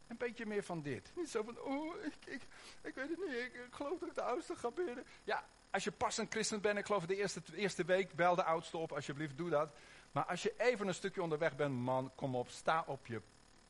Een 0.07 0.17
beetje 0.17 0.45
meer 0.45 0.63
van 0.63 0.81
dit. 0.81 1.11
Niet 1.15 1.29
zo 1.29 1.43
van, 1.43 1.59
oh, 1.59 2.03
ik, 2.03 2.15
ik, 2.25 2.41
ik 2.81 2.95
weet 2.95 3.09
het 3.09 3.19
niet, 3.19 3.35
ik, 3.35 3.67
geloof 3.71 3.99
dat 3.99 4.09
ik 4.09 4.15
de 4.15 4.21
oudste 4.21 4.55
ga 4.55 4.71
bidden. 4.71 5.05
Ja, 5.23 5.45
als 5.71 5.83
je 5.83 5.91
pas 5.91 6.17
een 6.17 6.27
christen 6.29 6.61
bent, 6.61 6.77
ik 6.77 6.85
geloof 6.85 7.05
de 7.05 7.15
eerste, 7.15 7.41
eerste 7.55 7.85
week, 7.85 8.13
bel 8.13 8.35
de 8.35 8.43
oudste 8.43 8.77
op, 8.77 8.91
alsjeblieft, 8.91 9.37
doe 9.37 9.49
dat. 9.49 9.69
Maar 10.13 10.25
als 10.25 10.43
je 10.43 10.53
even 10.57 10.87
een 10.87 10.93
stukje 10.93 11.21
onderweg 11.21 11.55
bent, 11.55 11.73
man, 11.73 12.11
kom 12.15 12.35
op, 12.35 12.49
sta 12.49 12.83
op 12.87 13.05
je, 13.07 13.21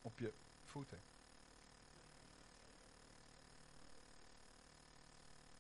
op 0.02 0.20
je 0.20 0.32
voeten. 0.66 1.02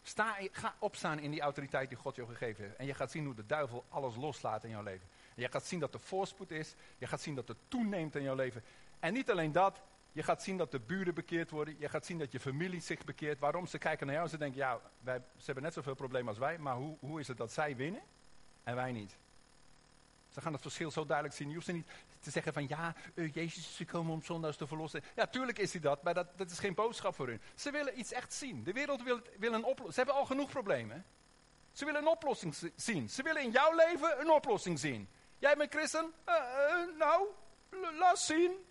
Sta, 0.03 0.37
ga 0.51 0.75
opstaan 0.79 1.19
in 1.19 1.31
die 1.31 1.41
autoriteit 1.41 1.89
die 1.89 1.97
God 1.97 2.15
je 2.15 2.25
gegeven 2.25 2.63
heeft. 2.63 2.75
En 2.75 2.85
je 2.85 2.93
gaat 2.93 3.11
zien 3.11 3.25
hoe 3.25 3.35
de 3.35 3.45
duivel 3.45 3.85
alles 3.89 4.15
loslaat 4.15 4.63
in 4.63 4.69
jouw 4.69 4.83
leven. 4.83 5.07
En 5.35 5.41
je 5.41 5.49
gaat 5.49 5.65
zien 5.65 5.79
dat 5.79 5.93
er 5.93 5.99
voorspoed 5.99 6.51
is. 6.51 6.75
Je 6.97 7.07
gaat 7.07 7.21
zien 7.21 7.35
dat 7.35 7.47
het 7.47 7.57
toeneemt 7.67 8.15
in 8.15 8.23
jouw 8.23 8.35
leven. 8.35 8.63
En 8.99 9.13
niet 9.13 9.31
alleen 9.31 9.51
dat, 9.51 9.81
je 10.11 10.23
gaat 10.23 10.43
zien 10.43 10.57
dat 10.57 10.71
de 10.71 10.79
buren 10.79 11.13
bekeerd 11.13 11.49
worden. 11.49 11.75
Je 11.79 11.89
gaat 11.89 12.05
zien 12.05 12.17
dat 12.17 12.31
je 12.31 12.39
familie 12.39 12.81
zich 12.81 13.03
bekeert. 13.03 13.39
Waarom? 13.39 13.67
Ze 13.67 13.77
kijken 13.77 14.05
naar 14.05 14.15
jou 14.15 14.27
en 14.27 14.33
ze 14.33 14.39
denken, 14.39 14.59
ja, 14.59 14.79
wij, 14.99 15.17
ze 15.17 15.45
hebben 15.45 15.63
net 15.63 15.73
zoveel 15.73 15.95
problemen 15.95 16.27
als 16.27 16.37
wij. 16.37 16.57
Maar 16.57 16.75
hoe, 16.75 16.97
hoe 16.99 17.19
is 17.19 17.27
het 17.27 17.37
dat 17.37 17.51
zij 17.51 17.75
winnen 17.75 18.01
en 18.63 18.75
wij 18.75 18.91
niet? 18.91 19.17
Ze 20.33 20.41
gaan 20.41 20.53
het 20.53 20.61
verschil 20.61 20.91
zo 20.91 21.05
duidelijk 21.05 21.37
zien. 21.37 21.47
Je 21.47 21.53
hoeft 21.53 21.65
ze 21.65 21.71
niet 21.71 21.89
te 22.19 22.31
zeggen 22.31 22.53
van 22.53 22.67
ja, 22.67 22.95
uh, 23.13 23.33
Jezus 23.33 23.67
is 23.69 23.75
gekomen 23.75 24.13
om 24.13 24.21
zondags 24.21 24.57
te 24.57 24.67
verlossen. 24.67 25.03
Ja, 25.15 25.27
tuurlijk 25.27 25.59
is 25.59 25.71
hij 25.71 25.81
dat, 25.81 26.03
maar 26.03 26.13
dat, 26.13 26.37
dat 26.37 26.51
is 26.51 26.59
geen 26.59 26.73
boodschap 26.73 27.15
voor 27.15 27.27
hun. 27.27 27.41
Ze 27.55 27.71
willen 27.71 27.99
iets 27.99 28.11
echt 28.11 28.33
zien. 28.33 28.63
De 28.63 28.73
wereld 28.73 29.03
wil, 29.03 29.21
wil 29.37 29.53
een 29.53 29.63
oplossing. 29.63 29.93
Ze 29.93 29.97
hebben 29.99 30.15
al 30.15 30.25
genoeg 30.25 30.49
problemen. 30.49 31.05
Ze 31.71 31.85
willen 31.85 32.01
een 32.01 32.07
oplossing 32.07 32.55
zien. 32.75 33.09
Ze 33.09 33.23
willen 33.23 33.41
in 33.41 33.51
jouw 33.51 33.75
leven 33.75 34.19
een 34.19 34.31
oplossing 34.31 34.79
zien. 34.79 35.09
Jij 35.39 35.55
bent 35.55 35.73
christen? 35.73 36.13
Uh, 36.29 36.35
uh, 36.35 36.97
nou, 36.97 37.27
laat 37.99 38.19
zien. 38.19 38.65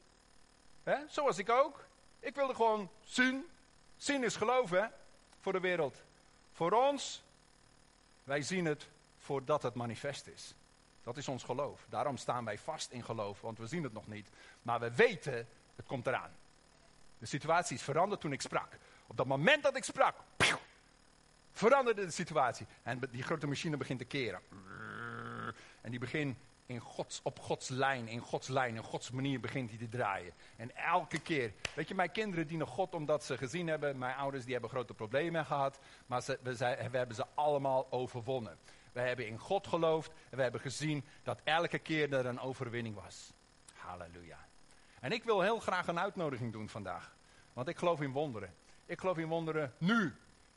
Hè? 0.82 0.96
Zoals 1.08 1.38
ik 1.38 1.50
ook. 1.50 1.86
Ik 2.20 2.34
wilde 2.34 2.54
gewoon 2.54 2.90
zien. 3.04 3.48
Zien 3.96 4.24
is 4.24 4.36
geloven 4.36 4.92
voor 5.40 5.52
de 5.52 5.60
wereld. 5.60 6.02
Voor 6.52 6.72
ons, 6.72 7.22
wij 8.24 8.42
zien 8.42 8.64
het 8.64 8.88
voordat 9.18 9.62
het 9.62 9.74
manifest 9.74 10.26
is. 10.26 10.54
Dat 11.02 11.16
is 11.16 11.28
ons 11.28 11.42
geloof. 11.42 11.86
Daarom 11.88 12.16
staan 12.16 12.44
wij 12.44 12.58
vast 12.58 12.90
in 12.90 13.04
geloof, 13.04 13.40
want 13.40 13.58
we 13.58 13.66
zien 13.66 13.82
het 13.82 13.92
nog 13.92 14.06
niet. 14.06 14.28
Maar 14.62 14.80
we 14.80 14.94
weten, 14.94 15.48
het 15.76 15.86
komt 15.86 16.06
eraan. 16.06 16.30
De 17.18 17.26
situatie 17.26 17.76
is 17.76 17.82
veranderd 17.82 18.20
toen 18.20 18.32
ik 18.32 18.40
sprak. 18.40 18.78
Op 19.06 19.16
dat 19.16 19.26
moment 19.26 19.62
dat 19.62 19.76
ik 19.76 19.84
sprak, 19.84 20.16
veranderde 21.52 22.04
de 22.04 22.10
situatie. 22.10 22.66
En 22.82 23.00
die 23.10 23.22
grote 23.22 23.46
machine 23.46 23.76
begint 23.76 23.98
te 23.98 24.04
keren. 24.04 24.40
En 25.80 25.90
die 25.90 26.00
begint 26.00 26.36
in 26.66 26.78
Gods, 26.78 27.20
op 27.22 27.38
Gods 27.38 27.68
lijn, 27.68 28.08
in 28.08 28.20
Gods 28.20 28.48
lijn, 28.48 28.76
in 28.76 28.82
Gods 28.82 29.10
manier 29.10 29.40
begint 29.40 29.68
hij 29.68 29.78
te 29.78 29.88
draaien. 29.88 30.32
En 30.56 30.76
elke 30.76 31.20
keer, 31.20 31.52
weet 31.74 31.88
je, 31.88 31.94
mijn 31.94 32.12
kinderen 32.12 32.46
dienen 32.46 32.66
God 32.66 32.94
omdat 32.94 33.24
ze 33.24 33.36
gezien 33.36 33.66
hebben, 33.66 33.98
mijn 33.98 34.16
ouders 34.16 34.44
die 34.44 34.52
hebben 34.52 34.70
grote 34.70 34.94
problemen 34.94 35.44
gehad, 35.46 35.78
maar 36.06 36.22
ze, 36.22 36.38
we, 36.42 36.56
we 36.90 36.96
hebben 36.96 37.16
ze 37.16 37.26
allemaal 37.34 37.86
overwonnen. 37.90 38.58
We 38.92 39.00
hebben 39.00 39.26
in 39.26 39.38
God 39.38 39.66
geloofd 39.66 40.10
en 40.30 40.36
we 40.36 40.42
hebben 40.42 40.60
gezien 40.60 41.04
dat 41.22 41.40
elke 41.44 41.78
keer 41.78 42.12
er 42.12 42.26
een 42.26 42.40
overwinning 42.40 42.94
was. 42.94 43.32
Halleluja. 43.74 44.38
En 45.00 45.12
ik 45.12 45.24
wil 45.24 45.40
heel 45.40 45.60
graag 45.60 45.86
een 45.86 45.98
uitnodiging 45.98 46.52
doen 46.52 46.68
vandaag. 46.68 47.14
Want 47.52 47.68
ik 47.68 47.78
geloof 47.78 48.00
in 48.00 48.12
wonderen. 48.12 48.54
Ik 48.86 49.00
geloof 49.00 49.18
in 49.18 49.28
wonderen 49.28 49.74
nu. 49.78 50.14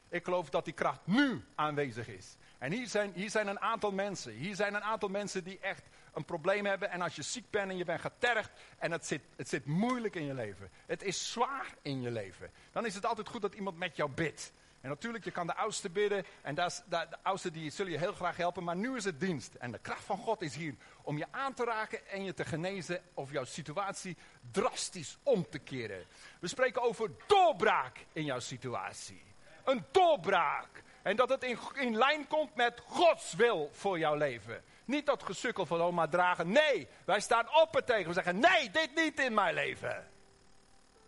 Ik 0.10 0.24
geloof 0.24 0.50
dat 0.50 0.66
die 0.66 0.74
kracht 0.74 1.00
nu 1.04 1.46
aanwezig 1.56 2.08
is. 2.08 2.36
En 2.58 2.72
hier 2.72 2.88
zijn, 2.88 3.12
hier 3.14 3.30
zijn 3.30 3.48
een 3.48 3.60
aantal 3.60 3.92
mensen. 3.92 4.32
Hier 4.32 4.56
zijn 4.56 4.74
een 4.74 4.84
aantal 4.84 5.10
mensen 5.10 5.44
die 5.44 5.60
echt 5.60 5.84
een 6.14 6.26
probleem 6.26 6.66
hebben. 6.66 6.90
En 6.90 7.02
als 7.02 7.16
je 7.16 7.22
ziek 7.22 7.50
bent 7.50 7.70
en 7.70 7.78
je 7.78 7.86
bent 7.86 8.02
getergd 8.02 8.52
en 8.78 8.92
het 8.92 9.06
zit, 9.06 9.22
het 9.36 9.50
zit 9.50 9.66
moeilijk 9.66 10.16
in 10.16 10.26
je 10.26 10.34
leven. 10.34 10.70
Het 10.86 11.04
is 11.04 11.32
zwaar 11.32 11.74
in 11.82 12.02
je 12.02 12.12
leven. 12.12 12.52
Dan 12.72 12.86
is 12.86 12.96
het 12.96 13.06
altijd 13.06 13.30
goed 13.30 13.42
dat 13.42 13.54
iemand 13.54 13.78
met 13.78 13.96
jou 13.96 14.10
bidt. 14.10 14.54
En 14.86 14.92
natuurlijk, 14.92 15.24
je 15.24 15.32
kan 15.32 15.48
de 15.48 15.56
oudste 15.56 15.90
bidden. 15.90 16.26
En 16.42 16.56
dat 16.56 16.72
is, 16.72 16.82
de, 16.90 17.08
oudste 17.22 17.52
die 17.52 17.70
zullen 17.72 17.92
je 17.92 17.98
heel 17.98 18.14
graag 18.14 18.38
helpen. 18.38 18.64
Maar 18.64 18.76
nu 18.76 18.96
is 18.96 19.04
het 19.04 19.20
dienst. 19.20 19.54
En 19.54 19.72
de 19.72 19.80
kracht 19.80 20.04
van 20.04 20.18
God 20.18 20.42
is 20.42 20.56
hier 20.56 20.76
om 21.02 21.18
je 21.18 21.26
aan 21.32 21.54
te 21.54 21.64
raken 21.64 22.08
en 22.08 22.24
je 22.24 22.34
te 22.34 22.46
genezen. 22.46 23.02
Of 23.14 23.32
jouw 23.32 23.44
situatie 23.44 24.18
drastisch 24.52 25.18
om 25.24 25.50
te 25.50 25.60
keren. 25.60 26.06
We 26.40 26.48
spreken 26.48 26.82
over 26.82 27.12
doorbraak 27.28 28.06
in 28.14 28.26
jouw 28.26 28.40
situatie. 28.40 29.24
Een 29.64 29.84
doorbraak. 29.92 30.84
En 31.02 31.16
dat 31.16 31.30
het 31.30 31.44
in, 31.44 31.58
in 31.74 31.98
lijn 31.98 32.28
komt 32.28 32.56
met 32.56 32.82
Gods 32.88 33.34
wil 33.34 33.70
voor 33.74 34.00
jouw 34.00 34.16
leven. 34.16 34.64
Niet 34.86 35.06
dat 35.06 35.24
gesukkel 35.24 35.66
van 35.66 35.82
oma 35.82 36.08
dragen. 36.08 36.52
Nee, 36.52 36.88
wij 37.06 37.20
staan 37.20 37.56
op 37.62 37.82
tegen. 37.86 38.08
We 38.08 38.14
zeggen, 38.14 38.40
nee, 38.40 38.72
dit 38.72 38.96
niet 38.96 39.20
in 39.20 39.34
mijn 39.34 39.54
leven. 39.54 40.14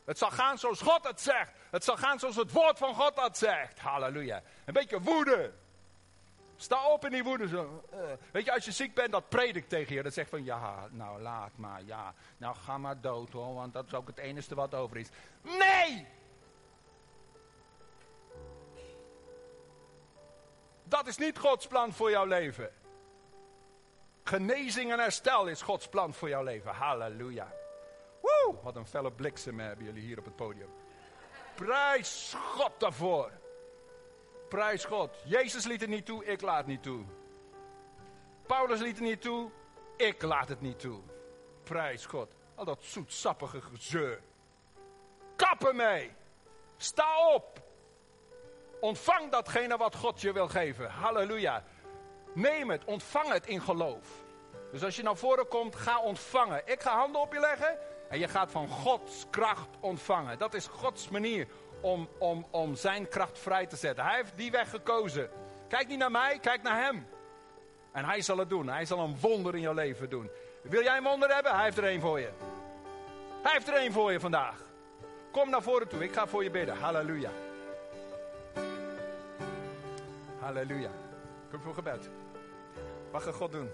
Het 0.08 0.18
zal 0.18 0.32
gaan 0.32 0.58
zoals 0.58 0.82
God 0.82 1.08
het 1.08 1.22
zegt. 1.22 1.52
Het 1.70 1.84
zal 1.84 1.98
gaan 1.98 2.20
zoals 2.20 2.36
het 2.36 2.52
woord 2.52 2.78
van 2.78 2.96
God 2.96 3.16
dat 3.16 3.38
zegt. 3.38 3.80
Halleluja. 3.80 4.42
Een 4.66 4.74
beetje 4.74 5.02
woede. 5.02 5.54
Sta 6.56 6.88
op 6.88 7.06
in 7.06 7.12
die 7.12 7.24
woede. 7.24 7.48
Zo. 7.48 7.84
Uh, 7.94 8.00
weet 8.32 8.46
je, 8.46 8.54
als 8.54 8.66
je 8.66 8.72
ziek 8.72 8.94
bent, 8.94 9.12
dat 9.12 9.30
predikt 9.30 9.70
tegen 9.70 9.96
je. 9.96 10.04
Dat 10.04 10.14
zegt 10.14 10.30
van, 10.30 10.44
ja, 10.44 10.88
nou 10.92 11.22
laat 11.22 11.52
maar, 11.56 11.82
ja. 11.86 12.14
Nou 12.38 12.56
ga 12.56 12.78
maar 12.78 13.02
dood 13.02 13.32
hoor, 13.32 13.54
want 13.54 13.74
dat 13.74 13.86
is 13.86 13.94
ook 13.94 14.08
het 14.08 14.18
enige 14.18 14.56
wat 14.56 14.74
over 14.74 14.98
is. 14.98 15.10
Nee! 15.42 16.08
Dat 20.84 21.08
is 21.08 21.18
niet 21.18 21.40
Gods 21.40 21.68
plan 21.68 21.94
voor 21.94 22.10
jouw 22.10 22.26
leven. 22.26 22.72
Genezing 24.24 24.92
en 24.92 25.00
herstel 25.00 25.48
is 25.48 25.62
Gods 25.62 25.88
plan 25.88 26.14
voor 26.14 26.30
jouw 26.30 26.44
leven. 26.44 26.72
Halleluja. 26.72 27.54
Wat 28.64 28.76
een 28.76 28.88
felle 28.88 29.12
bliksem 29.12 29.60
hebben 29.60 29.86
jullie 29.86 30.02
hier 30.02 30.20
op 30.20 30.26
het 30.26 30.36
podium. 30.36 30.70
Prijs 31.56 32.36
God 32.56 32.72
daarvoor. 32.78 33.32
Prijs 34.50 34.86
God. 34.86 35.16
Jezus 35.26 35.66
liet 35.66 35.82
het 35.82 35.90
niet 35.90 36.06
toe, 36.06 36.26
ik 36.26 36.42
laat 36.42 36.58
het 36.58 36.68
niet 36.68 36.84
toe. 36.84 37.04
Paulus 38.46 38.80
liet 38.80 38.96
het 38.96 39.08
niet 39.08 39.22
toe, 39.22 39.52
ik 39.98 40.22
laat 40.22 40.50
het 40.50 40.62
niet 40.62 40.80
toe. 40.80 41.00
Prijs 41.64 42.06
God. 42.06 42.34
Al 42.56 42.66
dat 42.66 42.84
zoetsappige 42.84 43.62
gezeur. 43.62 44.22
Kappen 45.36 45.76
mee. 45.76 46.12
Sta 46.78 47.34
op. 47.34 47.62
Ontvang 48.80 49.32
datgene 49.32 49.78
wat 49.78 49.96
God 49.96 50.22
je 50.22 50.32
wil 50.32 50.48
geven. 50.48 50.90
Halleluja. 50.90 51.64
Neem 52.34 52.70
het, 52.70 52.86
ontvang 52.86 53.32
het 53.32 53.48
in 53.48 53.62
geloof. 53.62 54.08
Dus 54.72 54.84
als 54.84 54.96
je 54.96 55.04
naar 55.04 55.16
voren 55.16 55.48
komt, 55.48 55.76
ga 55.76 56.02
ontvangen. 56.02 56.62
Ik 56.66 56.82
ga 56.82 56.98
handen 56.98 57.22
op 57.22 57.34
je 57.34 57.40
leggen 57.40 57.78
en 58.10 58.20
je 58.20 58.28
gaat 58.28 58.52
van 58.52 58.68
Gods 58.68 59.26
kracht 59.30 59.70
ontvangen. 59.80 60.38
Dat 60.38 60.54
is 60.54 60.68
Gods 60.68 61.10
manier 61.10 61.48
om, 61.82 62.10
om, 62.18 62.46
om 62.50 62.76
zijn 62.76 63.08
kracht 63.10 63.40
vrij 63.40 63.66
te 63.66 63.76
zetten. 63.76 64.06
Hij 64.06 64.16
heeft 64.16 64.34
die 64.36 64.52
weg 64.52 64.70
gekozen. 64.70 65.30
Kijk 65.68 65.88
niet 65.88 65.98
naar 65.98 66.12
mij, 66.12 66.40
kijk 66.40 66.62
naar 66.62 66.84
hem. 66.84 67.08
En 67.92 68.06
hij 68.06 68.22
zal 68.22 68.38
het 68.38 68.50
doen. 68.50 68.68
Hij 68.68 68.86
zal 68.86 69.00
een 69.00 69.18
wonder 69.20 69.56
in 69.56 69.62
jouw 69.62 69.74
leven 69.74 70.10
doen. 70.10 70.30
Wil 70.62 70.84
jij 70.84 70.98
een 70.98 71.04
wonder 71.04 71.34
hebben? 71.34 71.56
Hij 71.56 71.64
heeft 71.64 71.78
er 71.78 71.84
één 71.84 72.02
voor 72.02 72.20
je. 72.20 72.30
Hij 73.44 73.52
heeft 73.52 73.68
er 73.68 73.74
één 73.74 73.92
voor 73.92 74.12
je 74.12 74.20
vandaag. 74.20 74.62
Kom 75.32 75.50
naar 75.50 75.62
voren 75.62 75.88
toe. 75.88 76.04
Ik 76.04 76.14
ga 76.14 76.28
voor 76.28 76.44
je 76.44 76.52
bidden. 76.52 76.78
Halleluja. 76.78 77.30
Halleluja. 80.40 80.92
Kom 81.52 81.62
voor 81.62 81.74
gebed. 81.74 82.10
Wat 83.12 83.22
gaat 83.22 83.34
God 83.34 83.52
doen? 83.52 83.70